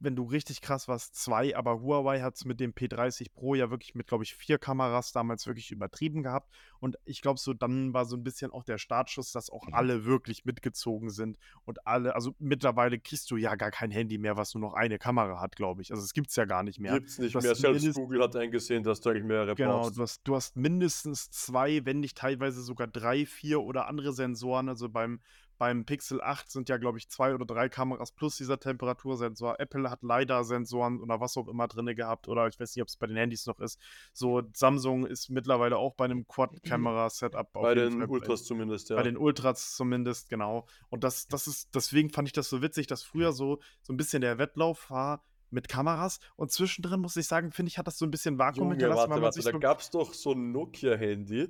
wenn 0.01 0.15
du 0.15 0.25
richtig 0.25 0.61
krass 0.61 0.87
warst, 0.87 1.17
zwei, 1.17 1.57
aber 1.57 1.81
Huawei 1.81 2.21
hat 2.21 2.37
es 2.37 2.45
mit 2.45 2.61
dem 2.61 2.73
P30 2.73 3.33
Pro 3.33 3.55
ja 3.55 3.71
wirklich 3.71 3.95
mit, 3.95 4.07
glaube 4.07 4.25
ich, 4.25 4.35
vier 4.35 4.59
Kameras 4.59 5.13
damals 5.13 5.47
wirklich 5.47 5.71
übertrieben 5.73 6.23
gehabt. 6.23 6.53
Und 6.79 6.97
ich 7.05 7.21
glaube, 7.21 7.41
so 7.41 7.53
dann 7.53 7.93
war 7.93 8.05
so 8.05 8.17
ein 8.17 8.23
bisschen 8.23 8.53
auch 8.53 8.63
der 8.63 8.79
Startschuss, 8.79 9.33
dass 9.33 9.51
auch 9.51 9.67
alle 9.73 10.05
wirklich 10.05 10.45
mitgezogen 10.45 11.11
sind 11.11 11.39
und 11.65 11.87
alle, 11.87 12.15
also 12.15 12.35
mittlerweile 12.39 12.99
kriegst 13.01 13.31
du 13.31 13.37
ja 13.37 13.57
gar 13.57 13.71
kein 13.71 13.91
Handy 13.91 14.19
mehr, 14.19 14.37
was 14.37 14.55
nur 14.55 14.61
noch 14.63 14.75
eine 14.75 14.99
Kamera 14.99 15.41
hat, 15.41 15.57
glaube 15.57 15.83
ich. 15.83 15.91
Also 15.91 16.05
es 16.05 16.13
gibt 16.13 16.31
es 16.31 16.37
ja 16.37 16.45
gar 16.45 16.63
nicht 16.63 16.79
mehr. 16.79 16.93
Gibt's 16.95 17.19
nicht 17.19 17.35
Du 17.35 17.39
hast 17.39 17.45
mehr. 17.45 17.55
Selbst 17.57 17.95
Google 17.95 18.23
hat 18.23 18.37
eingesehen, 18.37 18.85
dass 18.85 19.01
du 19.01 19.11
eigentlich 19.11 19.25
mehrere 19.25 19.55
Genau, 19.57 19.81
brauchst. 19.81 19.97
du 19.99 20.03
hast, 20.03 20.21
du 20.25 20.37
hast 20.37 20.57
mindestens 20.57 21.31
zwei, 21.31 21.85
wenn 21.85 22.01
nicht 22.01 22.17
teilweise 22.17 22.63
sogar 22.63 22.87
drei, 22.87 23.27
vier 23.27 23.61
oder 23.63 23.89
andere 23.89 24.13
Sensoren. 24.13 24.69
Also 24.69 24.89
beim, 24.89 25.21
Beim 25.59 25.85
Pixel 25.85 26.23
8 26.23 26.51
sind 26.51 26.69
ja, 26.69 26.77
glaube 26.77 26.99
ich, 26.99 27.09
zwei 27.09 27.35
oder 27.35 27.45
drei 27.45 27.69
Kameras 27.69 28.13
plus 28.13 28.37
dieser 28.37 28.61
Temperatursensor. 28.61 29.59
Apple 29.59 29.91
hat 29.91 30.03
LiDAR-Sensoren 30.03 31.01
oder 31.01 31.21
was 31.21 31.37
auch 31.37 31.49
immer 31.49 31.67
drin 31.67 31.87
gehabt. 31.97 32.29
Oder 32.29 32.47
ich 32.47 32.59
weiß 32.59 32.77
nicht, 32.77 32.83
ob 32.83 32.89
es 32.89 32.97
bei 32.97 33.09
den 33.09 33.17
Handys 33.17 33.47
noch 33.47 33.59
ist. 33.59 33.81
So, 34.13 34.43
Samsung 34.55 35.05
ist 35.05 35.31
mittlerweile 35.31 35.77
auch 35.77 35.95
bei 35.95 36.05
einem 36.05 36.29
Quad-Kamera-Setup. 36.29 37.53
Bei 37.53 37.75
den 37.75 37.99
Fall. 37.99 38.09
Ultras 38.09 38.45
zumindest, 38.45 38.91
ja. 38.91 38.97
Bei 38.97 39.03
den 39.03 39.17
Ultras 39.17 39.75
zumindest, 39.75 40.31
genau. 40.31 40.67
Und 40.91 41.03
das, 41.03 41.27
das 41.27 41.47
ist, 41.49 41.75
deswegen 41.75 42.11
fand 42.11 42.29
ich 42.29 42.33
das 42.33 42.49
so 42.49 42.63
witzig, 42.63 42.87
dass 42.87 43.03
früher 43.03 43.33
so, 43.33 43.59
so 43.83 43.93
ein 43.93 43.97
bisschen 43.97 44.21
der 44.21 44.39
Wettlauf 44.39 44.91
war 44.91 45.25
mit 45.51 45.69
Kameras 45.69 46.21
und 46.37 46.53
zwischendrin 46.53 47.01
muss 47.01 47.17
ich 47.17 47.27
sagen, 47.27 47.53
finde 47.53 47.71
ich, 47.71 47.79
hat 47.79 47.87
das 47.87 47.99
so 47.99 48.05
ein 48.05 48.11
bisschen 48.11 48.39
Vakuum 48.39 48.65
Junge, 48.65 48.75
hinterlassen. 48.75 49.11
Warte, 49.11 49.23
warte, 49.23 49.43
da 49.43 49.59
gab 49.59 49.81
es 49.81 49.91
doch 49.91 50.13
so 50.13 50.33
ein 50.33 50.53
Nokia-Handy. 50.53 51.49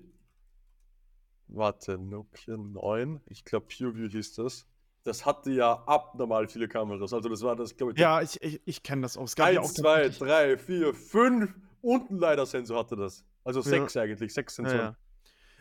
Warte, 1.49 1.99
Nokia 1.99 2.57
9, 2.57 3.21
ich 3.27 3.45
glaube 3.45 3.67
PureView 3.67 4.09
hieß 4.11 4.35
das. 4.35 4.67
Das 5.05 5.25
hatte 5.25 5.51
ja 5.51 5.83
abnormal 5.87 6.49
viele 6.49 6.69
Kameras. 6.69 7.13
Also 7.13 7.29
das 7.29 7.43
war 7.43 7.57
das, 7.57 7.77
glaube 7.77 7.93
ich. 7.93 7.99
Ja, 7.99 8.21
ich, 8.21 8.43
ich, 8.43 8.61
ich 8.65 8.83
kenne 8.83 9.03
das 9.03 9.17
auch. 9.17 9.25
Es 9.25 9.37
gab 9.37 9.47
1, 9.47 9.55
ja 9.55 9.61
auch 9.63 9.73
2, 9.73 10.09
3, 10.11 10.59
4, 10.59 10.95
5 10.95 11.55
und 11.81 12.11
ein 12.11 12.19
LiDAR-Sensor 12.19 12.79
hatte 12.79 12.97
das. 12.97 13.25
Also 13.45 13.63
sechs 13.63 13.95
ja. 13.95 14.03
eigentlich, 14.03 14.35
sechs 14.35 14.57
Sensoren. 14.57 14.79
Ja, 14.79 14.85
ja. 14.85 14.97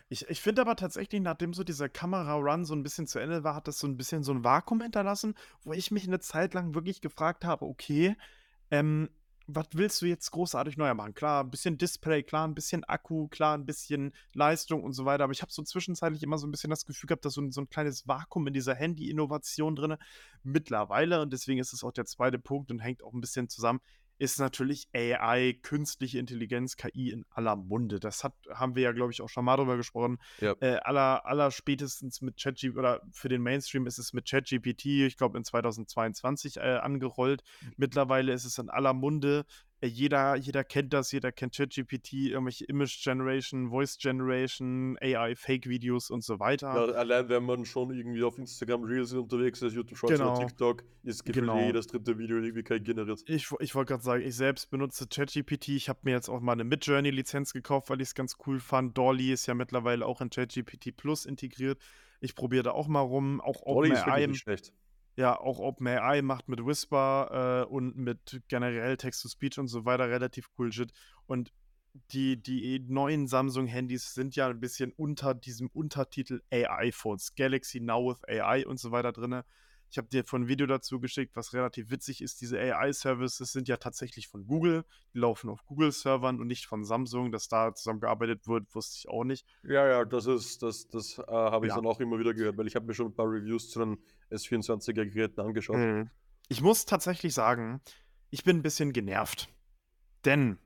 Ich, 0.10 0.30
ich 0.30 0.42
finde 0.42 0.62
aber 0.62 0.76
tatsächlich, 0.76 1.22
nachdem 1.22 1.54
so 1.54 1.64
dieser 1.64 1.90
Kamera-Run 1.90 2.66
so 2.66 2.74
ein 2.74 2.84
bisschen 2.84 3.08
zu 3.08 3.20
Ende 3.20 3.44
war, 3.44 3.56
hat 3.56 3.68
das 3.68 3.80
so 3.80 3.88
ein 3.88 3.98
bisschen 3.98 4.24
so 4.24 4.34
ein 4.34 4.44
Vakuum 4.44 4.82
hinterlassen, 4.82 5.36
wo 5.64 5.74
ich 5.74 5.92
mich 5.92 6.08
eine 6.08 6.20
Zeit 6.20 6.54
lang 6.54 6.76
wirklich 6.76 7.02
gefragt 7.02 7.44
habe, 7.44 7.66
okay, 7.66 8.16
ähm, 8.72 9.10
was 9.48 9.68
willst 9.74 10.02
du 10.02 10.06
jetzt 10.06 10.30
großartig 10.32 10.76
neu 10.78 10.94
machen? 10.94 11.14
Klar, 11.14 11.44
ein 11.44 11.50
bisschen 11.50 11.78
Display, 11.78 12.22
klar, 12.22 12.48
ein 12.48 12.54
bisschen 12.54 12.84
Akku, 12.84 13.28
klar, 13.30 13.58
ein 13.58 13.66
bisschen 13.66 14.14
Leistung 14.34 14.84
und 14.84 14.92
so 14.92 15.06
weiter. 15.06 15.24
Aber 15.24 15.32
ich 15.32 15.42
habe 15.42 15.52
so 15.52 15.64
zwischenzeitlich 15.64 16.22
immer 16.22 16.38
so 16.38 16.46
ein 16.46 16.52
bisschen 16.52 16.70
das 16.70 16.86
Gefühl 16.86 17.08
gehabt, 17.08 17.24
dass 17.24 17.34
so 17.34 17.42
ein, 17.42 17.52
so 17.52 17.62
ein 17.62 17.70
kleines 17.70 18.08
Vakuum 18.08 18.48
in 18.48 18.54
dieser 18.54 18.76
Handy-Innovation 18.76 19.76
drin 19.76 19.96
mittlerweile, 20.44 21.22
und 21.22 21.32
deswegen 21.32 21.60
ist 21.60 21.74
es 21.74 21.84
auch 21.84 21.94
der 21.94 22.06
zweite 22.06 22.40
Punkt 22.40 22.72
und 22.72 22.80
hängt 22.80 23.04
auch 23.04 23.14
ein 23.14 23.22
bisschen 23.22 23.48
zusammen, 23.50 23.80
ist 24.18 24.40
natürlich 24.40 24.88
AI, 24.94 25.54
künstliche 25.62 26.20
Intelligenz, 26.20 26.76
KI 26.76 27.12
in 27.12 27.26
aller 27.30 27.56
Munde. 27.56 28.00
Das 28.00 28.24
hat, 28.24 28.34
haben 28.52 28.76
wir 28.76 28.84
ja, 28.84 28.92
glaube 28.92 29.12
ich, 29.12 29.22
auch 29.22 29.30
schon 29.30 29.46
mal 29.46 29.58
drüber 29.58 29.78
gesprochen. 29.78 30.18
Ja. 30.42 30.56
Äh, 30.60 30.78
aller, 30.78 31.26
aller 31.26 31.52
spätestens 31.52 32.22
mit 32.22 32.38
ChatGPT 32.38 32.78
oder 32.78 33.02
für 33.12 33.30
den 33.30 33.42
Mainstream 33.42 33.86
ist 33.86 34.00
es 34.00 34.14
mit 34.14 34.30
ChatGPT, 34.30 34.86
ich 34.86 35.18
glaube, 35.18 35.38
in 35.38 35.44
2022 35.44 36.58
äh, 36.58 36.62
angerollt. 36.62 37.44
Mhm. 37.62 37.74
Mittlerweile 37.78 38.34
ist 38.34 38.46
es 38.46 38.58
in 38.58 38.70
aller 38.70 38.94
Munde. 38.94 39.46
Äh, 39.80 39.88
jeder, 39.88 40.36
jeder 40.36 40.64
kennt 40.64 40.94
das, 40.94 41.12
jeder 41.12 41.32
kennt 41.32 41.56
ChatGPT, 41.56 42.14
irgendwelche 42.14 42.66
Image 42.66 43.04
Generation, 43.04 43.70
Voice 43.70 43.98
Generation, 43.98 44.98
AI, 45.02 45.36
Fake-Videos 45.36 46.10
und 46.10 46.24
so 46.24 46.40
weiter. 46.40 46.74
Ja, 46.74 46.94
allein 46.96 47.30
wenn 47.30 47.44
man 47.44 47.66
schon 47.66 47.92
irgendwie 47.92 48.24
auf 48.24 48.38
Instagram 48.38 48.84
Reels 48.84 49.14
unterwegs 49.14 49.62
ist, 49.62 49.74
YouTube 49.74 49.98
Shorts 49.98 50.18
genau. 50.18 50.36
oder 50.36 50.48
TikTok, 50.48 50.84
ist 51.04 51.24
gefühlt 51.24 51.46
genau. 51.46 51.60
jedes 51.60 51.88
dritte 51.88 52.18
Video 52.18 52.38
irgendwie 52.38 52.64
kein 52.64 52.84
generiert. 52.84 53.22
Ich, 53.28 53.52
ich 53.60 53.76
wollte 53.76 53.94
gerade 53.94 54.04
sagen, 54.04 54.24
ich 54.26 54.36
selbst 54.36 54.70
benutze 54.72 55.08
ChatGPT. 55.08 55.70
Ich 55.70 55.90
habe 55.90 56.00
mir 56.04 56.12
jetzt 56.12 56.30
auch 56.30 56.40
mal 56.40 56.54
eine 56.54 56.64
Midjourney-Lizenz 56.64 57.54
gekauft, 57.54 57.90
weil 57.90 58.02
ich 58.02 58.10
es 58.10 58.16
ganz 58.16 58.38
cool 58.48 58.60
fand. 58.60 58.98
Dolly 58.98 59.32
ist 59.32 59.46
ja 59.46 59.54
mittlerweile 59.54 60.06
auch 60.06 60.22
in 60.22 60.30
ChatGPT 60.30 60.98
Plus 60.98 61.26
integriert. 61.26 61.80
Ich 62.20 62.34
probiere 62.34 62.64
da 62.64 62.72
auch 62.72 62.88
mal 62.88 63.02
rum. 63.02 63.42
Auch 63.42 63.64
Dolly 63.64 63.92
ist 63.94 64.06
wirklich 64.08 64.28
nicht 64.28 64.42
schlecht 64.42 64.74
ja, 65.18 65.38
auch 65.38 65.60
OpenAI 65.60 66.22
macht 66.22 66.48
mit 66.48 66.64
Whisper 66.64 67.66
äh, 67.66 67.70
und 67.70 67.98
mit 67.98 68.42
generell 68.48 68.98
Text-to-Speech 68.98 69.58
und 69.58 69.68
so 69.68 69.84
weiter 69.84 70.10
relativ 70.10 70.48
cool 70.58 70.72
Shit. 70.72 70.94
Und 71.26 71.52
die, 72.12 72.42
die 72.42 72.80
neuen 72.88 73.28
Samsung-Handys 73.28 74.14
sind 74.14 74.36
ja 74.36 74.48
ein 74.48 74.60
bisschen 74.60 74.92
unter 74.92 75.34
diesem 75.34 75.70
Untertitel 75.70 76.42
AI-Phones, 76.52 77.34
Galaxy 77.34 77.80
Now 77.80 78.12
with 78.12 78.24
AI 78.28 78.68
und 78.68 78.80
so 78.80 78.92
weiter 78.92 79.12
drin. 79.12 79.42
Ich 79.90 79.98
habe 79.98 80.08
dir 80.08 80.26
von 80.26 80.44
ein 80.44 80.48
Video 80.48 80.68
dazu 80.68 81.00
geschickt, 81.00 81.36
was 81.36 81.54
relativ 81.54 81.90
witzig 81.90 82.22
ist. 82.22 82.42
Diese 82.42 82.60
AI-Services 82.60 83.52
sind 83.52 83.68
ja 83.68 83.78
tatsächlich 83.78 84.28
von 84.28 84.46
Google. 84.46 84.84
Die 85.14 85.20
laufen 85.20 85.50
auf 85.50 85.66
Google-Servern 85.66 86.42
und 86.42 86.48
nicht 86.48 86.66
von 86.66 86.84
Samsung. 86.84 87.32
Dass 87.32 87.48
da 87.48 87.74
zusammengearbeitet 87.74 88.48
wird, 88.48 88.74
wusste 88.76 88.98
ich 88.98 89.10
auch 89.10 89.24
nicht. 89.24 89.46
Ja, 89.64 89.88
ja, 89.88 90.06
das 90.06 90.26
ist, 90.26 90.62
das, 90.62 90.90
das 90.90 91.20
äh, 91.20 91.24
habe 91.32 91.68
ich 91.68 91.72
ja. 91.72 91.78
dann 91.78 91.86
auch 91.86 92.00
immer 92.00 92.20
wieder 92.20 92.34
gehört, 92.34 92.58
weil 92.58 92.68
ich 92.68 92.76
habe 92.76 92.86
mir 92.86 92.94
schon 92.94 93.08
ein 93.08 93.16
paar 93.16 93.28
Reviews 93.28 93.70
zu 93.70 93.80
den 93.80 93.98
S24er-Geräten 94.32 95.40
angeschaut. 95.40 95.78
Mhm. 95.78 96.10
Ich 96.50 96.62
muss 96.62 96.86
tatsächlich 96.86 97.34
sagen, 97.34 97.82
ich 98.30 98.44
bin 98.44 98.58
ein 98.58 98.64
bisschen 98.64 98.94
genervt. 98.94 99.50
Denn 100.26 100.58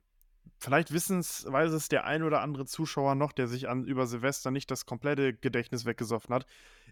vielleicht 0.58 0.94
wissens, 0.94 1.46
weiß 1.48 1.72
es 1.72 1.90
der 1.90 2.06
ein 2.06 2.24
oder 2.24 2.42
andere 2.42 2.66
Zuschauer 2.66 3.16
noch, 3.16 3.32
der 3.32 3.48
sich 3.48 3.68
an 3.68 3.86
über 3.86 4.08
Silvester 4.08 4.52
nicht 4.52 4.70
das 4.72 4.86
komplette 4.86 5.34
Gedächtnis 5.34 5.86
weggesoffen 5.86 6.34
hat. 6.34 6.46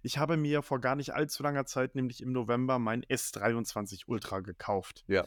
Ich 0.03 0.17
habe 0.17 0.37
mir 0.37 0.61
vor 0.61 0.79
gar 0.79 0.95
nicht 0.95 1.13
allzu 1.13 1.43
langer 1.43 1.65
Zeit, 1.65 1.95
nämlich 1.95 2.21
im 2.21 2.31
November, 2.31 2.79
mein 2.79 3.03
S23 3.03 4.03
Ultra 4.07 4.39
gekauft. 4.39 5.03
Ja. 5.07 5.25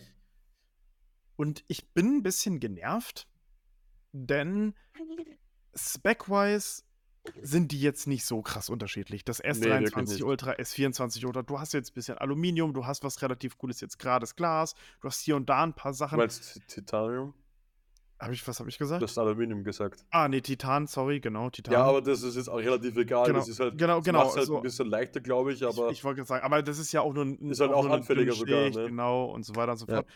Und 1.36 1.64
ich 1.68 1.88
bin 1.90 2.18
ein 2.18 2.22
bisschen 2.22 2.60
genervt, 2.60 3.26
denn 4.12 4.74
spec-wise 5.74 6.82
sind 7.40 7.72
die 7.72 7.80
jetzt 7.80 8.06
nicht 8.06 8.24
so 8.24 8.42
krass 8.42 8.68
unterschiedlich. 8.68 9.24
Das 9.24 9.42
S23 9.42 10.16
nee, 10.16 10.22
Ultra, 10.22 10.52
S24 10.52 11.24
Ultra, 11.24 11.42
du 11.42 11.58
hast 11.58 11.72
jetzt 11.72 11.92
ein 11.92 11.94
bisschen 11.94 12.18
Aluminium, 12.18 12.74
du 12.74 12.84
hast 12.84 13.04
was 13.04 13.22
relativ 13.22 13.58
cooles 13.58 13.80
jetzt 13.80 13.98
gerades 13.98 14.34
Glas, 14.34 14.74
du 15.00 15.08
hast 15.08 15.20
hier 15.20 15.36
und 15.36 15.48
da 15.48 15.62
ein 15.62 15.74
paar 15.74 15.94
Sachen. 15.94 16.16
Du 16.16 16.22
meinst 16.22 16.60
Titanium? 16.66 17.34
Hab 18.22 18.30
ich, 18.30 18.46
was 18.46 18.60
habe 18.60 18.70
ich 18.70 18.78
gesagt? 18.78 19.02
Du 19.02 19.06
hast 19.06 19.18
Aluminium 19.18 19.64
gesagt. 19.64 20.04
Ah, 20.10 20.28
nee, 20.28 20.40
Titan, 20.40 20.86
sorry, 20.86 21.18
genau, 21.18 21.50
Titan. 21.50 21.74
Ja, 21.74 21.82
aber 21.82 22.00
das 22.00 22.22
ist 22.22 22.36
jetzt 22.36 22.48
auch 22.48 22.58
relativ 22.58 22.96
egal. 22.96 23.26
Genau, 23.26 23.40
das 23.40 23.48
ist 23.48 23.58
halt, 23.58 23.76
genau, 23.76 24.00
genau. 24.00 24.32
halt 24.32 24.46
so, 24.46 24.58
ein 24.58 24.62
bisschen 24.62 24.88
leichter, 24.88 25.20
glaube 25.20 25.52
ich, 25.52 25.64
aber. 25.64 25.86
Ich, 25.90 25.98
ich 25.98 26.04
wollte 26.04 26.22
sagen, 26.22 26.44
aber 26.44 26.62
das 26.62 26.78
ist 26.78 26.92
ja 26.92 27.00
auch 27.00 27.12
nur 27.12 27.24
ein. 27.24 27.50
Ist 27.50 27.60
halt 27.60 27.72
auch, 27.72 27.84
auch 27.84 27.90
anfälliger 27.90 28.32
sogar, 28.32 28.70
ne? 28.70 28.86
Genau, 28.86 29.24
und 29.24 29.44
so 29.44 29.56
weiter 29.56 29.72
und 29.72 29.78
so 29.78 29.86
fort. 29.86 30.06
Ja. 30.08 30.14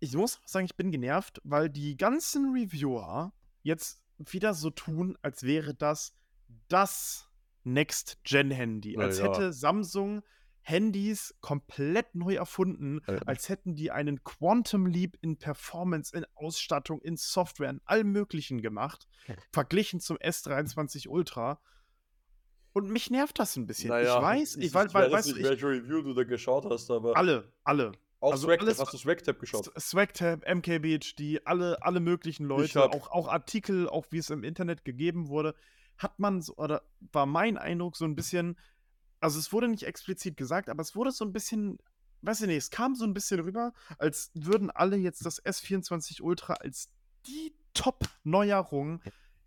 Ich 0.00 0.14
muss 0.14 0.40
sagen, 0.44 0.66
ich 0.66 0.76
bin 0.76 0.90
genervt, 0.90 1.40
weil 1.42 1.70
die 1.70 1.96
ganzen 1.96 2.52
Reviewer 2.52 3.32
jetzt 3.62 4.02
wieder 4.18 4.52
so 4.52 4.68
tun, 4.68 5.16
als 5.22 5.42
wäre 5.42 5.72
das 5.74 6.14
das 6.68 7.30
Next-Gen-Handy. 7.64 8.98
Als 8.98 9.20
ja, 9.20 9.24
hätte 9.24 9.54
Samsung 9.54 10.22
Handys 10.62 11.34
komplett 11.40 12.14
neu 12.14 12.34
erfunden, 12.34 13.00
ja. 13.06 13.18
als 13.26 13.48
hätten 13.48 13.74
die 13.74 13.90
einen 13.90 14.22
Quantum 14.22 14.86
Leap 14.86 15.18
in 15.20 15.36
Performance, 15.36 16.16
in 16.16 16.24
Ausstattung, 16.34 17.00
in 17.02 17.16
Software, 17.16 17.70
in 17.70 17.80
allem 17.84 18.12
Möglichen 18.12 18.62
gemacht, 18.62 19.08
verglichen 19.52 20.00
zum 20.00 20.16
S23 20.18 21.08
Ultra. 21.08 21.60
Und 22.72 22.90
mich 22.90 23.10
nervt 23.10 23.38
das 23.38 23.56
ein 23.56 23.66
bisschen. 23.66 23.90
Naja, 23.90 24.16
ich 24.16 24.22
weiß, 24.22 24.56
ich, 24.56 24.66
ich, 24.66 24.74
weil, 24.74 24.92
weil, 24.94 25.12
weiß 25.12 25.26
nicht, 25.26 25.38
ich, 25.38 25.44
welche 25.44 25.66
Review 25.66 26.02
du 26.02 26.14
da 26.14 26.24
geschaut 26.24 26.64
hast, 26.70 26.90
aber. 26.90 27.16
Alle, 27.16 27.52
alle. 27.64 27.92
Auch 28.20 28.32
also 28.32 28.46
Swagtab, 28.46 28.78
hast 28.78 28.92
du 28.92 28.98
Swagtab 28.98 29.40
geschaut? 29.40 29.72
Swagtab, 29.78 30.48
MKBHD, 30.48 31.40
alle, 31.44 31.82
alle 31.82 31.98
möglichen 31.98 32.44
Leute, 32.44 32.84
auch, 32.84 33.10
auch 33.10 33.26
Artikel, 33.26 33.88
auch 33.88 34.06
wie 34.10 34.18
es 34.18 34.30
im 34.30 34.44
Internet 34.44 34.84
gegeben 34.84 35.28
wurde, 35.28 35.56
hat 35.98 36.20
man, 36.20 36.40
so, 36.40 36.54
oder 36.56 36.82
war 37.00 37.26
mein 37.26 37.58
Eindruck 37.58 37.96
so 37.96 38.04
ein 38.04 38.14
bisschen, 38.14 38.56
also 39.22 39.38
es 39.38 39.52
wurde 39.52 39.68
nicht 39.68 39.84
explizit 39.84 40.36
gesagt, 40.36 40.68
aber 40.68 40.82
es 40.82 40.96
wurde 40.96 41.12
so 41.12 41.24
ein 41.24 41.32
bisschen, 41.32 41.78
weiß 42.22 42.42
ich 42.42 42.48
nicht, 42.48 42.56
es 42.56 42.70
kam 42.70 42.94
so 42.94 43.04
ein 43.04 43.14
bisschen 43.14 43.40
rüber, 43.40 43.72
als 43.98 44.30
würden 44.34 44.70
alle 44.70 44.96
jetzt 44.96 45.24
das 45.24 45.42
S24 45.44 46.22
Ultra 46.22 46.54
als 46.54 46.90
die 47.26 47.54
Top-Neuerung, 47.72 49.00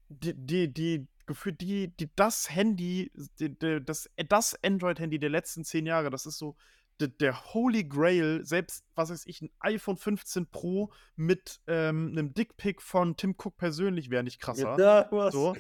die, 0.08 0.34
die, 0.34 0.74
die 0.74 1.08
gefühlt 1.26 1.60
die, 1.60 1.90
die 1.90 2.10
das 2.16 2.50
Handy, 2.50 3.12
die, 3.40 3.58
die, 3.58 3.84
das, 3.84 4.10
das 4.30 4.58
Android-Handy 4.64 5.20
der 5.20 5.30
letzten 5.30 5.66
zehn 5.66 5.86
Jahre, 5.86 6.10
das 6.10 6.26
ist 6.26 6.38
so 6.38 6.56
der, 7.00 7.10
der 7.10 7.54
Holy 7.54 7.84
Grail, 7.84 8.46
selbst, 8.46 8.86
was 8.96 9.10
weiß 9.10 9.26
ich, 9.26 9.42
ein 9.42 9.50
iPhone 9.60 9.98
15 9.98 10.48
Pro 10.48 10.92
mit 11.18 11.60
ähm, 11.68 12.10
einem 12.12 12.34
Dickpick 12.34 12.82
von 12.82 13.18
Tim 13.18 13.36
Cook 13.38 13.58
persönlich 13.58 14.10
wäre 14.10 14.24
nicht 14.24 14.40
krasser. 14.40 14.80
Ja, 14.80 15.08
was? 15.12 15.34
So. 15.34 15.58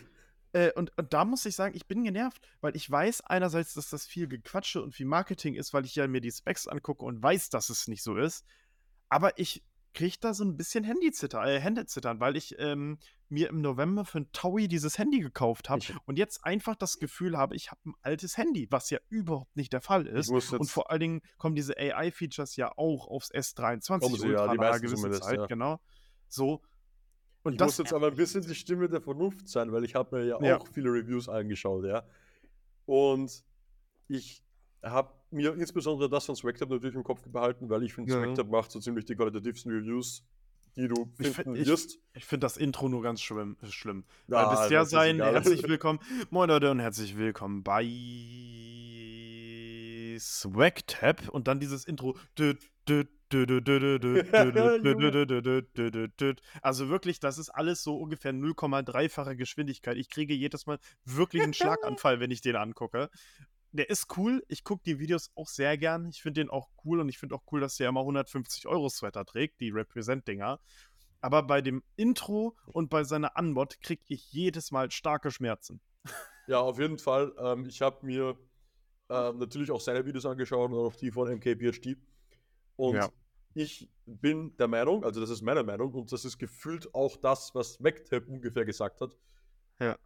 Äh, 0.55 0.71
und, 0.71 0.97
und 0.97 1.11
da 1.11 1.25
muss 1.25 1.45
ich 1.45 1.53
sagen, 1.53 1.75
ich 1.75 1.85
bin 1.85 2.05
genervt, 2.05 2.47
weil 2.61 2.77
ich 2.77 2.89
weiß 2.89 3.21
einerseits, 3.21 3.73
dass 3.73 3.89
das 3.89 4.05
viel 4.05 4.29
Gequatsche 4.29 4.81
und 4.81 4.95
viel 4.95 5.05
Marketing 5.05 5.53
ist, 5.53 5.73
weil 5.73 5.83
ich 5.83 5.95
ja 5.95 6.07
mir 6.07 6.21
die 6.21 6.31
Specs 6.31 6.65
angucke 6.65 7.03
und 7.03 7.21
weiß, 7.21 7.49
dass 7.49 7.69
es 7.69 7.89
nicht 7.89 8.03
so 8.03 8.15
ist. 8.15 8.45
Aber 9.09 9.37
ich 9.37 9.65
kriege 9.93 10.15
da 10.21 10.33
so 10.33 10.45
ein 10.45 10.55
bisschen 10.55 10.85
Handyzitter, 10.85 11.43
äh, 11.45 11.59
Händezittern, 11.59 12.21
weil 12.21 12.37
ich 12.37 12.55
ähm, 12.57 12.99
mir 13.27 13.49
im 13.49 13.59
November 13.59 14.05
für 14.05 14.19
ein 14.19 14.31
Taui 14.31 14.69
dieses 14.69 14.97
Handy 14.97 15.19
gekauft 15.19 15.69
habe 15.69 15.83
und 16.05 16.17
jetzt 16.17 16.45
einfach 16.45 16.77
das 16.77 16.99
Gefühl 16.99 17.37
habe, 17.37 17.53
ich 17.53 17.71
habe 17.71 17.81
ein 17.85 17.93
altes 18.01 18.37
Handy, 18.37 18.67
was 18.71 18.89
ja 18.89 18.99
überhaupt 19.09 19.57
nicht 19.57 19.73
der 19.73 19.81
Fall 19.81 20.07
ist. 20.07 20.29
Und 20.29 20.67
vor 20.67 20.89
allen 20.89 21.01
Dingen 21.01 21.21
kommen 21.37 21.55
diese 21.55 21.77
AI-Features 21.77 22.55
ja 22.55 22.71
auch 22.77 23.07
aufs 23.07 23.29
S23 23.29 24.03
Ultra 24.03 24.27
ja, 24.29 24.47
die 24.53 24.57
nach 24.57 24.79
gewisse 24.79 25.11
Zeit, 25.19 25.39
ja. 25.39 25.45
genau. 25.47 25.81
So, 26.29 26.61
und 27.45 27.53
ich 27.53 27.59
das 27.59 27.67
muss 27.67 27.77
jetzt 27.77 27.93
aber 27.93 28.07
ein 28.07 28.15
bisschen 28.15 28.41
die 28.41 28.55
Stimme 28.55 28.89
der 28.89 29.01
Vernunft 29.01 29.47
sein, 29.47 29.71
weil 29.71 29.85
ich 29.85 29.93
habe 29.93 30.17
mir 30.17 30.25
ja, 30.25 30.41
ja 30.41 30.57
auch 30.57 30.67
viele 30.67 30.89
Reviews 30.89 31.29
angeschaut, 31.29 31.85
ja. 31.85 32.03
Und 32.85 33.43
ich 34.07 34.43
habe 34.83 35.13
mir 35.29 35.53
insbesondere 35.53 36.09
das 36.09 36.25
von 36.25 36.35
Swagtab 36.35 36.69
natürlich 36.69 36.95
im 36.95 37.03
Kopf 37.03 37.21
behalten, 37.29 37.69
weil 37.69 37.83
ich 37.83 37.93
finde, 37.93 38.13
ja. 38.13 38.19
Swagtab 38.19 38.49
macht 38.49 38.71
so 38.71 38.79
ziemlich 38.79 39.05
die 39.05 39.15
qualitativsten 39.15 39.71
Reviews, 39.71 40.23
die 40.75 40.87
du 40.87 41.07
finden 41.17 41.55
ich, 41.55 41.67
wirst. 41.67 41.99
Ich, 42.13 42.21
ich 42.21 42.25
finde 42.25 42.45
das 42.45 42.57
Intro 42.57 42.89
nur 42.89 43.03
ganz 43.03 43.21
schlimm. 43.21 43.57
schlimm. 43.69 44.05
Ja, 44.27 44.47
weil 44.47 44.57
bisher 44.63 44.85
sein, 44.85 45.17
herzlich 45.21 45.67
willkommen. 45.67 45.99
Moin 46.31 46.49
Leute 46.49 46.71
und 46.71 46.79
herzlich 46.79 47.15
willkommen 47.15 47.61
bei 47.63 47.83
Swag-Tab 50.19 51.29
und 51.29 51.47
dann 51.47 51.59
dieses 51.59 51.85
Intro. 51.85 52.17
Also 56.61 56.89
wirklich, 56.89 57.19
das 57.19 57.37
ist 57.37 57.49
alles 57.49 57.83
so 57.83 57.97
ungefähr 57.97 58.33
0,3-fache 58.33 59.35
Geschwindigkeit. 59.35 59.97
Ich 59.97 60.09
kriege 60.09 60.33
jedes 60.33 60.65
Mal 60.65 60.79
wirklich 61.05 61.43
einen 61.43 61.53
Schlaganfall, 61.53 62.19
wenn 62.19 62.31
ich 62.31 62.41
den 62.41 62.55
angucke. 62.55 63.09
Der 63.71 63.89
ist 63.89 64.17
cool. 64.17 64.43
Ich 64.47 64.63
gucke 64.63 64.83
die 64.85 64.99
Videos 64.99 65.31
auch 65.35 65.47
sehr 65.47 65.77
gern. 65.77 66.07
Ich 66.07 66.21
finde 66.21 66.41
den 66.41 66.49
auch 66.49 66.69
cool 66.85 66.99
und 66.99 67.09
ich 67.09 67.17
finde 67.17 67.35
auch 67.35 67.43
cool, 67.51 67.59
dass 67.59 67.75
der 67.75 67.89
immer 67.89 68.01
150 68.01 68.67
Euro 68.67 68.89
Sweater 68.89 69.25
trägt, 69.25 69.59
die 69.59 69.69
Represent-Dinger. 69.69 70.59
Aber 71.19 71.43
bei 71.43 71.61
dem 71.61 71.83
Intro 71.95 72.55
und 72.67 72.89
bei 72.89 73.03
seiner 73.03 73.31
Unmod 73.35 73.81
kriege 73.81 74.03
ich 74.07 74.31
jedes 74.31 74.71
Mal 74.71 74.91
starke 74.91 75.31
Schmerzen. 75.31 75.81
Ja, 76.47 76.59
auf 76.59 76.77
jeden 76.77 76.99
Fall. 76.99 77.33
Ähm, 77.39 77.65
ich 77.65 77.81
habe 77.81 78.05
mir 78.05 78.37
ähm, 79.09 79.39
natürlich 79.39 79.71
auch 79.71 79.81
seine 79.81 80.05
Videos 80.05 80.27
angeschaut 80.27 80.71
und 80.71 80.77
auch 80.77 80.95
die 80.95 81.09
von 81.09 81.27
MKBHD. 81.27 81.97
Und 82.75 82.95
ja. 82.95 83.09
ich 83.53 83.89
bin 84.05 84.55
der 84.57 84.67
Meinung, 84.67 85.03
also 85.03 85.21
das 85.21 85.29
ist 85.29 85.41
meine 85.41 85.63
Meinung 85.63 85.93
und 85.93 86.11
das 86.11 86.25
ist 86.25 86.37
gefühlt 86.37 86.93
auch 86.93 87.17
das, 87.17 87.53
was 87.55 87.79
MacTab 87.79 88.27
ungefähr 88.27 88.65
gesagt 88.65 89.01
hat. 89.01 89.17
Ja. 89.79 89.97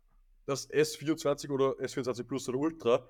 Das 0.45 0.69
S24 0.69 1.49
oder 1.49 1.71
S24 1.73 2.23
Plus 2.23 2.47
oder 2.49 2.57
Ultra, 2.57 3.09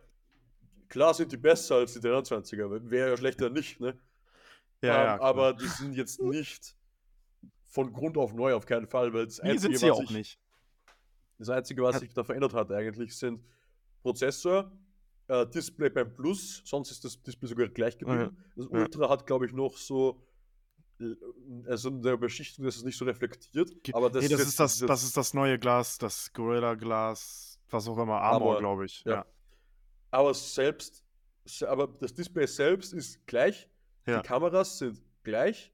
klar 0.87 1.13
sind 1.13 1.31
die 1.31 1.37
besser 1.37 1.75
als 1.75 1.93
die 1.93 1.99
23er, 1.99 2.89
wäre 2.89 3.11
ja 3.11 3.17
schlechter 3.17 3.49
nicht, 3.49 3.79
ne? 3.79 3.97
Ja, 4.81 5.13
ähm, 5.13 5.19
ja 5.19 5.21
aber 5.21 5.53
die 5.53 5.67
sind 5.67 5.95
jetzt 5.95 6.21
nicht 6.21 6.75
von 7.67 7.93
Grund 7.93 8.17
auf 8.17 8.33
neu, 8.33 8.53
auf 8.53 8.65
keinen 8.65 8.87
Fall, 8.87 9.13
weil 9.13 9.25
das 9.25 9.39
Einzige, 9.39 9.77
sind 9.77 9.77
sie 9.77 9.91
auch 9.91 10.01
ich, 10.01 10.09
nicht. 10.09 10.39
Das 11.37 11.49
Einzige, 11.49 11.83
was 11.83 11.99
sich 11.99 12.13
da 12.13 12.23
verändert 12.23 12.53
hat, 12.53 12.71
eigentlich 12.71 13.15
sind 13.15 13.41
Prozessor, 14.01 14.71
äh, 15.29 15.47
Display 15.47 15.89
beim 15.89 16.13
Plus, 16.13 16.61
sonst 16.65 16.91
ist 16.91 17.05
das 17.05 17.21
Display 17.21 17.47
sogar 17.47 17.67
gleich 17.69 17.97
geblieben. 17.97 18.35
Ja. 18.35 18.43
Das 18.55 18.67
Ultra 18.67 19.03
ja. 19.03 19.09
hat, 19.09 19.25
glaube 19.25 19.45
ich, 19.45 19.53
noch 19.53 19.77
so 19.77 20.21
äh, 20.99 21.15
also 21.67 21.89
in 21.89 22.01
der 22.01 22.17
Beschichtung 22.17 22.65
ist 22.65 22.77
es 22.77 22.83
nicht 22.83 22.97
so 22.97 23.05
reflektiert. 23.05 23.71
Aber 23.93 24.09
das, 24.09 24.23
nee, 24.23 24.29
das, 24.29 24.41
ist, 24.41 24.59
das, 24.59 24.79
das 24.79 25.03
ist 25.03 25.15
das 25.15 25.33
neue 25.33 25.57
Glas, 25.57 25.97
das 25.97 26.33
Gorilla 26.33 26.75
Glas, 26.75 27.59
was 27.69 27.87
auch 27.87 27.97
immer, 27.97 28.19
Armor, 28.21 28.59
glaube 28.59 28.85
ich. 28.85 29.03
Ja. 29.05 29.11
ja. 29.11 29.25
Aber 30.11 30.33
selbst, 30.33 31.03
aber 31.65 31.87
das 31.87 32.13
Display 32.13 32.47
selbst 32.47 32.93
ist 32.93 33.25
gleich, 33.27 33.69
ja. 34.07 34.21
die 34.21 34.27
Kameras 34.27 34.79
sind 34.79 35.01
gleich, 35.23 35.71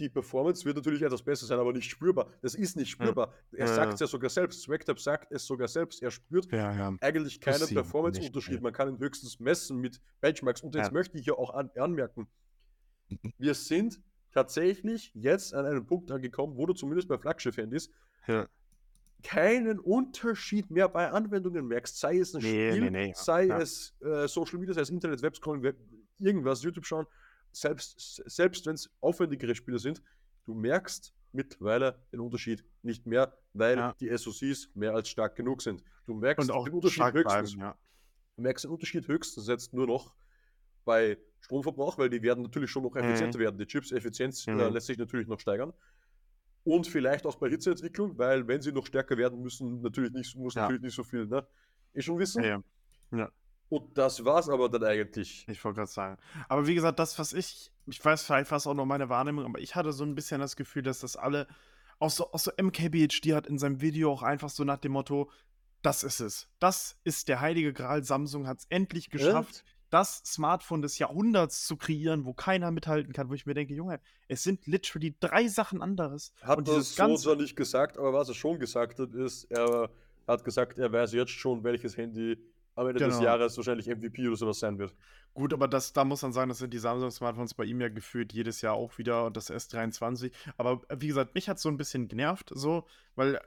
die 0.00 0.08
Performance 0.08 0.64
wird 0.64 0.76
natürlich 0.76 1.02
etwas 1.02 1.22
besser 1.22 1.46
sein, 1.46 1.58
aber 1.58 1.72
nicht 1.72 1.90
spürbar. 1.90 2.26
Das 2.40 2.54
ist 2.54 2.76
nicht 2.76 2.90
spürbar. 2.90 3.32
Ja. 3.52 3.58
Er 3.58 3.66
ja, 3.66 3.74
sagt 3.74 3.94
es 3.94 4.00
ja. 4.00 4.06
sogar 4.06 4.30
selbst. 4.30 4.62
Swagtab 4.62 4.98
sagt 4.98 5.30
es 5.30 5.46
sogar 5.46 5.68
selbst. 5.68 6.02
Er 6.02 6.10
spürt 6.10 6.52
eigentlich 6.52 7.40
keinen 7.40 7.68
Performance-Unterschied. 7.68 8.62
Man 8.62 8.72
kann 8.72 8.88
ihn 8.88 8.98
höchstens 8.98 9.38
messen 9.38 9.78
mit 9.78 10.00
Benchmarks. 10.20 10.62
Und 10.62 10.74
jetzt 10.74 10.92
möchte 10.92 11.18
ich 11.18 11.26
ja 11.26 11.34
auch 11.34 11.54
an, 11.54 11.70
anmerken, 11.76 12.26
wir 13.38 13.54
sind 13.54 14.00
tatsächlich 14.32 15.12
jetzt 15.14 15.54
an 15.54 15.66
einem 15.66 15.86
Punkt 15.86 16.10
angekommen, 16.10 16.56
wo 16.56 16.66
du 16.66 16.72
zumindest 16.72 17.08
bei 17.08 17.18
Flaggschiff-Handys 17.18 17.90
keinen 19.22 19.78
Unterschied 19.78 20.70
mehr 20.70 20.88
bei 20.88 21.10
Anwendungen 21.10 21.66
merkst. 21.66 21.98
Sei 21.98 22.18
es 22.18 22.34
ein 22.34 22.40
nee, 22.40 22.70
Spiel, 22.70 22.90
nee, 22.90 22.90
nee, 22.90 23.12
sei 23.14 23.48
es 23.48 23.94
äh, 24.00 24.26
Social 24.26 24.58
Media, 24.58 24.72
sei 24.72 24.80
es 24.80 24.88
Internet, 24.88 25.20
Webscrolling, 25.20 25.62
Web, 25.62 25.76
irgendwas, 26.18 26.62
YouTube 26.62 26.86
schauen 26.86 27.06
selbst, 27.52 28.22
selbst 28.26 28.66
wenn 28.66 28.74
es 28.74 28.90
aufwendigere 29.00 29.54
Spiele 29.54 29.78
sind, 29.78 30.02
du 30.44 30.54
merkst 30.54 31.14
mittlerweile 31.32 32.02
den 32.12 32.20
Unterschied 32.20 32.64
nicht 32.82 33.06
mehr, 33.06 33.36
weil 33.52 33.76
ja. 33.76 33.94
die 34.00 34.16
SOCs 34.16 34.70
mehr 34.74 34.94
als 34.94 35.08
stark 35.08 35.36
genug 35.36 35.62
sind. 35.62 35.82
Du 36.06 36.14
merkst 36.14 36.48
den 36.48 36.56
Unterschied 36.56 37.12
höchstens. 37.12 37.56
Bleiben, 37.56 37.60
ja. 37.60 37.78
Du 38.36 38.42
merkst 38.42 38.64
den 38.64 38.70
Unterschied 38.70 39.06
höchstens 39.06 39.46
jetzt 39.46 39.72
nur 39.72 39.86
noch 39.86 40.14
bei 40.84 41.18
Stromverbrauch, 41.40 41.98
weil 41.98 42.10
die 42.10 42.22
werden 42.22 42.42
natürlich 42.42 42.70
schon 42.70 42.82
noch 42.82 42.96
effizienter 42.96 43.38
mhm. 43.38 43.42
werden. 43.42 43.58
Die 43.58 43.66
Chips-Effizienz 43.66 44.46
äh, 44.46 44.52
mhm. 44.52 44.60
äh, 44.60 44.68
lässt 44.70 44.86
sich 44.86 44.98
natürlich 44.98 45.28
noch 45.28 45.40
steigern. 45.40 45.72
Und 46.64 46.86
vielleicht 46.86 47.24
auch 47.26 47.36
bei 47.36 47.48
Hitzeentwicklung, 47.48 48.18
weil 48.18 48.46
wenn 48.46 48.60
sie 48.60 48.72
noch 48.72 48.86
stärker 48.86 49.16
werden 49.16 49.40
müssen, 49.40 49.80
natürlich 49.80 50.12
nicht, 50.12 50.36
muss 50.36 50.54
ja. 50.54 50.62
natürlich 50.62 50.82
nicht 50.82 50.94
so 50.94 51.04
viel, 51.04 51.26
ne? 51.26 51.46
Ich 51.92 52.04
schon 52.04 52.18
wissen. 52.18 52.44
Ja. 52.44 52.62
ja. 53.12 53.30
Und 53.70 53.96
das 53.96 54.24
war's 54.24 54.48
aber 54.48 54.68
dann 54.68 54.84
eigentlich. 54.84 55.46
Ich 55.48 55.64
wollte 55.64 55.76
gerade 55.76 55.90
sagen. 55.90 56.18
Aber 56.48 56.66
wie 56.66 56.74
gesagt, 56.74 56.98
das, 56.98 57.18
was 57.20 57.32
ich, 57.32 57.70
ich 57.86 58.04
weiß 58.04 58.24
vielleicht 58.24 58.50
was 58.50 58.66
auch 58.66 58.74
noch 58.74 58.84
meine 58.84 59.08
Wahrnehmung, 59.08 59.46
aber 59.46 59.60
ich 59.60 59.76
hatte 59.76 59.92
so 59.92 60.04
ein 60.04 60.16
bisschen 60.16 60.40
das 60.40 60.56
Gefühl, 60.56 60.82
dass 60.82 60.98
das 60.98 61.16
alle, 61.16 61.46
auch 62.00 62.10
so, 62.10 62.32
auch 62.32 62.38
so 62.40 62.50
MKBHD 62.60 63.32
hat 63.32 63.46
in 63.46 63.58
seinem 63.58 63.80
Video 63.80 64.12
auch 64.12 64.24
einfach 64.24 64.50
so 64.50 64.64
nach 64.64 64.78
dem 64.78 64.92
Motto, 64.92 65.30
das 65.82 66.02
ist 66.02 66.20
es. 66.20 66.48
Das 66.58 66.98
ist 67.04 67.28
der 67.28 67.40
heilige 67.40 67.72
Gral. 67.72 68.02
Samsung 68.02 68.48
hat 68.48 68.58
es 68.58 68.66
endlich 68.70 69.08
geschafft, 69.08 69.62
Echt? 69.64 69.76
das 69.90 70.20
Smartphone 70.26 70.82
des 70.82 70.98
Jahrhunderts 70.98 71.64
zu 71.64 71.76
kreieren, 71.76 72.24
wo 72.24 72.32
keiner 72.32 72.72
mithalten 72.72 73.12
kann, 73.12 73.30
wo 73.30 73.34
ich 73.34 73.46
mir 73.46 73.54
denke, 73.54 73.74
Junge, 73.74 74.00
es 74.26 74.42
sind 74.42 74.66
literally 74.66 75.14
drei 75.20 75.46
Sachen 75.46 75.80
anderes. 75.80 76.32
Hat 76.42 76.58
und 76.58 76.66
das 76.66 76.96
so 76.96 77.16
zwar 77.16 77.36
nicht 77.36 77.54
gesagt, 77.54 77.98
aber 77.98 78.12
was 78.12 78.28
er 78.28 78.34
schon 78.34 78.58
gesagt 78.58 78.98
hat, 78.98 79.14
ist, 79.14 79.44
er 79.44 79.90
hat 80.26 80.44
gesagt, 80.44 80.76
er 80.78 80.92
weiß 80.92 81.12
jetzt 81.12 81.30
schon, 81.30 81.62
welches 81.62 81.96
Handy 81.96 82.36
am 82.80 82.88
Ende 82.88 83.00
genau. 83.00 83.14
des 83.14 83.22
Jahres 83.22 83.56
wahrscheinlich 83.56 83.86
MVP 83.86 84.26
oder 84.26 84.36
sowas 84.36 84.58
sein 84.58 84.78
wird. 84.78 84.94
Gut, 85.34 85.52
aber 85.52 85.68
das, 85.68 85.92
da 85.92 86.04
muss 86.04 86.22
man 86.22 86.32
sagen, 86.32 86.48
das 86.48 86.58
sind 86.58 86.72
die 86.72 86.78
Samsung-Smartphones 86.78 87.54
bei 87.54 87.64
ihm 87.64 87.80
ja 87.80 87.88
gefühlt 87.88 88.32
jedes 88.32 88.62
Jahr 88.62 88.74
auch 88.74 88.98
wieder 88.98 89.26
und 89.26 89.36
das 89.36 89.50
S23. 89.50 90.32
Aber 90.56 90.82
wie 90.96 91.08
gesagt, 91.08 91.34
mich 91.34 91.48
hat 91.48 91.58
es 91.58 91.62
so 91.62 91.68
ein 91.68 91.76
bisschen 91.76 92.08
genervt, 92.08 92.50
so, 92.54 92.86
weil 93.14 93.38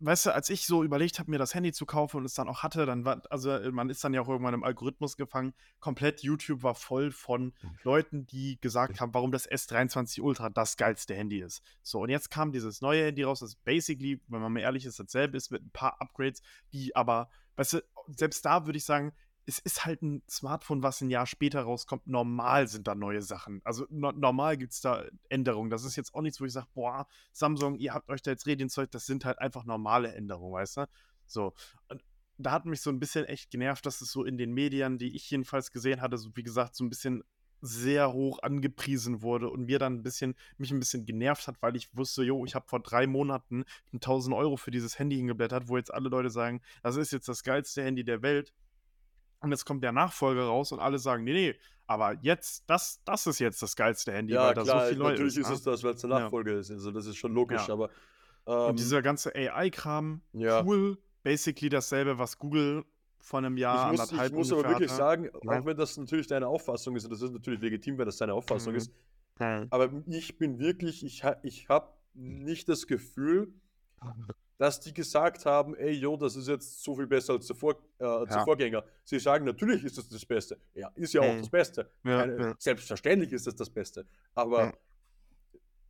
weißt 0.00 0.26
du, 0.26 0.34
als 0.34 0.48
ich 0.50 0.66
so 0.66 0.84
überlegt 0.84 1.18
habe, 1.18 1.30
mir 1.30 1.38
das 1.38 1.54
Handy 1.54 1.72
zu 1.72 1.86
kaufen 1.86 2.18
und 2.18 2.24
es 2.24 2.34
dann 2.34 2.48
auch 2.48 2.62
hatte, 2.62 2.86
dann 2.86 3.04
war, 3.04 3.22
also 3.30 3.58
man 3.72 3.90
ist 3.90 4.02
dann 4.04 4.14
ja 4.14 4.20
auch 4.20 4.28
irgendwann 4.28 4.54
im 4.54 4.62
Algorithmus 4.62 5.16
gefangen. 5.16 5.54
Komplett 5.80 6.22
YouTube 6.22 6.62
war 6.62 6.74
voll 6.74 7.10
von 7.10 7.52
Leuten, 7.82 8.26
die 8.26 8.60
gesagt 8.60 9.00
haben, 9.00 9.12
warum 9.14 9.32
das 9.32 9.48
S23 9.50 10.20
Ultra 10.20 10.50
das 10.50 10.76
geilste 10.76 11.14
Handy 11.14 11.40
ist. 11.40 11.62
So, 11.82 12.00
und 12.00 12.10
jetzt 12.10 12.30
kam 12.30 12.52
dieses 12.52 12.80
neue 12.80 13.06
Handy 13.06 13.24
raus, 13.24 13.40
das 13.40 13.56
basically, 13.56 14.20
wenn 14.28 14.40
man 14.40 14.52
mal 14.52 14.60
ehrlich 14.60 14.84
ist, 14.84 15.00
dasselbe 15.00 15.36
ist 15.36 15.50
mit 15.50 15.62
ein 15.62 15.70
paar 15.70 16.00
Upgrades, 16.00 16.42
die 16.72 16.94
aber, 16.94 17.28
weißt 17.58 17.74
du, 17.74 17.84
selbst 18.16 18.44
da 18.44 18.66
würde 18.66 18.78
ich 18.78 18.84
sagen, 18.84 19.12
es 19.46 19.58
ist 19.58 19.84
halt 19.84 20.02
ein 20.02 20.22
Smartphone, 20.28 20.82
was 20.82 21.00
ein 21.00 21.10
Jahr 21.10 21.26
später 21.26 21.62
rauskommt. 21.62 22.06
Normal 22.06 22.68
sind 22.68 22.86
da 22.86 22.94
neue 22.94 23.22
Sachen. 23.22 23.62
Also 23.64 23.86
no 23.88 24.12
normal 24.12 24.58
gibt 24.58 24.74
es 24.74 24.80
da 24.82 25.04
Änderungen. 25.28 25.70
Das 25.70 25.84
ist 25.84 25.96
jetzt 25.96 26.14
auch 26.14 26.20
nichts, 26.20 26.40
wo 26.40 26.44
ich 26.44 26.52
sage, 26.52 26.68
boah, 26.74 27.06
Samsung, 27.32 27.76
ihr 27.76 27.94
habt 27.94 28.10
euch 28.10 28.22
da 28.22 28.30
jetzt 28.30 28.46
Redienzeug. 28.46 28.90
Das 28.90 29.06
sind 29.06 29.24
halt 29.24 29.38
einfach 29.38 29.64
normale 29.64 30.14
Änderungen, 30.14 30.52
weißt 30.52 30.76
du? 30.76 30.88
So. 31.26 31.54
Und 31.88 32.04
da 32.36 32.52
hat 32.52 32.66
mich 32.66 32.82
so 32.82 32.90
ein 32.90 33.00
bisschen 33.00 33.24
echt 33.24 33.50
genervt, 33.50 33.86
dass 33.86 34.02
es 34.02 34.12
so 34.12 34.22
in 34.22 34.36
den 34.36 34.52
Medien, 34.52 34.98
die 34.98 35.16
ich 35.16 35.30
jedenfalls 35.30 35.72
gesehen 35.72 36.02
hatte, 36.02 36.18
so 36.18 36.30
wie 36.36 36.42
gesagt, 36.42 36.76
so 36.76 36.84
ein 36.84 36.90
bisschen 36.90 37.24
sehr 37.60 38.12
hoch 38.12 38.40
angepriesen 38.42 39.22
wurde 39.22 39.48
und 39.50 39.66
mir 39.66 39.78
dann 39.78 39.94
ein 39.94 40.02
bisschen, 40.02 40.34
mich 40.56 40.70
ein 40.70 40.78
bisschen 40.78 41.04
genervt 41.06 41.48
hat, 41.48 41.56
weil 41.60 41.76
ich 41.76 41.94
wusste, 41.96 42.22
jo, 42.22 42.44
ich 42.44 42.54
habe 42.54 42.68
vor 42.68 42.80
drei 42.80 43.06
Monaten 43.06 43.64
1000 43.92 44.34
Euro 44.34 44.56
für 44.56 44.70
dieses 44.70 44.98
Handy 44.98 45.16
hingeblättert, 45.16 45.68
wo 45.68 45.76
jetzt 45.76 45.92
alle 45.92 46.08
Leute 46.08 46.30
sagen, 46.30 46.60
das 46.82 46.96
ist 46.96 47.12
jetzt 47.12 47.28
das 47.28 47.42
geilste 47.42 47.82
Handy 47.82 48.04
der 48.04 48.22
Welt. 48.22 48.52
Und 49.40 49.50
jetzt 49.50 49.64
kommt 49.64 49.84
der 49.84 49.92
Nachfolger 49.92 50.44
raus 50.44 50.72
und 50.72 50.80
alle 50.80 50.98
sagen, 50.98 51.22
nee, 51.24 51.32
nee, 51.32 51.54
aber 51.86 52.16
jetzt, 52.20 52.64
das, 52.66 53.00
das 53.04 53.26
ist 53.26 53.38
jetzt 53.38 53.62
das 53.62 53.74
geilste 53.74 54.12
Handy, 54.12 54.34
ja, 54.34 54.48
weil 54.48 54.54
da 54.54 54.62
klar, 54.62 54.84
so 54.84 54.88
viel 54.90 54.98
Leute 54.98 55.12
natürlich 55.12 55.36
ist. 55.36 55.42
Ist 55.42 55.48
ne? 55.48 55.54
es 55.54 55.62
das, 55.62 55.84
weil 55.84 55.94
es 55.94 56.00
der 56.00 56.10
Nachfolger 56.10 56.52
ja. 56.52 56.58
ist. 56.58 56.70
Also 56.70 56.90
das 56.90 57.06
ist 57.06 57.16
schon 57.16 57.32
logisch, 57.32 57.66
ja. 57.66 57.74
aber. 57.74 57.90
Ähm, 58.46 58.70
und 58.70 58.78
dieser 58.78 59.00
ganze 59.00 59.34
AI-Kram, 59.34 60.20
ja. 60.32 60.62
cool, 60.64 60.98
basically 61.22 61.70
dasselbe, 61.70 62.18
was 62.18 62.38
Google 62.38 62.84
vor 63.20 63.38
einem 63.38 63.56
Jahr, 63.56 63.92
ich 63.92 63.98
muss, 63.98 64.08
anderthalb 64.08 64.32
Ich 64.32 64.38
muss 64.38 64.52
aber 64.52 64.68
wirklich 64.68 64.90
sagen, 64.90 65.30
auch 65.34 65.64
wenn 65.64 65.76
das 65.76 65.96
natürlich 65.96 66.26
deine 66.26 66.48
Auffassung 66.48 66.96
ist, 66.96 67.04
und 67.04 67.10
das 67.10 67.22
ist 67.22 67.32
natürlich 67.32 67.60
legitim, 67.60 67.98
wenn 67.98 68.06
das 68.06 68.16
deine 68.16 68.34
Auffassung 68.34 68.72
mhm. 68.72 68.78
ist, 68.78 68.92
aber 69.38 69.90
ich 70.06 70.38
bin 70.38 70.58
wirklich, 70.58 71.04
ich, 71.04 71.22
ich 71.42 71.68
habe 71.68 71.88
nicht 72.14 72.68
das 72.68 72.86
Gefühl, 72.86 73.52
dass 74.58 74.80
die 74.80 74.92
gesagt 74.92 75.46
haben, 75.46 75.76
ey, 75.76 75.92
jo, 75.92 76.16
das 76.16 76.34
ist 76.34 76.48
jetzt 76.48 76.82
so 76.82 76.96
viel 76.96 77.06
besser 77.06 77.34
als 77.34 77.46
der, 77.46 77.54
Vor 77.54 77.76
äh, 78.00 78.04
ja. 78.04 78.44
Vorgänger. 78.44 78.84
Sie 79.04 79.18
sagen, 79.20 79.44
natürlich 79.44 79.84
ist 79.84 79.98
das 79.98 80.08
das 80.08 80.26
Beste. 80.26 80.58
Ja, 80.74 80.90
ist 80.96 81.14
ja 81.14 81.20
auch 81.20 81.36
das 81.36 81.48
Beste. 81.48 81.88
Ja, 82.02 82.20
Keine, 82.20 82.38
ja. 82.38 82.54
Selbstverständlich 82.58 83.32
ist 83.32 83.46
das 83.46 83.54
das 83.54 83.70
Beste. 83.70 84.04
Aber 84.34 84.72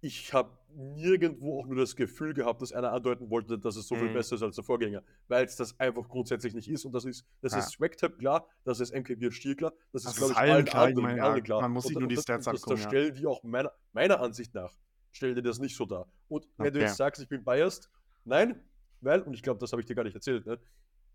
ich 0.00 0.32
habe 0.32 0.56
nirgendwo 0.74 1.60
auch 1.60 1.66
nur 1.66 1.76
das 1.76 1.96
Gefühl 1.96 2.34
gehabt, 2.34 2.62
dass 2.62 2.72
einer 2.72 2.92
andeuten 2.92 3.30
wollte, 3.30 3.58
dass 3.58 3.76
es 3.76 3.88
so 3.88 3.96
viel 3.96 4.10
mhm. 4.10 4.14
besser 4.14 4.36
ist 4.36 4.42
als 4.42 4.54
der 4.54 4.64
Vorgänger, 4.64 5.02
weil 5.26 5.44
es 5.44 5.56
das 5.56 5.78
einfach 5.80 6.08
grundsätzlich 6.08 6.54
nicht 6.54 6.68
ist. 6.68 6.84
Und 6.84 6.92
das 6.92 7.04
ist, 7.04 7.24
das 7.40 7.52
ja. 7.52 7.58
ist 7.58 7.70
Swagtab 7.70 8.18
klar, 8.18 8.46
das 8.64 8.80
ist 8.80 8.94
MKB 8.94 9.32
Stier 9.32 9.56
klar, 9.56 9.72
das, 9.92 10.02
das 10.02 10.12
ist, 10.12 10.18
glaube 10.18 10.32
ich, 10.32 10.38
allen 10.38 10.64
klar, 10.64 10.86
anderen, 10.86 11.16
ich 11.16 11.22
allen 11.22 11.42
klar. 11.42 11.62
Man 11.62 11.72
muss 11.72 11.84
sich 11.84 11.98
nur 11.98 12.08
die 12.08 12.16
Stats 12.16 12.44
das, 12.44 12.48
angucken. 12.48 12.70
Das, 12.70 12.82
das 12.82 12.90
stellen 12.90 13.14
die 13.14 13.26
auch 13.26 13.42
meiner, 13.42 13.72
meiner 13.92 14.20
Ansicht 14.20 14.54
nach, 14.54 14.72
stellen 15.10 15.34
die 15.34 15.42
das 15.42 15.58
nicht 15.58 15.76
so 15.76 15.84
dar. 15.84 16.06
Und 16.28 16.46
wenn 16.56 16.68
okay. 16.68 16.78
du 16.78 16.80
jetzt 16.80 16.96
sagst, 16.96 17.20
ich 17.20 17.28
bin 17.28 17.42
biased, 17.42 17.90
Nein, 18.28 18.60
weil, 19.00 19.22
und 19.22 19.32
ich 19.32 19.42
glaube, 19.42 19.58
das 19.58 19.72
habe 19.72 19.80
ich 19.80 19.86
dir 19.86 19.94
gar 19.94 20.04
nicht 20.04 20.14
erzählt, 20.14 20.44
ne? 20.44 20.58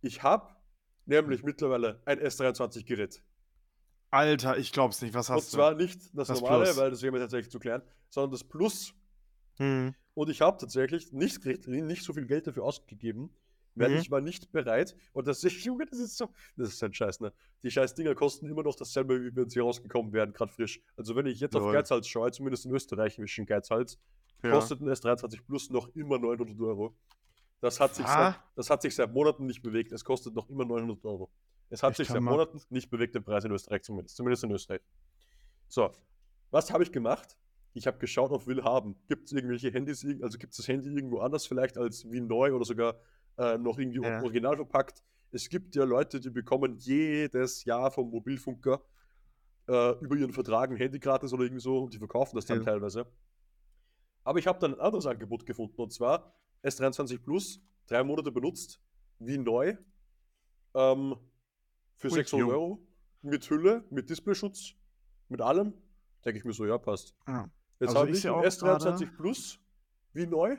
ich 0.02 0.24
habe 0.24 0.56
nämlich 1.06 1.44
mittlerweile 1.44 2.02
ein 2.06 2.20
S23-Gerät. 2.20 3.24
Alter, 4.14 4.58
ich 4.58 4.72
glaube 4.72 4.94
es 4.94 5.02
nicht. 5.02 5.16
Was 5.16 5.30
hast 5.30 5.52
du? 5.52 5.58
Und 5.58 5.64
zwar 5.64 5.74
nicht 5.74 6.00
das, 6.14 6.28
das 6.28 6.40
normale, 6.40 6.66
Plus. 6.66 6.78
weil 6.78 6.92
das 6.92 7.02
wäre 7.02 7.12
mir 7.12 7.20
tatsächlich 7.20 7.52
zu 7.52 7.58
klein, 7.58 7.82
sondern 8.10 8.32
das 8.32 8.44
Plus. 8.44 8.94
Hm. 9.58 9.96
Und 10.14 10.30
ich 10.30 10.42
habe 10.42 10.58
tatsächlich 10.58 11.12
nicht, 11.12 11.44
nicht 11.46 12.04
so 12.04 12.14
viel 12.14 12.28
Geld 12.28 12.46
dafür 12.46 12.64
ausgegeben, 12.64 13.32
weil 13.74 13.90
mhm. 13.90 13.98
ich 13.98 14.12
war 14.12 14.22
nicht 14.22 14.52
bereit. 14.52 14.96
Und 15.14 15.28
das 15.28 15.44
ist, 15.44 15.54
Junge, 15.66 15.88
das 15.88 15.98
ist 15.98 16.16
so, 16.16 16.30
das 16.56 16.70
ist 16.70 16.84
ein 16.84 16.94
Scheiß, 16.94 17.22
ne? 17.22 17.34
Die 17.64 17.72
scheiß 17.72 17.96
Dinger 17.96 18.14
kosten 18.14 18.48
immer 18.48 18.62
noch 18.62 18.76
dasselbe, 18.76 19.20
wie 19.20 19.36
wenn 19.36 19.50
sie 19.50 19.60
rausgekommen 19.60 20.14
wären, 20.14 20.32
gerade 20.32 20.52
frisch. 20.52 20.80
Also 20.96 21.16
wenn 21.16 21.26
ich 21.26 21.40
jetzt 21.40 21.56
Lol. 21.56 21.64
auf 21.64 21.74
Geizhals 21.74 22.08
schaue, 22.08 22.30
zumindest 22.32 22.66
in 22.66 22.72
Österreich, 22.72 23.16
zwischen 23.16 23.48
Geizhals, 23.48 23.98
ja. 24.44 24.52
kostet 24.52 24.80
ein 24.82 24.90
S23 24.90 25.40
Plus 25.44 25.72
noch 25.72 25.88
immer 25.96 26.20
900 26.20 26.60
Euro. 26.60 26.96
Das 27.62 27.80
hat, 27.80 27.96
sich 27.96 28.06
seit, 28.06 28.36
das 28.56 28.70
hat 28.70 28.82
sich 28.84 28.94
seit 28.94 29.12
Monaten 29.12 29.48
nicht 29.48 29.64
bewegt. 29.64 29.92
Es 29.92 30.04
kostet 30.04 30.36
noch 30.36 30.50
immer 30.50 30.66
900 30.66 31.04
Euro. 31.06 31.32
Es 31.74 31.82
hat 31.82 31.94
ich 31.94 31.98
sich 31.98 32.10
seit 32.10 32.22
Monaten 32.22 32.62
nicht 32.70 32.92
bewegt, 32.92 33.16
der 33.16 33.22
Preis 33.22 33.46
in 33.46 33.52
Österreich 33.52 33.82
zumindest. 33.82 34.16
Zumindest 34.16 34.44
in 34.44 34.52
Österreich. 34.52 34.82
So, 35.68 35.92
was 36.52 36.72
habe 36.72 36.84
ich 36.84 36.92
gemacht? 36.92 37.36
Ich 37.74 37.88
habe 37.88 37.98
geschaut 37.98 38.32
auf 38.32 38.46
Willhaben. 38.46 38.96
Gibt 39.08 39.26
es 39.26 39.32
irgendwelche 39.32 39.72
Handys, 39.72 40.06
also 40.22 40.38
gibt 40.38 40.52
es 40.52 40.58
das 40.58 40.68
Handy 40.68 40.90
irgendwo 40.90 41.22
anders 41.22 41.48
vielleicht 41.48 41.80
als 41.80 42.12
wie 42.12 42.22
neu 42.22 42.54
oder 42.54 42.64
sogar 42.64 43.00
äh, 43.40 43.58
noch 43.58 43.80
irgendwie 43.80 44.04
ja. 44.04 44.22
original 44.22 44.56
verpackt? 44.56 45.04
Es 45.32 45.50
gibt 45.50 45.76
ja 45.76 45.84
Leute, 45.84 46.20
die 46.20 46.30
bekommen 46.30 46.78
jedes 46.78 47.66
Jahr 47.66 47.90
vom 47.90 48.12
Mobilfunker 48.12 48.80
äh, 49.68 49.94
über 50.00 50.16
ihren 50.16 50.32
Vertrag 50.32 50.70
ein 50.70 50.78
Handy 50.78 51.00
gratis 51.00 51.34
oder 51.34 51.42
irgendwie 51.42 51.64
so 51.64 51.80
und 51.80 51.92
die 51.92 51.98
verkaufen 51.98 52.36
das 52.36 52.46
dann 52.46 52.60
ja. 52.60 52.66
teilweise. 52.66 53.08
Aber 54.24 54.38
ich 54.38 54.46
habe 54.46 54.60
dann 54.60 54.76
ein 54.76 54.80
anderes 54.80 55.08
Angebot 55.08 55.44
gefunden 55.48 55.82
und 55.82 55.92
zwar 55.92 56.36
S23 56.64 57.18
Plus, 57.18 57.64
drei 57.88 58.04
Monate 58.04 58.32
benutzt, 58.32 58.80
wie 59.18 59.40
neu, 59.40 59.76
ähm, 60.76 61.16
für 62.04 62.10
Ui, 62.10 62.16
600 62.16 62.50
Euro, 62.50 62.86
mit 63.22 63.50
Hülle, 63.50 63.86
mit 63.90 64.10
Displayschutz, 64.10 64.74
mit 65.30 65.40
allem. 65.40 65.74
Denke 66.26 66.40
ich 66.40 66.46
mir 66.46 66.52
so, 66.52 66.66
ja, 66.66 66.78
passt. 66.78 67.16
Ja. 67.26 67.50
Jetzt 67.80 67.90
also 67.90 68.00
habe 68.00 68.12
ich 68.12 68.22
den 68.22 68.32
S23 68.32 69.16
Plus, 69.16 69.60
wie 70.12 70.28
neu, 70.28 70.58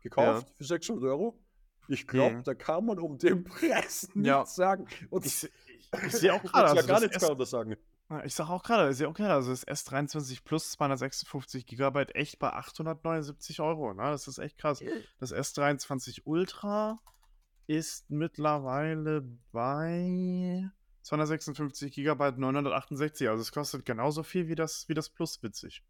gekauft 0.00 0.48
ja. 0.48 0.54
für 0.56 0.64
600 0.64 1.04
Euro. 1.04 1.40
Ich 1.86 2.08
glaube, 2.08 2.36
okay. 2.36 2.42
da 2.44 2.54
kann 2.54 2.84
man 2.86 2.98
um 2.98 3.18
den 3.18 3.44
Preis 3.44 4.08
nichts 4.14 4.26
ja. 4.26 4.44
sagen. 4.44 4.88
Und 5.10 5.26
ich, 5.26 5.44
ich, 5.78 5.92
ich 6.06 6.12
sehe 6.12 6.34
auch 6.34 6.42
gerade, 6.42 6.70
also 6.70 6.86
gar 6.88 7.00
nichts 7.00 7.22
S 7.22 7.50
sagen. 7.50 7.76
Ich 8.24 8.34
sage 8.34 8.50
auch 8.50 8.64
gerade, 8.64 8.88
ist 8.88 9.00
ja 9.00 9.06
okay, 9.06 9.26
also 9.26 9.50
das 9.50 9.64
S23 9.64 10.42
Plus 10.42 10.72
256 10.72 11.64
GB 11.66 12.02
echt 12.14 12.40
bei 12.40 12.52
879 12.52 13.60
Euro. 13.60 13.94
Ne? 13.94 14.02
Das 14.02 14.26
ist 14.26 14.38
echt 14.38 14.58
krass. 14.58 14.82
Das 15.20 15.32
S23 15.32 16.22
Ultra 16.24 16.98
ist 17.68 18.10
mittlerweile 18.10 19.22
bei 19.52 20.68
256 21.02 21.92
GB 21.92 22.32
968. 22.36 23.28
Also 23.28 23.42
es 23.42 23.52
kostet 23.52 23.84
genauso 23.84 24.22
viel 24.22 24.48
wie 24.48 24.54
das, 24.54 24.88
wie 24.88 24.94
das 24.94 25.08
Plus, 25.08 25.42
witzig. 25.42 25.82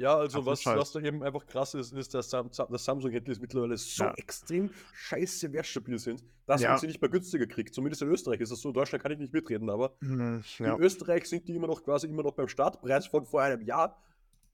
Ja, 0.00 0.16
also 0.16 0.46
was, 0.46 0.64
was 0.64 0.92
da 0.92 1.00
eben 1.00 1.22
einfach 1.22 1.44
krass 1.44 1.74
ist, 1.74 1.92
ist, 1.92 2.14
dass 2.14 2.30
Sam 2.30 2.50
das 2.50 2.84
Samsung-Handys 2.84 3.38
mittlerweile 3.38 3.76
so 3.76 4.04
ja. 4.04 4.14
extrem 4.14 4.70
scheiße 4.94 5.52
wertstabil 5.52 5.98
sind, 5.98 6.24
dass 6.46 6.62
ja. 6.62 6.70
man 6.70 6.78
sie 6.78 6.86
nicht 6.86 7.02
mehr 7.02 7.10
günstiger 7.10 7.46
kriegt. 7.46 7.74
Zumindest 7.74 8.00
in 8.00 8.08
Österreich 8.08 8.40
ist 8.40 8.50
das 8.50 8.62
so. 8.62 8.70
In 8.70 8.74
Deutschland 8.74 9.02
kann 9.02 9.12
ich 9.12 9.18
nicht 9.18 9.34
mitreden, 9.34 9.68
aber 9.68 9.94
hm, 10.00 10.42
ja. 10.58 10.74
in 10.74 10.82
Österreich 10.82 11.26
sind 11.26 11.46
die 11.48 11.54
immer 11.54 11.66
noch 11.66 11.82
quasi 11.82 12.06
immer 12.06 12.22
noch 12.22 12.32
beim 12.32 12.48
Startpreis 12.48 13.08
von 13.08 13.26
vor 13.26 13.42
einem 13.42 13.60
Jahr. 13.60 14.02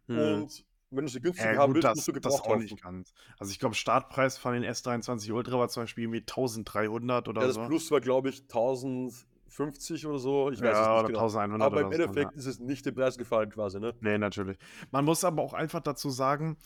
Hm. 0.08 0.18
Und 0.18 0.64
wenn 0.90 1.04
du 1.04 1.12
sie 1.12 1.20
günstiger 1.20 1.52
äh, 1.52 1.56
haben 1.56 1.74
willst, 1.74 1.88
musst 1.88 2.08
du 2.08 2.12
gebraucht 2.12 2.40
das 2.40 2.40
auch 2.40 2.56
nicht 2.56 2.82
ganz. 2.82 3.14
Also 3.38 3.52
ich 3.52 3.60
glaube, 3.60 3.76
Startpreis 3.76 4.38
von 4.38 4.54
den 4.54 4.64
S23 4.64 5.32
Ultra 5.32 5.60
war 5.60 5.68
zum 5.68 5.84
Beispiel 5.84 6.04
irgendwie 6.04 6.22
1300 6.22 7.28
oder. 7.28 7.42
Ja, 7.42 7.46
das 7.46 7.54
so. 7.54 7.66
Plus 7.66 7.88
war, 7.92 8.00
glaube 8.00 8.30
ich, 8.30 8.42
1000 8.42 9.14
50 9.56 10.06
oder 10.06 10.18
so. 10.18 10.50
Ich 10.50 10.60
weiß 10.60 10.64
ja, 10.64 10.82
es 10.82 10.88
nicht 10.88 10.98
oder 10.98 11.08
genau. 11.08 11.18
1100 11.20 11.66
Aber 11.66 11.80
im 11.80 11.92
Endeffekt 11.92 12.32
so, 12.32 12.36
ja. 12.36 12.38
ist 12.38 12.46
es 12.46 12.60
nicht 12.60 12.84
dem 12.84 12.94
Preis 12.94 13.16
gefallen 13.16 13.50
quasi, 13.50 13.80
ne? 13.80 13.94
Nee, 14.00 14.18
natürlich. 14.18 14.58
Man 14.90 15.04
muss 15.04 15.24
aber 15.24 15.42
auch 15.42 15.54
einfach 15.54 15.80
dazu 15.80 16.10
sagen, 16.10 16.58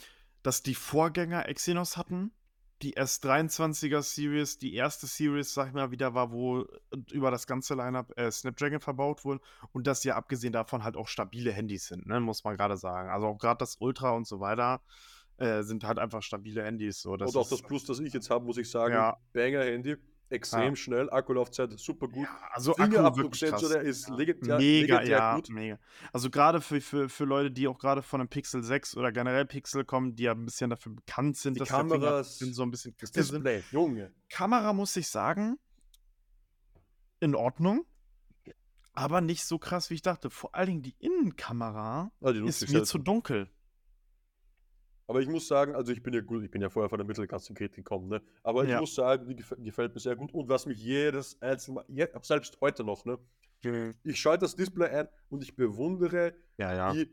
dass 0.42 0.62
die 0.62 0.74
Vorgänger 0.74 1.48
Exynos 1.48 1.96
hatten. 1.96 2.32
Die 2.82 2.96
S23er 2.96 4.00
Series, 4.00 4.56
die 4.56 4.74
erste 4.74 5.06
Series, 5.06 5.52
sag 5.52 5.68
ich 5.68 5.74
mal, 5.74 5.90
wieder 5.90 6.14
war, 6.14 6.32
wo 6.32 6.64
über 7.12 7.30
das 7.30 7.46
ganze 7.46 7.74
Lineup 7.74 8.10
äh, 8.16 8.30
Snapdragon 8.30 8.80
verbaut 8.80 9.22
wurde 9.26 9.40
und 9.72 9.86
dass 9.86 10.02
ja 10.02 10.16
abgesehen 10.16 10.54
davon 10.54 10.82
halt 10.82 10.96
auch 10.96 11.06
stabile 11.06 11.52
Handys 11.52 11.88
sind, 11.88 12.06
ne, 12.06 12.20
muss 12.20 12.42
man 12.42 12.56
gerade 12.56 12.78
sagen. 12.78 13.10
Also 13.10 13.26
auch 13.26 13.38
gerade 13.38 13.58
das 13.58 13.76
Ultra 13.80 14.12
und 14.12 14.26
so 14.26 14.40
weiter 14.40 14.80
äh, 15.36 15.62
sind 15.62 15.84
halt 15.84 15.98
einfach 15.98 16.22
stabile 16.22 16.64
Handys. 16.64 17.02
So, 17.02 17.12
und 17.12 17.22
auch 17.22 17.48
das 17.48 17.60
Plus, 17.60 17.84
das 17.84 18.00
ich 18.00 18.14
jetzt 18.14 18.30
habe, 18.30 18.46
muss 18.46 18.56
ich 18.56 18.70
sagen, 18.70 18.94
ja. 18.94 19.18
Banger-Handy 19.34 19.96
extrem 20.30 20.70
ja. 20.70 20.76
schnell, 20.76 21.10
Akkulaufzeit 21.10 21.78
super 21.78 22.08
gut. 22.08 22.24
Ja, 22.24 22.38
also 22.52 22.74
Fingerabdrucksensor, 22.74 23.80
ist 23.80 24.08
ja. 24.08 24.14
legendär, 24.14 24.58
mega, 24.58 24.94
legendär 24.94 25.18
ja, 25.18 25.34
gut. 25.34 25.48
Mega. 25.50 25.78
Also 26.12 26.30
gerade 26.30 26.60
für, 26.60 26.80
für, 26.80 27.08
für 27.08 27.24
Leute, 27.24 27.50
die 27.50 27.68
auch 27.68 27.78
gerade 27.78 28.02
von 28.02 28.20
einem 28.20 28.28
Pixel 28.28 28.62
6 28.62 28.96
oder 28.96 29.12
generell 29.12 29.46
Pixel 29.46 29.84
kommen, 29.84 30.14
die 30.14 30.24
ja 30.24 30.32
ein 30.32 30.44
bisschen 30.44 30.70
dafür 30.70 30.92
bekannt 30.92 31.36
sind, 31.36 31.54
die 31.54 31.60
dass 31.60 31.68
Kameras, 31.68 32.38
der 32.38 32.52
so 32.52 32.62
ein 32.62 32.70
bisschen 32.70 32.94
das 33.00 33.12
Display, 33.12 33.60
sind. 33.60 33.72
Junge. 33.72 34.12
Kamera 34.28 34.72
muss 34.72 34.96
ich 34.96 35.08
sagen, 35.08 35.58
in 37.20 37.34
Ordnung. 37.34 37.84
Aber 38.92 39.20
nicht 39.20 39.44
so 39.44 39.58
krass, 39.58 39.88
wie 39.90 39.94
ich 39.94 40.02
dachte. 40.02 40.30
Vor 40.30 40.54
allen 40.54 40.66
Dingen 40.66 40.82
die 40.82 40.96
Innenkamera 40.98 42.10
ah, 42.20 42.32
die 42.32 42.44
ist 42.44 42.68
mir 42.70 42.82
zu 42.82 42.98
dunkel. 42.98 43.48
Aber 45.10 45.20
ich 45.20 45.28
muss 45.28 45.48
sagen, 45.48 45.74
also 45.74 45.90
ich 45.90 46.04
bin 46.04 46.14
ja 46.14 46.20
gut, 46.20 46.44
ich 46.44 46.52
bin 46.52 46.62
ja 46.62 46.70
vorher 46.70 46.88
von 46.88 46.98
der 46.98 47.04
Mittelklasse-Kredit 47.04 47.74
gekommen, 47.74 48.08
ne? 48.08 48.22
Aber 48.44 48.62
ich 48.62 48.70
ja. 48.70 48.78
muss 48.78 48.94
sagen, 48.94 49.26
die 49.26 49.34
gef 49.34 49.52
gefällt 49.58 49.92
mir 49.92 49.98
sehr 49.98 50.14
gut. 50.14 50.32
Und 50.32 50.48
was 50.48 50.66
mich 50.66 50.78
jedes 50.78 51.36
einzelne 51.42 51.74
Mal, 51.74 51.84
je, 51.88 52.06
selbst 52.22 52.56
heute 52.60 52.84
noch, 52.84 53.04
ne? 53.04 53.18
Mhm. 53.64 53.96
Ich 54.04 54.20
schalte 54.20 54.44
das 54.44 54.54
Display 54.54 54.88
ein 54.88 55.08
und 55.28 55.42
ich 55.42 55.56
bewundere 55.56 56.32
ja, 56.58 56.72
ja. 56.72 56.92
die 56.92 57.10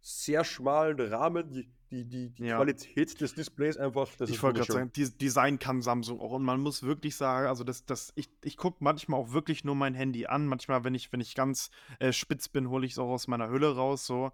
sehr 0.00 0.44
schmalen 0.44 0.98
Rahmen, 0.98 1.50
die, 1.50 1.68
die, 1.90 2.06
die, 2.06 2.30
die 2.30 2.48
Qualität 2.48 3.20
des 3.20 3.34
Displays 3.34 3.76
einfach. 3.76 4.08
ich 4.18 4.42
wollte 4.42 4.60
gerade 4.60 4.72
sagen, 4.72 4.92
die, 4.96 5.10
Design 5.10 5.58
kann 5.58 5.82
Samsung 5.82 6.18
auch. 6.20 6.32
Und 6.32 6.42
man 6.42 6.62
muss 6.62 6.84
wirklich 6.84 7.16
sagen, 7.16 7.48
also 7.48 7.64
das, 7.64 7.84
das, 7.84 8.14
ich, 8.16 8.30
ich 8.44 8.56
gucke 8.56 8.78
manchmal 8.80 9.20
auch 9.20 9.32
wirklich 9.34 9.62
nur 9.62 9.74
mein 9.74 9.92
Handy 9.92 10.24
an. 10.24 10.46
Manchmal, 10.46 10.84
wenn 10.84 10.94
ich, 10.94 11.12
wenn 11.12 11.20
ich 11.20 11.34
ganz 11.34 11.68
äh, 11.98 12.14
spitz 12.14 12.48
bin, 12.48 12.70
hole 12.70 12.86
ich 12.86 12.92
es 12.92 12.98
auch 12.98 13.10
aus 13.10 13.28
meiner 13.28 13.50
Hülle 13.50 13.76
raus. 13.76 14.06
So. 14.06 14.32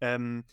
Ähm, 0.00 0.44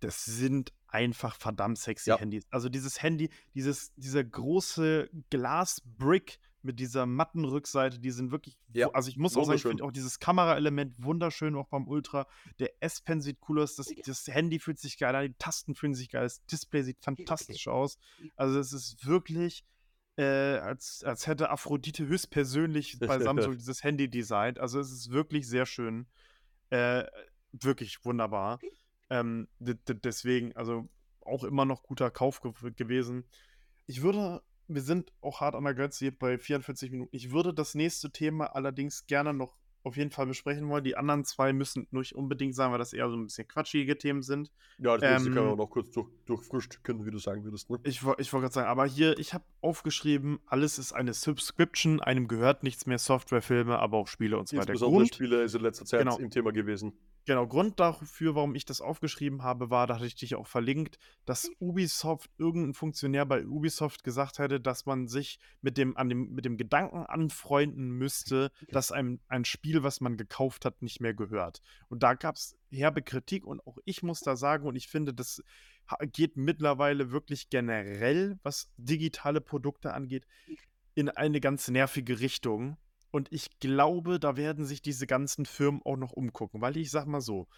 das 0.00 0.26
sind 0.26 0.74
einfach 0.88 1.36
verdammt 1.36 1.78
sexy 1.78 2.10
ja. 2.10 2.18
Handys. 2.18 2.44
Also 2.50 2.68
dieses 2.68 3.02
Handy, 3.02 3.30
dieses, 3.54 3.92
dieser 3.94 4.24
große 4.24 5.10
Glasbrick 5.30 6.38
mit 6.62 6.80
dieser 6.80 7.06
matten 7.06 7.44
Rückseite, 7.44 7.98
die 7.98 8.10
sind 8.10 8.32
wirklich, 8.32 8.58
ja. 8.72 8.90
also 8.90 9.08
ich 9.08 9.16
muss 9.16 9.36
auch 9.36 9.44
sagen, 9.44 9.56
ich 9.56 9.62
finde 9.62 9.84
auch 9.84 9.92
dieses 9.92 10.18
Kameraelement 10.18 11.02
wunderschön, 11.02 11.54
auch 11.54 11.68
beim 11.68 11.86
Ultra. 11.86 12.26
Der 12.58 12.72
S-Pen 12.80 13.20
sieht 13.20 13.38
cool 13.48 13.60
aus, 13.62 13.76
das, 13.76 13.88
das, 14.04 14.26
Handy 14.26 14.58
fühlt 14.58 14.78
sich 14.78 14.98
geil 14.98 15.14
an, 15.14 15.26
die 15.26 15.34
Tasten 15.38 15.74
fühlen 15.74 15.94
sich 15.94 16.10
geil, 16.10 16.24
das 16.24 16.44
Display 16.46 16.82
sieht 16.82 16.98
fantastisch 17.00 17.68
aus. 17.68 17.98
Also 18.34 18.58
es 18.58 18.72
ist 18.72 19.06
wirklich, 19.06 19.64
äh, 20.16 20.24
als, 20.24 21.04
als 21.04 21.26
hätte 21.26 21.50
Aphrodite 21.50 22.06
höchstpersönlich 22.06 22.98
bei 23.00 23.18
Samsung 23.20 23.56
dieses 23.56 23.84
Handy 23.84 24.10
designt. 24.10 24.58
Also 24.58 24.80
es 24.80 24.90
ist 24.90 25.10
wirklich 25.10 25.46
sehr 25.46 25.64
schön. 25.64 26.06
Äh, 26.70 27.04
wirklich 27.52 28.04
wunderbar. 28.04 28.58
Ähm, 29.10 29.48
deswegen, 29.58 30.54
also 30.56 30.88
auch 31.24 31.44
immer 31.44 31.64
noch 31.64 31.82
guter 31.82 32.10
Kauf 32.10 32.40
ge 32.40 32.52
gewesen. 32.76 33.24
Ich 33.86 34.02
würde, 34.02 34.42
wir 34.66 34.82
sind 34.82 35.12
auch 35.20 35.40
hart 35.40 35.54
an 35.54 35.64
der 35.64 35.74
Grenze 35.74 36.00
hier 36.00 36.18
bei 36.18 36.38
44 36.38 36.90
Minuten. 36.90 37.14
Ich 37.14 37.30
würde 37.30 37.54
das 37.54 37.74
nächste 37.74 38.10
Thema 38.10 38.54
allerdings 38.54 39.06
gerne 39.06 39.32
noch 39.32 39.56
auf 39.84 39.96
jeden 39.96 40.10
Fall 40.10 40.26
besprechen 40.26 40.68
wollen. 40.68 40.84
Die 40.84 40.96
anderen 40.96 41.24
zwei 41.24 41.52
müssen 41.52 41.86
nicht 41.90 42.14
unbedingt 42.14 42.54
sein, 42.54 42.70
weil 42.70 42.78
das 42.78 42.92
eher 42.92 43.08
so 43.08 43.16
ein 43.16 43.24
bisschen 43.24 43.48
quatschige 43.48 43.96
Themen 43.96 44.22
sind. 44.22 44.50
Ja, 44.78 44.96
das 44.96 45.24
ähm, 45.24 45.34
kann 45.34 45.46
man 45.46 45.56
noch 45.56 45.70
kurz 45.70 45.90
durch, 45.90 46.08
durchfrühstücken, 46.26 47.06
wie 47.06 47.10
du 47.10 47.18
sagen 47.18 47.44
würdest. 47.44 47.70
Ne? 47.70 47.78
Ich, 47.84 47.96
ich 47.96 48.04
wollte 48.04 48.26
gerade 48.26 48.52
sagen, 48.52 48.68
aber 48.68 48.86
hier, 48.86 49.18
ich 49.18 49.34
habe 49.34 49.44
aufgeschrieben, 49.60 50.40
alles 50.46 50.78
ist 50.78 50.92
eine 50.92 51.14
Subscription, 51.14 52.00
einem 52.00 52.28
gehört 52.28 52.62
nichts 52.62 52.86
mehr, 52.86 52.98
Software, 52.98 53.42
Filme, 53.42 53.78
aber 53.78 53.96
auch 53.96 54.08
Spiele 54.08 54.38
und 54.38 54.48
so 54.48 54.56
weiter. 54.56 54.72
Insbesondere 54.72 55.02
Grund, 55.02 55.14
Spiele 55.14 55.42
ist 55.42 55.54
in 55.54 55.62
letzter 55.62 55.84
Zeit 55.84 56.00
genau. 56.00 56.18
im 56.18 56.30
Thema 56.30 56.52
gewesen. 56.52 56.92
Genau, 57.28 57.46
Grund 57.46 57.78
dafür, 57.78 58.34
warum 58.36 58.54
ich 58.54 58.64
das 58.64 58.80
aufgeschrieben 58.80 59.42
habe, 59.42 59.68
war, 59.68 59.86
da 59.86 59.96
hatte 59.96 60.06
ich 60.06 60.14
dich 60.14 60.34
auch 60.34 60.46
verlinkt, 60.46 60.98
dass 61.26 61.50
Ubisoft, 61.60 62.30
irgendein 62.38 62.72
Funktionär 62.72 63.26
bei 63.26 63.46
Ubisoft 63.46 64.02
gesagt 64.02 64.38
hätte, 64.38 64.60
dass 64.62 64.86
man 64.86 65.08
sich 65.08 65.38
mit 65.60 65.76
dem, 65.76 65.94
an 65.98 66.08
dem, 66.08 66.30
mit 66.32 66.46
dem 66.46 66.56
Gedanken 66.56 67.04
anfreunden 67.04 67.90
müsste, 67.90 68.50
dass 68.70 68.92
einem 68.92 69.20
ein 69.28 69.44
Spiel, 69.44 69.82
was 69.82 70.00
man 70.00 70.16
gekauft 70.16 70.64
hat, 70.64 70.80
nicht 70.80 71.02
mehr 71.02 71.12
gehört. 71.12 71.60
Und 71.90 72.02
da 72.02 72.14
gab 72.14 72.36
es 72.36 72.56
herbe 72.70 73.02
Kritik 73.02 73.44
und 73.46 73.60
auch 73.66 73.76
ich 73.84 74.02
muss 74.02 74.20
da 74.20 74.34
sagen, 74.34 74.66
und 74.66 74.74
ich 74.74 74.88
finde, 74.88 75.12
das 75.12 75.42
geht 76.12 76.38
mittlerweile 76.38 77.10
wirklich 77.10 77.50
generell, 77.50 78.38
was 78.42 78.70
digitale 78.78 79.42
Produkte 79.42 79.92
angeht, 79.92 80.26
in 80.94 81.10
eine 81.10 81.42
ganz 81.42 81.68
nervige 81.68 82.20
Richtung 82.20 82.78
und 83.10 83.32
ich 83.32 83.58
glaube, 83.58 84.18
da 84.18 84.36
werden 84.36 84.64
sich 84.64 84.82
diese 84.82 85.06
ganzen 85.06 85.46
Firmen 85.46 85.82
auch 85.84 85.96
noch 85.96 86.12
umgucken, 86.12 86.60
weil 86.60 86.76
ich 86.76 86.90
sag 86.90 87.06
mal 87.06 87.20
so, 87.20 87.48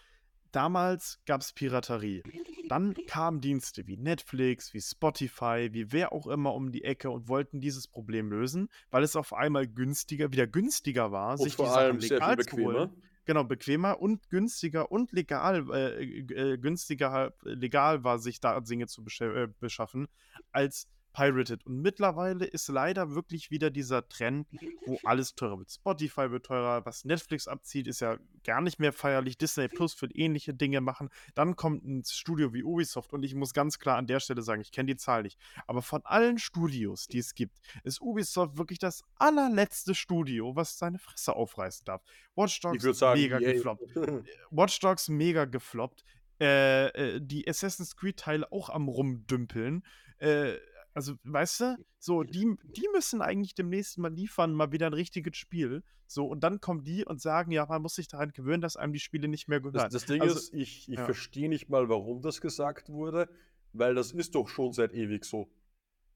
damals 0.53 1.20
gab 1.26 1.40
es 1.40 1.53
Piraterie. 1.53 2.22
Dann 2.68 2.94
kamen 3.07 3.40
Dienste 3.40 3.86
wie 3.86 3.96
Netflix, 3.96 4.74
wie 4.74 4.80
Spotify, 4.80 5.68
wie 5.72 5.92
wer 5.92 6.12
auch 6.12 6.26
immer 6.26 6.55
um 6.55 6.70
die 6.70 6.84
Ecke 6.84 7.11
und 7.11 7.28
wollten 7.28 7.61
dieses 7.61 7.88
Problem 7.88 8.30
lösen, 8.30 8.68
weil 8.90 9.03
es 9.03 9.16
auf 9.16 9.32
einmal 9.32 9.66
günstiger, 9.66 10.32
wieder 10.32 10.46
günstiger 10.46 11.11
war, 11.11 11.32
und 11.32 11.44
sich 11.44 11.57
vor 11.57 11.66
die 11.66 11.72
allem 11.72 11.98
legal 11.98 12.18
sehr 12.18 12.26
viel 12.28 12.36
bequemer. 12.36 12.92
Genau, 13.26 13.44
bequemer 13.44 14.01
und 14.01 14.28
günstiger 14.30 14.90
und 14.90 15.12
legal, 15.12 15.66
äh, 15.72 16.03
äh, 16.03 16.59
günstiger, 16.59 17.34
legal 17.42 18.03
war, 18.03 18.18
sich 18.18 18.40
da 18.40 18.59
Dinge 18.61 18.86
zu 18.86 19.05
besch 19.05 19.20
äh, 19.20 19.48
beschaffen, 19.61 20.09
als 20.53 20.88
pirated. 21.12 21.64
Und 21.66 21.80
mittlerweile 21.80 22.44
ist 22.44 22.68
leider 22.68 23.14
wirklich 23.14 23.50
wieder 23.50 23.70
dieser 23.70 24.08
Trend, 24.08 24.46
wo 24.86 24.98
alles 25.04 25.34
teurer 25.34 25.58
wird. 25.58 25.70
Spotify 25.70 26.30
wird 26.30 26.46
teurer, 26.46 26.84
was 26.84 27.04
Netflix 27.04 27.48
abzieht, 27.48 27.86
ist 27.86 28.00
ja 28.00 28.18
gar 28.44 28.61
nicht 28.61 28.78
mehr 28.78 28.92
feierlich. 28.92 29.38
Disney 29.38 29.68
Plus 29.68 30.00
wird 30.00 30.14
ähnliche 30.14 30.54
Dinge 30.54 30.80
machen. 30.80 31.11
Dann 31.34 31.56
kommt 31.56 31.84
ein 31.84 32.04
Studio 32.04 32.52
wie 32.52 32.62
Ubisoft 32.62 33.12
und 33.12 33.22
ich 33.22 33.34
muss 33.34 33.54
ganz 33.54 33.78
klar 33.78 33.96
an 33.96 34.06
der 34.06 34.20
Stelle 34.20 34.42
sagen, 34.42 34.61
ich 34.61 34.72
kenne 34.72 34.86
die 34.86 34.96
Zahl 34.96 35.22
nicht. 35.22 35.38
Aber 35.66 35.82
von 35.82 36.00
allen 36.04 36.38
Studios, 36.38 37.06
die 37.06 37.18
es 37.18 37.34
gibt, 37.34 37.58
ist 37.84 38.00
Ubisoft 38.00 38.56
wirklich 38.56 38.78
das 38.78 39.02
allerletzte 39.16 39.94
Studio, 39.94 40.56
was 40.56 40.78
seine 40.78 40.98
Fresse 40.98 41.34
aufreißen 41.34 41.84
darf. 41.84 42.02
Watch 42.34 42.61
Dogs 42.61 42.98
sagen, 42.98 43.20
mega 43.20 43.38
yeah. 43.38 43.52
gefloppt. 43.52 43.82
Watch 44.50 44.78
Dogs 44.80 45.08
mega 45.08 45.44
gefloppt. 45.44 46.04
Äh, 46.40 46.86
äh, 46.88 47.20
die 47.20 47.46
Assassin's 47.46 47.96
Creed-Teile 47.96 48.50
auch 48.50 48.70
am 48.70 48.88
Rumdümpeln. 48.88 49.84
Äh, 50.18 50.54
also, 50.93 51.14
weißt 51.24 51.61
du, 51.61 51.76
so, 51.99 52.22
die, 52.24 52.57
die 52.64 52.88
müssen 52.93 53.22
eigentlich 53.22 53.55
demnächst 53.55 53.99
mal 53.99 54.12
liefern, 54.12 54.53
mal 54.53 54.72
wieder 54.72 54.86
ein 54.86 54.95
richtiges 54.95 55.36
Spiel. 55.36 55.82
So, 56.07 56.26
und 56.26 56.41
dann 56.41 56.61
kommen 56.61 56.82
die 56.82 57.05
und 57.05 57.20
sagen, 57.20 57.53
ja, 57.53 57.64
man 57.66 57.82
muss 57.82 57.95
sich 57.95 58.09
daran 58.09 58.32
gewöhnen, 58.32 58.61
dass 58.61 58.76
einem 58.76 58.93
die 58.93 58.99
Spiele 58.99 59.28
nicht 59.28 59.49
mehr 59.49 59.61
gehören. 59.61 59.74
Das, 59.74 59.93
das 59.93 60.07
Ding 60.07 60.20
also, 60.20 60.36
ist, 60.36 60.53
ich, 60.53 60.88
ich 60.88 60.99
ja. 60.99 61.05
verstehe 61.05 61.49
nicht 61.49 61.68
mal, 61.68 61.88
warum 61.88 62.20
das 62.22 62.41
gesagt 62.41 62.88
wurde, 62.88 63.28
weil 63.72 63.95
das 63.95 64.11
ist 64.12 64.34
doch 64.34 64.49
schon 64.49 64.72
seit 64.72 64.93
ewig 64.93 65.24
so. 65.24 65.49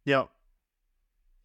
Ja, 0.05 0.29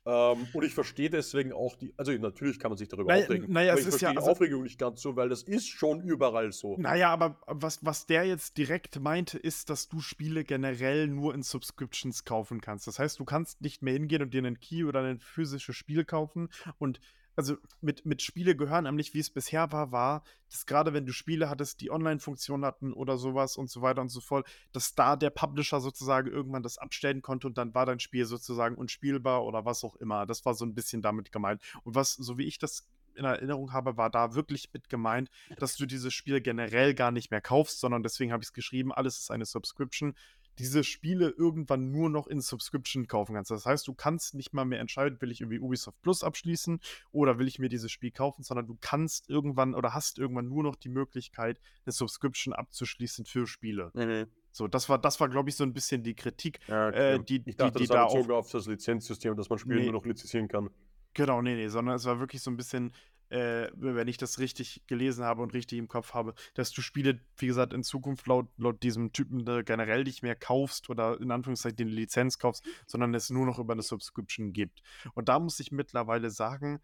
ähm, 0.06 0.48
und 0.54 0.64
ich 0.64 0.74
verstehe 0.74 1.10
deswegen 1.10 1.52
auch 1.52 1.76
die, 1.76 1.94
also 1.98 2.12
natürlich 2.14 2.60
kann 2.60 2.72
man 2.72 2.78
sich 2.78 2.88
darüber 2.88 3.12
naja, 3.12 3.24
aufregen, 3.26 3.52
naja, 3.52 3.72
aber 3.74 3.82
ich 3.82 3.88
verstehe 3.88 4.08
ja, 4.08 4.12
die 4.14 4.18
also, 4.18 4.32
Aufregung 4.32 4.64
nicht 4.64 4.80
ganz 4.80 5.02
so, 5.02 5.16
weil 5.16 5.30
das 5.30 5.44
ist 5.44 5.68
schon 5.68 6.02
überall 6.02 6.52
so. 6.52 6.78
Naja, 6.78 7.10
aber 7.10 7.40
was, 7.48 7.84
was 7.86 8.06
der 8.06 8.24
jetzt 8.26 8.58
direkt 8.58 9.00
meinte, 9.00 9.38
ist, 9.38 9.70
dass 9.70 9.90
du 9.90 10.00
Spiele 10.00 10.44
generell 10.44 11.08
nur 11.08 11.36
in 11.36 11.44
Subscriptions 11.44 12.24
kaufen 12.24 12.62
kannst. 12.62 12.88
Das 12.88 12.98
heißt, 12.98 13.20
du 13.20 13.26
kannst 13.26 13.62
nicht 13.62 13.82
mehr 13.82 13.94
hingehen 13.94 14.22
und 14.22 14.34
dir 14.34 14.40
einen 14.40 14.60
Key 14.60 14.86
oder 14.86 15.02
ein 15.02 15.20
physisches 15.20 15.76
Spiel 15.76 16.06
kaufen 16.06 16.50
und 16.78 17.00
also 17.36 17.56
mit, 17.82 18.06
mit 18.06 18.22
Spiele 18.22 18.56
gehören 18.56 18.84
nämlich, 18.84 19.14
wie 19.14 19.20
es 19.20 19.30
bisher 19.30 19.72
war, 19.72 19.92
war, 19.92 20.24
dass 20.50 20.66
gerade 20.66 20.94
wenn 20.94 21.06
du 21.06 21.14
Spiele 21.14 21.50
hattest, 21.50 21.82
die 21.82 21.92
Online-Funktion 21.92 22.66
hatten 22.66 22.94
oder 22.94 23.18
sowas 23.18 23.58
und 23.58 23.70
so 23.70 23.82
weiter 23.82 24.02
und 24.02 24.10
so 24.10 24.20
fort, 24.22 24.48
dass 24.72 24.96
da 24.96 25.16
der 25.16 25.30
Publisher 25.30 25.80
sozusagen 25.80 26.30
irgendwann 26.30 26.64
das 26.64 26.78
abstellen 26.78 27.22
konnte 27.22 27.48
und 27.48 27.58
dann 27.58 27.74
war 27.74 27.86
dein 27.86 28.00
Spiel 28.00 28.26
sozusagen 28.26 28.76
unspielbar 28.76 29.46
oder 29.46 29.66
was 29.66 29.84
auch 29.84 29.96
immer. 29.96 30.26
Das 30.26 30.46
war 30.46 30.54
so 30.54 30.66
ein 30.66 30.76
bisschen 30.76 31.02
damit 31.02 31.32
gemeint. 31.32 31.62
Und 31.84 31.96
was, 31.96 32.14
so 32.14 32.38
wie 32.38 32.46
ich 32.46 32.58
das 32.58 32.88
in 33.16 33.26
Erinnerung 33.26 33.74
habe, 33.74 33.98
war 33.98 34.10
da 34.10 34.34
wirklich 34.34 34.70
mit 34.74 34.90
gemeint, 34.90 35.30
dass 35.58 35.76
du 35.76 35.86
dieses 35.86 36.14
Spiel 36.14 36.42
generell 36.42 36.94
gar 36.94 37.12
nicht 37.12 37.32
mehr 37.32 37.42
kaufst, 37.42 37.80
sondern 37.80 38.02
deswegen 38.02 38.32
habe 38.32 38.42
ich 38.44 38.50
es 38.50 38.54
geschrieben, 38.54 38.94
alles 38.94 39.20
ist 39.20 39.32
eine 39.32 39.46
Subscription 39.46 40.16
diese 40.60 40.84
Spiele 40.84 41.30
irgendwann 41.30 41.90
nur 41.90 42.10
noch 42.10 42.28
in 42.28 42.42
Subscription 42.42 43.08
kaufen 43.08 43.34
kannst. 43.34 43.50
Das 43.50 43.66
heißt, 43.66 43.88
du 43.88 43.94
kannst 43.94 44.36
nicht 44.36 44.54
mal 44.54 44.66
mehr 44.66 44.82
entscheiden, 44.82 45.20
will 45.22 45.32
ich 45.32 45.40
irgendwie 45.40 45.60
Ubisoft 45.60 46.02
Plus 46.02 46.24
abschließen 46.24 46.80
oder 47.12 47.40
will 47.40 47.48
ich 47.48 47.60
mir 47.60 47.70
dieses 47.70 47.92
Spiel 47.92 48.12
kaufen, 48.12 48.44
sondern 48.44 48.68
du 48.68 48.78
kannst 48.82 49.30
irgendwann 49.30 49.74
oder 49.74 49.94
hast 49.94 50.20
irgendwann 50.20 50.50
nur 50.50 50.64
noch 50.64 50.76
die 50.76 50.90
Möglichkeit, 50.90 51.62
eine 51.86 51.94
Subscription 51.94 52.54
abzuschließen 52.54 53.26
für 53.26 53.48
Spiele. 53.48 53.90
Nee, 53.94 54.26
So, 54.52 54.68
das 54.68 54.90
war, 54.90 54.98
das 54.98 55.20
war, 55.22 55.30
glaube 55.30 55.50
ich, 55.50 55.56
so 55.56 55.64
ein 55.64 55.74
bisschen 55.74 56.04
die 56.04 56.14
Kritik, 56.14 56.60
ja, 56.68 56.90
okay. 56.90 57.16
äh, 57.16 57.24
die, 57.24 57.42
ich 57.46 57.56
dachte, 57.56 57.80
die, 57.80 57.86
die 57.86 57.88
das 57.88 57.96
da 57.96 58.04
auch 58.04 58.30
auf 58.30 58.52
das 58.52 58.68
Lizenzsystem, 58.68 59.38
dass 59.38 59.50
man 59.50 59.60
Spiele 59.60 59.80
nee. 59.80 59.86
nur 59.86 59.94
noch 59.94 60.06
lizenzieren 60.06 60.50
kann. 60.50 60.70
Genau, 61.14 61.42
nee, 61.42 61.56
nee, 61.56 61.70
sondern 61.70 61.96
es 61.96 62.06
war 62.06 62.20
wirklich 62.20 62.42
so 62.42 62.52
ein 62.52 62.58
bisschen, 62.58 62.94
äh, 63.30 63.70
wenn 63.76 64.08
ich 64.08 64.18
das 64.18 64.40
richtig 64.40 64.84
gelesen 64.88 65.24
habe 65.24 65.42
und 65.42 65.54
richtig 65.54 65.78
im 65.78 65.88
Kopf 65.88 66.14
habe, 66.14 66.34
dass 66.56 66.72
du 66.72 66.82
Spiele, 66.82 67.20
wie 67.38 67.48
gesagt, 67.48 67.74
in 67.74 67.84
Zukunft 67.84 68.28
laut, 68.28 68.48
laut 68.58 68.82
diesem 68.82 69.14
Typen 69.14 69.46
generell 69.66 70.04
nicht 70.04 70.24
mehr 70.24 70.36
kaufst 70.36 70.90
oder 70.90 71.20
in 71.22 71.32
Anführungszeichen 71.32 71.78
die 71.78 71.84
Lizenz 71.84 72.40
kaufst, 72.40 72.66
sondern 72.88 73.14
es 73.14 73.30
nur 73.30 73.46
noch 73.46 73.60
über 73.60 73.74
eine 73.74 73.84
Subscription 73.84 74.52
gibt. 74.52 74.82
Und 75.14 75.30
da 75.30 75.40
muss 75.40 75.60
ich 75.60 75.72
mittlerweile 75.72 76.32
sagen, 76.32 76.82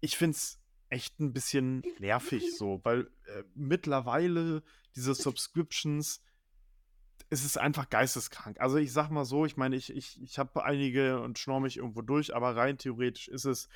ich 0.00 0.16
finde 0.16 0.36
es 0.36 0.58
echt 0.88 1.20
ein 1.20 1.32
bisschen 1.32 1.82
nervig 1.98 2.56
so, 2.56 2.80
weil 2.84 3.10
äh, 3.26 3.42
mittlerweile 3.54 4.62
diese 4.96 5.14
Subscriptions 5.14 6.22
es 7.30 7.44
ist 7.44 7.58
einfach 7.58 7.90
geisteskrank. 7.90 8.58
Also 8.58 8.78
ich 8.78 8.90
sag 8.90 9.10
mal 9.10 9.26
so, 9.26 9.44
ich 9.44 9.58
meine, 9.58 9.76
ich, 9.76 9.94
ich, 9.94 10.18
ich 10.22 10.38
habe 10.38 10.64
einige 10.64 11.20
und 11.20 11.38
schnorre 11.38 11.60
mich 11.60 11.76
irgendwo 11.76 12.00
durch, 12.00 12.34
aber 12.34 12.56
rein 12.56 12.78
theoretisch 12.78 13.28
ist 13.28 13.44
es 13.44 13.66
äh, 13.66 13.68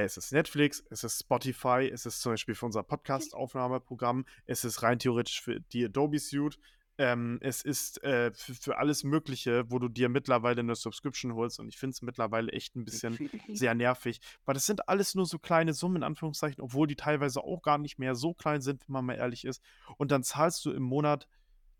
es 0.00 0.16
ist 0.16 0.32
Netflix, 0.32 0.82
es 0.90 1.04
ist 1.04 1.20
Spotify, 1.20 1.90
es 1.92 2.06
ist 2.06 2.22
zum 2.22 2.32
Beispiel 2.32 2.54
für 2.54 2.66
unser 2.66 2.82
Podcast-Aufnahmeprogramm, 2.82 4.24
es 4.46 4.64
ist 4.64 4.82
rein 4.82 4.98
theoretisch 4.98 5.42
für 5.42 5.60
die 5.60 5.84
Adobe 5.84 6.18
Suite, 6.18 6.58
ähm, 6.98 7.38
es 7.42 7.62
ist 7.62 8.02
äh, 8.02 8.32
für, 8.32 8.54
für, 8.54 8.78
alles 8.78 9.02
Mögliche, 9.04 9.70
wo 9.70 9.78
du 9.78 9.88
dir 9.88 10.08
mittlerweile 10.08 10.60
eine 10.60 10.74
Subscription 10.74 11.34
holst. 11.34 11.58
Und 11.58 11.68
ich 11.68 11.78
finde 11.78 11.94
es 11.94 12.02
mittlerweile 12.02 12.52
echt 12.52 12.76
ein 12.76 12.84
bisschen 12.84 13.30
sehr 13.48 13.74
nervig, 13.74 14.20
weil 14.44 14.54
das 14.54 14.66
sind 14.66 14.88
alles 14.88 15.14
nur 15.14 15.26
so 15.26 15.38
kleine 15.38 15.72
Summen, 15.72 15.96
in 15.96 16.02
Anführungszeichen, 16.02 16.62
obwohl 16.62 16.86
die 16.86 16.96
teilweise 16.96 17.42
auch 17.42 17.62
gar 17.62 17.78
nicht 17.78 17.98
mehr 17.98 18.14
so 18.14 18.34
klein 18.34 18.60
sind, 18.60 18.86
wenn 18.86 18.92
man 18.92 19.06
mal 19.06 19.14
ehrlich 19.14 19.44
ist. 19.44 19.62
Und 19.96 20.10
dann 20.10 20.22
zahlst 20.22 20.64
du 20.64 20.70
im 20.70 20.82
Monat 20.82 21.26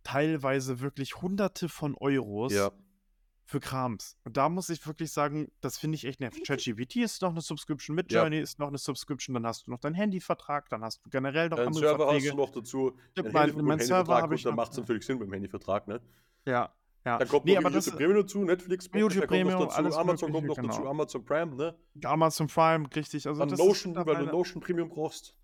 teilweise 0.03 0.81
wirklich 0.81 1.21
Hunderte 1.21 1.69
von 1.69 1.95
Euros. 1.95 2.53
Ja 2.53 2.73
für 3.53 3.61
Krams. 3.61 4.17
Und 4.25 4.37
da 4.37 4.49
muss 4.49 4.71
ich 4.71 4.85
wirklich 4.87 5.13
sagen, 5.13 5.53
das 5.61 5.79
finde 5.79 5.97
ich 5.97 6.07
echt 6.07 6.21
nervig. 6.21 6.43
ChatGPT 6.45 6.97
ist 6.97 7.23
noch 7.23 7.31
eine 7.31 7.43
Subscription, 7.43 7.95
mit 7.95 8.11
Journey 8.11 8.37
ja. 8.37 8.43
ist 8.43 8.59
noch 8.59 8.69
eine 8.69 8.79
Subscription, 8.79 9.35
dann 9.35 9.47
hast 9.47 9.67
du 9.67 9.71
noch 9.71 9.79
deinen 9.79 9.95
Handyvertrag, 9.95 10.69
dann 10.71 10.83
hast 10.83 11.05
du 11.05 11.11
generell 11.11 11.51
noch 11.51 11.59
Dein 11.59 11.69
andere 11.69 11.85
Server 11.85 12.05
Verträge. 12.05 12.25
hast 12.25 12.33
du 12.33 12.37
noch 12.37 12.51
dazu. 12.51 12.99
Ja, 13.17 13.25
mein, 13.31 13.55
mein 13.65 13.79
Server 13.79 14.17
habe 14.17 14.35
ich 14.35 14.43
Dann 14.43 14.57
macht 14.57 14.73
es 14.73 14.79
natürlich 14.79 15.05
Sinn 15.05 15.19
beim 15.19 15.33
Handyvertrag, 15.33 15.87
ne? 15.87 16.01
Ja, 16.47 16.73
ja. 17.05 17.19
Dann 17.19 17.29
kommt 17.29 17.45
nee, 17.45 17.55
noch 17.57 17.71
YouTube 17.71 17.97
Premium 17.97 18.23
dazu, 18.23 18.45
Netflix, 18.45 18.89
YouTube 18.95 19.27
Premium, 19.27 19.61
dazu, 19.61 19.77
alles 19.77 19.97
Amazon 19.97 20.33
mögliche, 20.33 20.47
kommt 20.47 20.49
noch 20.49 20.57
genau. 20.57 20.69
dazu, 20.69 20.89
Amazon 20.89 21.25
Prime, 21.25 21.55
ne? 21.55 21.75
Amazon 22.05 22.47
Prime, 22.47 22.89
richtig. 22.97 23.27
Also 23.27 23.45
dann 23.45 23.59
Notion, 23.59 23.95
weil 23.95 24.17
du 24.17 24.33
Notion 24.33 24.63
Premium 24.63 24.89
brauchst. 24.89 25.37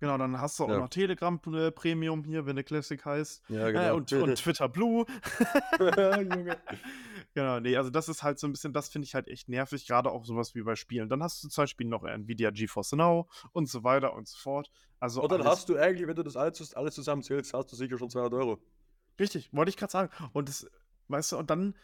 Genau, 0.00 0.16
dann 0.16 0.40
hast 0.40 0.60
du 0.60 0.64
auch 0.64 0.68
ja. 0.68 0.78
noch 0.78 0.88
Telegram 0.88 1.40
äh, 1.52 1.72
Premium 1.72 2.22
hier, 2.22 2.46
wenn 2.46 2.54
der 2.54 2.64
Classic 2.64 3.04
heißt. 3.04 3.42
Ja, 3.48 3.70
genau. 3.70 3.82
Äh, 3.82 3.90
und, 3.92 4.12
und, 4.12 4.34
Twitter 4.36 4.68
Blue. 4.68 5.04
genau, 7.38 7.60
nee, 7.60 7.76
also 7.76 7.88
das 7.88 8.08
ist 8.08 8.24
halt 8.24 8.40
so 8.40 8.48
ein 8.48 8.52
bisschen, 8.52 8.72
das 8.72 8.88
finde 8.88 9.06
ich 9.06 9.14
halt 9.14 9.28
echt 9.28 9.48
nervig, 9.48 9.86
gerade 9.86 10.10
auch 10.10 10.24
sowas 10.24 10.56
wie 10.56 10.62
bei 10.62 10.74
Spielen. 10.74 11.08
Dann 11.08 11.22
hast 11.22 11.44
du 11.44 11.48
zum 11.48 11.62
Beispiel 11.62 11.86
noch 11.86 12.02
Nvidia 12.02 12.50
GeForce 12.50 12.92
Now 12.92 13.28
und 13.52 13.68
so 13.68 13.84
weiter 13.84 14.12
und 14.14 14.26
so 14.26 14.36
fort. 14.38 14.70
Also 14.98 15.22
und 15.22 15.30
dann 15.30 15.44
hast 15.44 15.68
du 15.68 15.76
eigentlich, 15.76 16.08
wenn 16.08 16.16
du 16.16 16.24
das 16.24 16.36
alles, 16.36 16.74
alles 16.74 16.96
zusammenzählst, 16.96 17.54
hast 17.54 17.70
du 17.70 17.76
sicher 17.76 17.96
schon 17.96 18.10
200 18.10 18.34
Euro. 18.34 18.58
Richtig, 19.20 19.50
wollte 19.52 19.68
ich 19.68 19.76
gerade 19.76 19.92
sagen. 19.92 20.10
Und 20.32 20.48
das, 20.48 20.68
weißt 21.06 21.32
du, 21.32 21.38
und 21.38 21.48
dann 21.50 21.76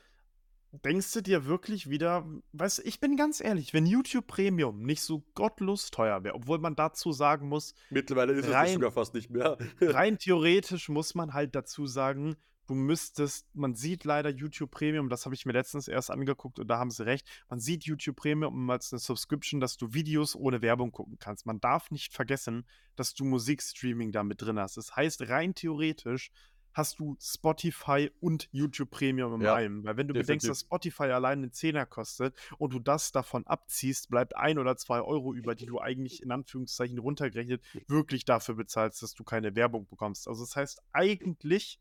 denkst 0.73 1.13
du 1.13 1.21
dir 1.21 1.47
wirklich 1.47 1.89
wieder, 1.89 2.27
weißt 2.53 2.79
du, 2.79 2.83
ich 2.83 2.99
bin 2.99 3.17
ganz 3.17 3.41
ehrlich, 3.41 3.73
wenn 3.73 3.87
YouTube 3.87 4.27
Premium 4.27 4.83
nicht 4.83 5.03
so 5.03 5.23
gottlos 5.35 5.93
teuer 5.93 6.25
wäre, 6.25 6.35
obwohl 6.35 6.59
man 6.59 6.75
dazu 6.75 7.13
sagen 7.13 7.49
muss, 7.49 7.75
mittlerweile 7.91 8.33
ist 8.33 8.51
rein, 8.51 8.67
es 8.67 8.75
sogar 8.75 8.91
fast 8.91 9.15
nicht 9.15 9.31
mehr. 9.31 9.57
rein 9.81 10.19
theoretisch 10.19 10.89
muss 10.89 11.15
man 11.15 11.33
halt 11.33 11.55
dazu 11.55 11.87
sagen, 11.87 12.35
du 12.67 12.75
müsstest, 12.75 13.47
man 13.55 13.75
sieht 13.75 14.05
leider 14.05 14.31
YouTube 14.31 14.71
Premium, 14.71 15.09
das 15.09 15.25
habe 15.25 15.35
ich 15.35 15.47
mir 15.47 15.53
letztens 15.53 15.89
erst 15.89 16.11
angeguckt 16.11 16.59
und 16.59 16.69
da 16.69 16.79
haben 16.79 16.91
sie 16.91 17.05
recht, 17.05 17.27
man 17.49 17.61
sieht 17.61 17.85
YouTube 17.85 18.17
Premium 18.17 18.71
als 18.71 18.93
eine 18.93 19.01
Subscription, 19.01 19.61
dass 19.61 19.77
du 19.77 19.93
Videos 19.93 20.35
ohne 20.35 20.63
Werbung 20.63 20.93
gucken 20.93 21.19
kannst. 21.19 21.47
Man 21.47 21.61
darf 21.61 21.91
nicht 21.91 22.13
vergessen, 22.13 22.67
dass 22.97 23.15
du 23.15 23.25
Musikstreaming 23.25 24.13
da 24.13 24.23
mit 24.23 24.41
drin 24.41 24.59
hast. 24.59 24.77
Das 24.77 24.97
heißt, 24.97 25.29
rein 25.29 25.55
theoretisch 25.55 26.31
hast 26.75 26.99
du 26.99 27.17
Spotify 27.21 28.11
und 28.21 28.49
YouTube 28.51 28.91
Premium 28.91 29.35
in 29.35 29.43
ja, 29.43 29.55
einem. 29.55 29.85
Weil 29.85 29.97
wenn 29.97 30.09
du 30.09 30.13
definitiv. 30.13 30.27
bedenkst, 30.27 30.49
dass 30.49 30.61
Spotify 30.61 31.05
allein 31.05 31.39
einen 31.39 31.53
Zehner 31.53 31.87
kostet 31.87 32.37
und 32.59 32.73
du 32.73 32.81
das 32.81 33.13
davon 33.13 33.47
abziehst, 33.47 34.11
bleibt 34.11 34.37
ein 34.37 34.59
oder 34.59 34.77
zwei 34.77 35.01
Euro 35.01 35.33
über, 35.33 35.55
die 35.55 35.67
du 35.67 35.81
eigentlich 35.81 36.23
in 36.23 36.33
Anführungszeichen 36.33 36.99
runtergerechnet 36.99 37.63
wirklich 37.87 38.25
dafür 38.25 38.57
bezahlst, 38.57 39.03
dass 39.03 39.15
du 39.15 39.23
keine 39.23 39.55
Werbung 39.55 39.87
bekommst. 39.87 40.27
Also 40.29 40.43
das 40.43 40.57
heißt, 40.57 40.83
eigentlich 40.93 41.79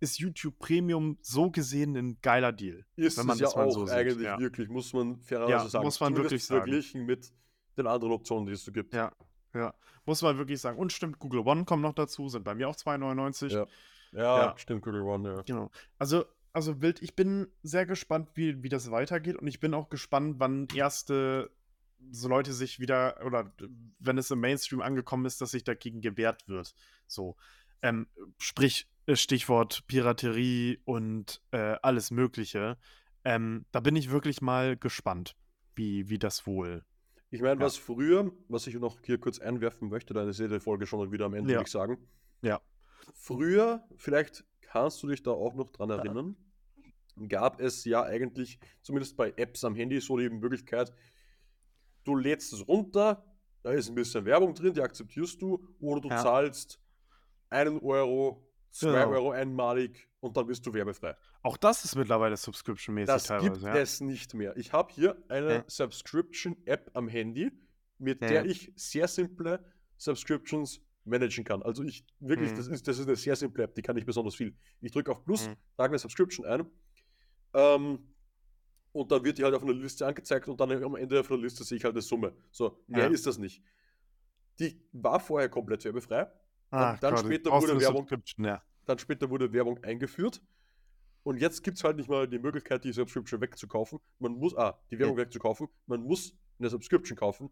ist 0.00 0.18
YouTube 0.18 0.58
Premium 0.58 1.18
so 1.22 1.50
gesehen 1.50 1.96
ein 1.96 2.18
geiler 2.20 2.52
Deal. 2.52 2.84
Ist 2.96 3.18
wenn 3.18 3.26
man 3.26 3.34
es 3.34 3.40
ja 3.40 3.48
auch 3.48 3.70
so 3.70 3.86
eigentlich 3.86 4.18
ja. 4.20 4.38
wirklich, 4.38 4.68
muss 4.68 4.92
man 4.92 5.18
fairerweise 5.20 5.52
ja, 5.52 5.68
sagen. 5.68 5.84
Muss 5.84 6.00
man 6.00 6.16
wirklich 6.16 6.44
sagen. 6.44 6.62
Verglichen 6.62 7.06
mit 7.06 7.32
den 7.76 7.86
anderen 7.86 8.12
Optionen, 8.12 8.46
die 8.46 8.52
es 8.52 8.64
so 8.64 8.72
gibt. 8.72 8.94
Ja, 8.94 9.12
ja. 9.54 9.74
Muss 10.04 10.22
man 10.22 10.38
wirklich 10.38 10.60
sagen. 10.60 10.78
Und 10.78 10.92
stimmt, 10.92 11.18
Google 11.18 11.40
One 11.40 11.64
kommt 11.64 11.82
noch 11.82 11.94
dazu, 11.94 12.28
sind 12.28 12.44
bei 12.44 12.54
mir 12.54 12.68
auch 12.68 12.76
2,99. 12.76 13.52
Ja. 13.52 13.66
Ja, 14.12 14.38
ja. 14.38 14.58
stimmt, 14.58 14.82
Google 14.82 15.02
One, 15.02 15.28
ja. 15.28 15.42
Genau. 15.42 15.70
Also, 15.98 16.24
also 16.52 16.80
wild, 16.80 17.02
ich 17.02 17.16
bin 17.16 17.48
sehr 17.62 17.86
gespannt, 17.86 18.30
wie, 18.34 18.62
wie 18.62 18.68
das 18.68 18.90
weitergeht 18.90 19.36
und 19.36 19.46
ich 19.46 19.60
bin 19.60 19.74
auch 19.74 19.88
gespannt, 19.88 20.36
wann 20.38 20.68
erste 20.74 21.50
so 22.10 22.28
Leute 22.28 22.52
sich 22.52 22.78
wieder, 22.78 23.20
oder 23.24 23.52
wenn 23.98 24.18
es 24.18 24.30
im 24.30 24.40
Mainstream 24.40 24.80
angekommen 24.80 25.26
ist, 25.26 25.40
dass 25.40 25.50
sich 25.50 25.64
dagegen 25.64 26.00
gewehrt 26.00 26.48
wird. 26.48 26.74
So. 27.06 27.36
Ähm, 27.82 28.06
sprich, 28.38 28.88
Stichwort 29.12 29.86
Piraterie 29.86 30.80
und 30.84 31.40
äh, 31.52 31.76
alles 31.82 32.10
Mögliche. 32.10 32.76
Ähm, 33.24 33.66
da 33.72 33.80
bin 33.80 33.96
ich 33.96 34.10
wirklich 34.10 34.40
mal 34.40 34.76
gespannt, 34.76 35.36
wie, 35.74 36.08
wie 36.08 36.18
das 36.18 36.46
wohl. 36.46 36.84
Ich 37.30 37.40
meine, 37.40 37.60
ja. 37.60 37.66
was 37.66 37.76
früher, 37.76 38.32
was 38.48 38.66
ich 38.66 38.74
noch 38.74 38.98
hier 39.04 39.18
kurz 39.18 39.38
einwerfen 39.38 39.88
möchte, 39.88 40.14
da 40.14 40.28
ist 40.28 40.40
die 40.40 40.60
Folge 40.60 40.86
schon 40.86 41.10
wieder 41.12 41.26
am 41.26 41.34
Ende, 41.34 41.52
ja. 41.52 41.58
würde 41.58 41.66
ich 41.66 41.72
sagen. 41.72 41.98
Ja. 42.42 42.60
Früher, 43.14 43.84
vielleicht 43.96 44.44
kannst 44.60 45.02
du 45.02 45.08
dich 45.08 45.22
da 45.22 45.32
auch 45.32 45.54
noch 45.54 45.70
dran 45.70 45.90
erinnern, 45.90 46.36
gab 47.28 47.60
es 47.60 47.84
ja 47.84 48.02
eigentlich, 48.02 48.58
zumindest 48.82 49.16
bei 49.16 49.32
Apps 49.36 49.64
am 49.64 49.74
Handy, 49.74 50.00
so 50.00 50.16
die 50.16 50.28
Möglichkeit, 50.28 50.92
du 52.04 52.16
lädst 52.16 52.52
es 52.52 52.66
runter, 52.66 53.24
da 53.62 53.72
ist 53.72 53.88
ein 53.88 53.94
bisschen 53.94 54.24
Werbung 54.24 54.54
drin, 54.54 54.74
die 54.74 54.82
akzeptierst 54.82 55.40
du, 55.40 55.66
oder 55.80 56.00
du 56.00 56.08
ja. 56.08 56.22
zahlst 56.22 56.80
einen 57.50 57.80
Euro, 57.80 58.45
zwei 58.78 59.04
genau. 59.04 59.10
Euro 59.10 59.30
einmalig 59.30 60.08
und 60.20 60.36
dann 60.36 60.46
bist 60.46 60.66
du 60.66 60.72
werbefrei. 60.72 61.16
Auch 61.42 61.56
das 61.56 61.84
ist 61.84 61.96
mittlerweile 61.96 62.36
Subscription-mäßig 62.36 63.06
das 63.06 63.24
teilweise. 63.24 63.50
Das 63.50 63.60
gibt 63.60 63.74
ja. 63.74 63.80
es 63.80 64.00
nicht 64.00 64.34
mehr. 64.34 64.56
Ich 64.56 64.72
habe 64.72 64.92
hier 64.92 65.16
eine 65.28 65.54
ja. 65.54 65.64
Subscription-App 65.66 66.90
am 66.94 67.08
Handy, 67.08 67.52
mit 67.98 68.20
der 68.20 68.44
ich 68.44 68.72
sehr 68.76 69.08
simple 69.08 69.64
Subscriptions 69.96 70.80
managen 71.04 71.44
kann. 71.44 71.62
Also 71.62 71.82
ich 71.82 72.04
wirklich, 72.20 72.52
mhm. 72.52 72.56
das, 72.56 72.66
ist, 72.68 72.88
das 72.88 72.98
ist 72.98 73.06
eine 73.06 73.16
sehr 73.16 73.36
simple 73.36 73.64
App, 73.64 73.74
die 73.74 73.82
kann 73.82 73.96
ich 73.96 74.04
besonders 74.04 74.34
viel. 74.34 74.54
Ich 74.80 74.92
drücke 74.92 75.10
auf 75.12 75.24
Plus, 75.24 75.48
mhm. 75.48 75.56
trage 75.76 75.92
eine 75.92 75.98
Subscription 75.98 76.44
ein 76.46 76.66
ähm, 77.54 77.98
und 78.92 79.12
dann 79.12 79.24
wird 79.24 79.38
die 79.38 79.44
halt 79.44 79.54
auf 79.54 79.62
einer 79.62 79.72
Liste 79.72 80.06
angezeigt 80.06 80.48
und 80.48 80.60
dann 80.60 80.82
am 80.82 80.96
Ende 80.96 81.20
auf 81.20 81.30
einer 81.30 81.40
Liste 81.40 81.64
sehe 81.64 81.78
ich 81.78 81.84
halt 81.84 81.94
eine 81.94 82.02
Summe. 82.02 82.34
So, 82.50 82.82
mehr 82.86 83.04
ja. 83.04 83.10
ist 83.10 83.26
das 83.26 83.38
nicht. 83.38 83.62
Die 84.58 84.82
war 84.92 85.20
vorher 85.20 85.48
komplett 85.48 85.84
werbefrei. 85.84 86.30
Ah, 86.70 86.96
dann, 87.00 87.16
später 87.16 87.50
wurde 87.52 87.80
Werbung, 87.80 88.06
ja. 88.38 88.62
dann 88.84 88.98
später 88.98 89.30
wurde 89.30 89.52
Werbung 89.52 89.82
eingeführt. 89.84 90.42
Und 91.22 91.40
jetzt 91.40 91.62
gibt 91.64 91.76
es 91.76 91.84
halt 91.84 91.96
nicht 91.96 92.08
mal 92.08 92.28
die 92.28 92.38
Möglichkeit, 92.38 92.84
die 92.84 92.92
Subscription 92.92 93.40
wegzukaufen. 93.40 93.98
Man 94.18 94.32
muss, 94.32 94.56
ah, 94.56 94.78
die 94.90 94.98
Werbung 94.98 95.16
ja. 95.18 95.24
wegzukaufen. 95.24 95.68
Man 95.86 96.02
muss 96.02 96.36
eine 96.58 96.68
Subscription 96.68 97.16
kaufen. 97.16 97.50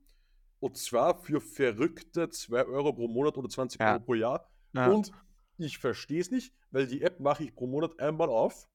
Und 0.60 0.76
zwar 0.76 1.18
für 1.18 1.40
verrückte 1.40 2.30
2 2.30 2.66
Euro 2.66 2.92
pro 2.92 3.08
Monat 3.08 3.36
oder 3.36 3.48
20 3.48 3.80
ja. 3.80 3.92
Euro 3.92 4.00
pro 4.00 4.14
Jahr. 4.14 4.48
Ja. 4.74 4.90
Und 4.90 5.10
ich 5.58 5.78
verstehe 5.78 6.20
es 6.20 6.30
nicht, 6.30 6.54
weil 6.70 6.86
die 6.86 7.02
App 7.02 7.20
mache 7.20 7.44
ich 7.44 7.54
pro 7.54 7.66
Monat 7.66 7.98
einmal 7.98 8.28
auf. 8.28 8.68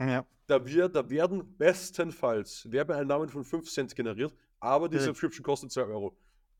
Ja. 0.00 0.24
Da, 0.46 0.64
wir, 0.64 0.88
da 0.88 1.10
werden 1.10 1.56
bestenfalls 1.58 2.70
Werbeeinnahmen 2.70 3.28
von 3.28 3.44
5 3.44 3.70
Cent 3.70 3.94
generiert, 3.94 4.32
aber 4.60 4.88
die 4.88 4.98
Subscription 4.98 5.42
kostet 5.42 5.72
2 5.72 5.82
Euro. 5.82 6.16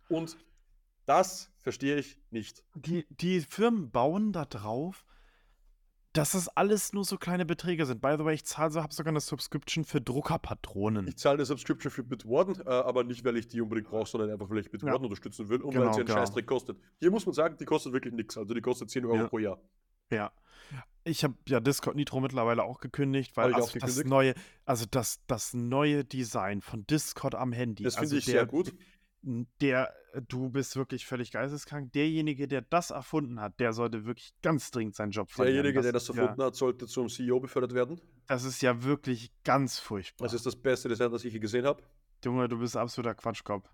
Und 0.09 0.37
das 1.09 1.51
verstehe 1.57 1.97
ich 1.97 2.19
nicht. 2.31 2.63
Die, 2.75 3.07
die 3.09 3.41
Firmen 3.41 3.91
bauen 3.91 4.33
da 4.33 4.45
drauf, 4.45 5.07
dass 6.13 6.33
das 6.33 6.49
alles 6.49 6.93
nur 6.93 7.05
so 7.05 7.17
kleine 7.17 7.47
Beträge 7.47 7.87
sind. 7.87 8.01
By 8.03 8.17
the 8.19 8.25
way, 8.25 8.35
ich 8.35 8.45
zahle 8.45 8.71
so, 8.71 8.83
habe 8.83 8.93
sogar 8.93 9.13
eine 9.13 9.21
Subscription 9.21 9.85
für 9.85 10.01
Druckerpatronen. 10.01 11.07
Ich 11.09 11.17
zahle 11.17 11.37
eine 11.37 11.45
Subscription 11.47 11.91
für 11.91 12.03
Bitwarden, 12.03 12.61
äh, 12.61 12.69
aber 12.69 13.05
nicht, 13.05 13.25
weil 13.25 13.37
ich 13.37 13.49
die 13.49 13.61
unbedingt 13.61 13.89
brauche, 13.89 14.09
sondern 14.09 14.31
einfach, 14.31 14.51
weil 14.51 14.59
ich 14.59 14.71
Bitwarden 14.71 15.01
ja. 15.01 15.05
unterstützen 15.05 15.49
will 15.49 15.63
und 15.63 15.73
genau, 15.73 15.87
weil 15.87 15.95
sie 15.95 16.01
einen 16.01 16.07
genau. 16.09 16.19
Scheißdreck 16.19 16.47
kostet. 16.47 16.79
Hier 16.99 17.11
muss 17.11 17.25
man 17.25 17.35
sagen, 17.35 17.57
die 17.59 17.65
kostet 17.65 17.93
wirklich 17.93 18.13
nichts. 18.13 18.37
Also 18.37 18.53
die 18.53 18.61
kostet 18.61 18.91
10 18.91 19.07
Euro 19.07 19.17
ja. 19.17 19.29
pro 19.29 19.39
Jahr. 19.39 19.61
Ja. 20.11 20.33
Ich 21.05 21.25
habe 21.25 21.35
ja 21.47 21.61
Discord 21.61 21.97
Nitro 21.97 22.21
mittlerweile 22.21 22.65
auch 22.65 22.81
gekündigt, 22.81 23.37
weil 23.39 23.55
also 23.55 23.79
das 23.79 24.05
neue, 24.05 24.35
also 24.67 24.85
das, 24.91 25.21
das 25.27 25.55
neue 25.55 26.05
Design 26.05 26.61
von 26.61 26.87
Discord 26.87 27.35
am 27.35 27.53
Handy. 27.53 27.85
Das 27.85 27.95
finde 27.95 28.05
also 28.07 28.17
ich 28.17 28.25
der, 28.27 28.33
sehr 28.33 28.47
gut 28.47 28.75
der, 29.23 29.95
äh, 30.13 30.23
du 30.23 30.51
bist 30.51 30.77
wirklich 30.77 31.07
völlig 31.07 31.33
geisteskrank. 31.33 31.93
Derjenige, 31.93 32.49
der 32.49 32.63
das 32.63 32.91
erfunden 32.91 33.41
hat, 33.41 33.59
der 33.61 33.73
sollte 33.73 34.05
wirklich 34.05 34.33
ganz 34.43 34.71
dringend 34.71 34.95
seinen 34.95 35.11
Job 35.11 35.31
verlieren. 35.31 35.57
Derjenige, 35.57 35.79
das 35.79 35.85
der 35.85 35.93
das 35.93 36.09
erfunden 36.09 36.41
ja, 36.41 36.47
hat, 36.47 36.55
sollte 36.55 36.87
zum 36.87 37.09
CEO 37.09 37.41
befördert 37.41 37.75
werden. 37.75 38.01
Das 38.27 38.45
ist 38.45 38.63
ja 38.63 38.83
wirklich 38.83 39.33
ganz 39.45 39.79
furchtbar. 39.79 40.27
Das 40.27 40.35
ist 40.35 40.47
das 40.47 40.57
beste 40.57 40.89
Design, 40.89 41.11
das 41.11 41.25
ich 41.25 41.33
je 41.33 41.39
gesehen 41.39 41.67
habe. 41.67 41.83
Junge, 42.25 42.49
du 42.49 42.59
bist 42.59 42.77
absoluter 42.77 43.15
Quatschkopf. 43.15 43.69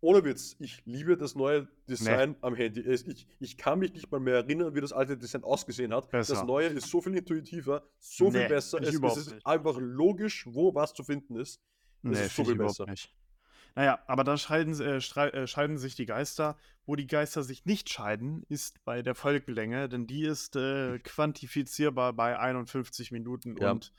Ohne 0.00 0.24
Witz, 0.24 0.54
ich 0.60 0.80
liebe 0.84 1.16
das 1.16 1.34
neue 1.34 1.66
Design 1.88 2.30
nee. 2.30 2.36
am 2.42 2.54
Handy. 2.54 2.80
Ich, 2.82 3.26
ich 3.40 3.56
kann 3.56 3.80
mich 3.80 3.92
nicht 3.92 4.10
mal 4.12 4.20
mehr 4.20 4.36
erinnern, 4.36 4.74
wie 4.76 4.80
das 4.80 4.92
alte 4.92 5.16
Design 5.16 5.42
ausgesehen 5.42 5.92
hat. 5.92 6.08
Besser. 6.10 6.34
Das 6.34 6.44
neue 6.44 6.68
ist 6.68 6.88
so 6.88 7.00
viel 7.00 7.16
intuitiver, 7.16 7.82
so 7.98 8.26
nee, 8.26 8.40
viel 8.40 8.48
besser. 8.48 8.80
Es, 8.80 8.94
es 8.94 9.16
ist 9.16 9.32
nicht. 9.32 9.46
einfach 9.46 9.76
logisch, 9.80 10.46
wo 10.48 10.72
was 10.72 10.94
zu 10.94 11.02
finden 11.02 11.34
ist. 11.36 11.60
Es 12.04 12.10
nee, 12.10 12.26
ist 12.26 12.36
so 12.36 12.44
viel 12.44 12.54
besser. 12.54 12.86
Nicht. 12.86 13.12
Naja, 13.78 14.00
aber 14.08 14.24
da 14.24 14.36
scheiden, 14.36 14.74
äh, 14.80 14.96
äh, 14.96 15.46
scheiden 15.46 15.78
sich 15.78 15.94
die 15.94 16.04
Geister. 16.04 16.56
Wo 16.84 16.96
die 16.96 17.06
Geister 17.06 17.44
sich 17.44 17.64
nicht 17.64 17.88
scheiden, 17.88 18.42
ist 18.48 18.84
bei 18.84 19.02
der 19.02 19.14
Folgelänge, 19.14 19.88
denn 19.88 20.08
die 20.08 20.24
ist 20.24 20.56
äh, 20.56 20.98
quantifizierbar 21.04 22.12
bei 22.12 22.36
51 22.36 23.12
Minuten 23.12 23.56
ja. 23.56 23.70
und 23.70 23.92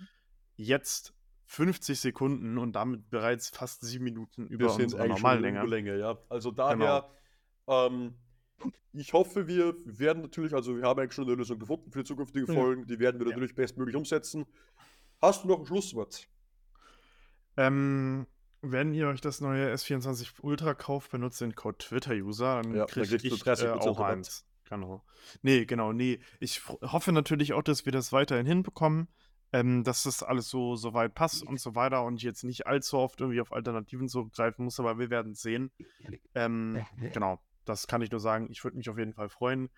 jetzt 0.57 1.13
50 1.45 1.97
Sekunden 1.97 2.57
und 2.57 2.73
damit 2.73 3.09
bereits 3.09 3.47
fast 3.47 3.85
sieben 3.85 4.03
Minuten 4.03 4.47
über 4.47 4.65
Wir 4.65 4.83
unsere 4.83 5.07
Normallänge. 5.07 5.65
Länge, 5.65 5.97
ja. 5.97 6.17
Also 6.27 6.51
daher, 6.51 7.09
genau. 7.65 7.85
ähm, 7.87 8.15
ich 8.91 9.13
hoffe, 9.13 9.47
wir 9.47 9.75
werden 9.85 10.23
natürlich, 10.23 10.53
also 10.53 10.75
wir 10.75 10.83
haben 10.83 10.99
eigentlich 10.99 11.13
schon 11.13 11.23
eine 11.23 11.35
Lösung 11.35 11.57
gefunden 11.57 11.89
für 11.89 11.99
die 11.99 12.05
zukünftigen 12.05 12.53
Folgen, 12.53 12.85
die 12.85 12.99
werden 12.99 13.17
wir 13.17 13.27
ja. 13.27 13.31
natürlich 13.31 13.55
bestmöglich 13.55 13.95
umsetzen. 13.95 14.45
Hast 15.21 15.45
du 15.45 15.47
noch 15.47 15.59
ein 15.59 15.65
Schlusswort? 15.65 16.27
Ähm, 17.55 18.27
wenn 18.61 18.93
ihr 18.93 19.07
euch 19.07 19.21
das 19.21 19.41
neue 19.41 19.73
S24 19.73 20.41
Ultra 20.41 20.73
kauft, 20.73 21.11
benutzt 21.11 21.41
den 21.41 21.55
Code 21.55 21.77
Twitter-User, 21.77 22.61
dann 22.61 22.75
ja, 22.75 22.85
kriegt 22.85 23.11
dann 23.11 23.19
ich 23.23 23.45
äh, 23.45 23.69
auch 23.69 23.99
eins. 23.99 24.45
Genau. 24.69 25.03
Nee, 25.41 25.65
genau, 25.65 25.93
nee. 25.93 26.19
Ich 26.39 26.67
hoffe 26.67 27.11
natürlich 27.11 27.53
auch, 27.53 27.63
dass 27.63 27.85
wir 27.85 27.91
das 27.91 28.11
weiterhin 28.11 28.45
hinbekommen, 28.45 29.07
ähm, 29.51 29.83
dass 29.83 30.03
das 30.03 30.21
alles 30.21 30.49
so, 30.49 30.75
so 30.75 30.93
weit 30.93 31.15
passt 31.15 31.43
und 31.43 31.59
so 31.59 31.73
weiter 31.75 32.03
und 32.03 32.17
ich 32.17 32.23
jetzt 32.23 32.43
nicht 32.43 32.67
allzu 32.67 32.97
oft 32.97 33.19
irgendwie 33.19 33.41
auf 33.41 33.51
Alternativen 33.51 34.07
zurückgreifen 34.07 34.65
muss, 34.65 34.79
aber 34.79 34.99
wir 34.99 35.09
werden 35.09 35.33
sehen. 35.33 35.71
Ähm, 36.35 36.85
genau, 37.13 37.39
das 37.65 37.87
kann 37.87 38.01
ich 38.01 38.11
nur 38.11 38.19
sagen. 38.19 38.47
Ich 38.51 38.63
würde 38.63 38.77
mich 38.77 38.89
auf 38.89 38.97
jeden 38.97 39.13
Fall 39.13 39.29
freuen. 39.29 39.69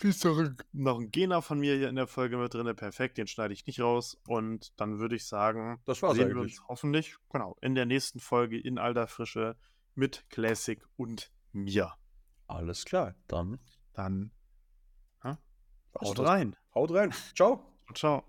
Kriegst 0.00 0.24
du 0.24 0.54
noch 0.72 0.98
ein 0.98 1.10
Gena 1.10 1.42
von 1.42 1.60
mir 1.60 1.76
hier 1.76 1.90
in 1.90 1.96
der 1.96 2.06
Folge 2.06 2.38
mit 2.38 2.54
drin. 2.54 2.74
Perfekt, 2.74 3.18
den 3.18 3.26
schneide 3.26 3.52
ich 3.52 3.66
nicht 3.66 3.80
raus. 3.80 4.18
Und 4.26 4.72
dann 4.80 4.98
würde 4.98 5.14
ich 5.14 5.26
sagen, 5.26 5.78
das 5.84 6.00
war's 6.00 6.14
sehen 6.14 6.24
eigentlich. 6.24 6.36
wir 6.36 6.42
uns 6.42 6.62
hoffentlich, 6.68 7.16
genau, 7.30 7.58
in 7.60 7.74
der 7.74 7.84
nächsten 7.84 8.18
Folge 8.18 8.58
in 8.58 8.78
alter 8.78 9.06
Frische 9.06 9.56
mit 9.94 10.24
Classic 10.30 10.82
und 10.96 11.30
mir. 11.52 11.92
Alles 12.46 12.86
klar, 12.86 13.14
dann. 13.26 13.58
Dann. 13.92 14.32
Ja, 15.22 15.38
haut 16.00 16.18
rein. 16.18 16.56
Haut 16.74 16.92
rein. 16.92 17.12
Ciao. 17.34 17.62
Ciao. 17.94 18.24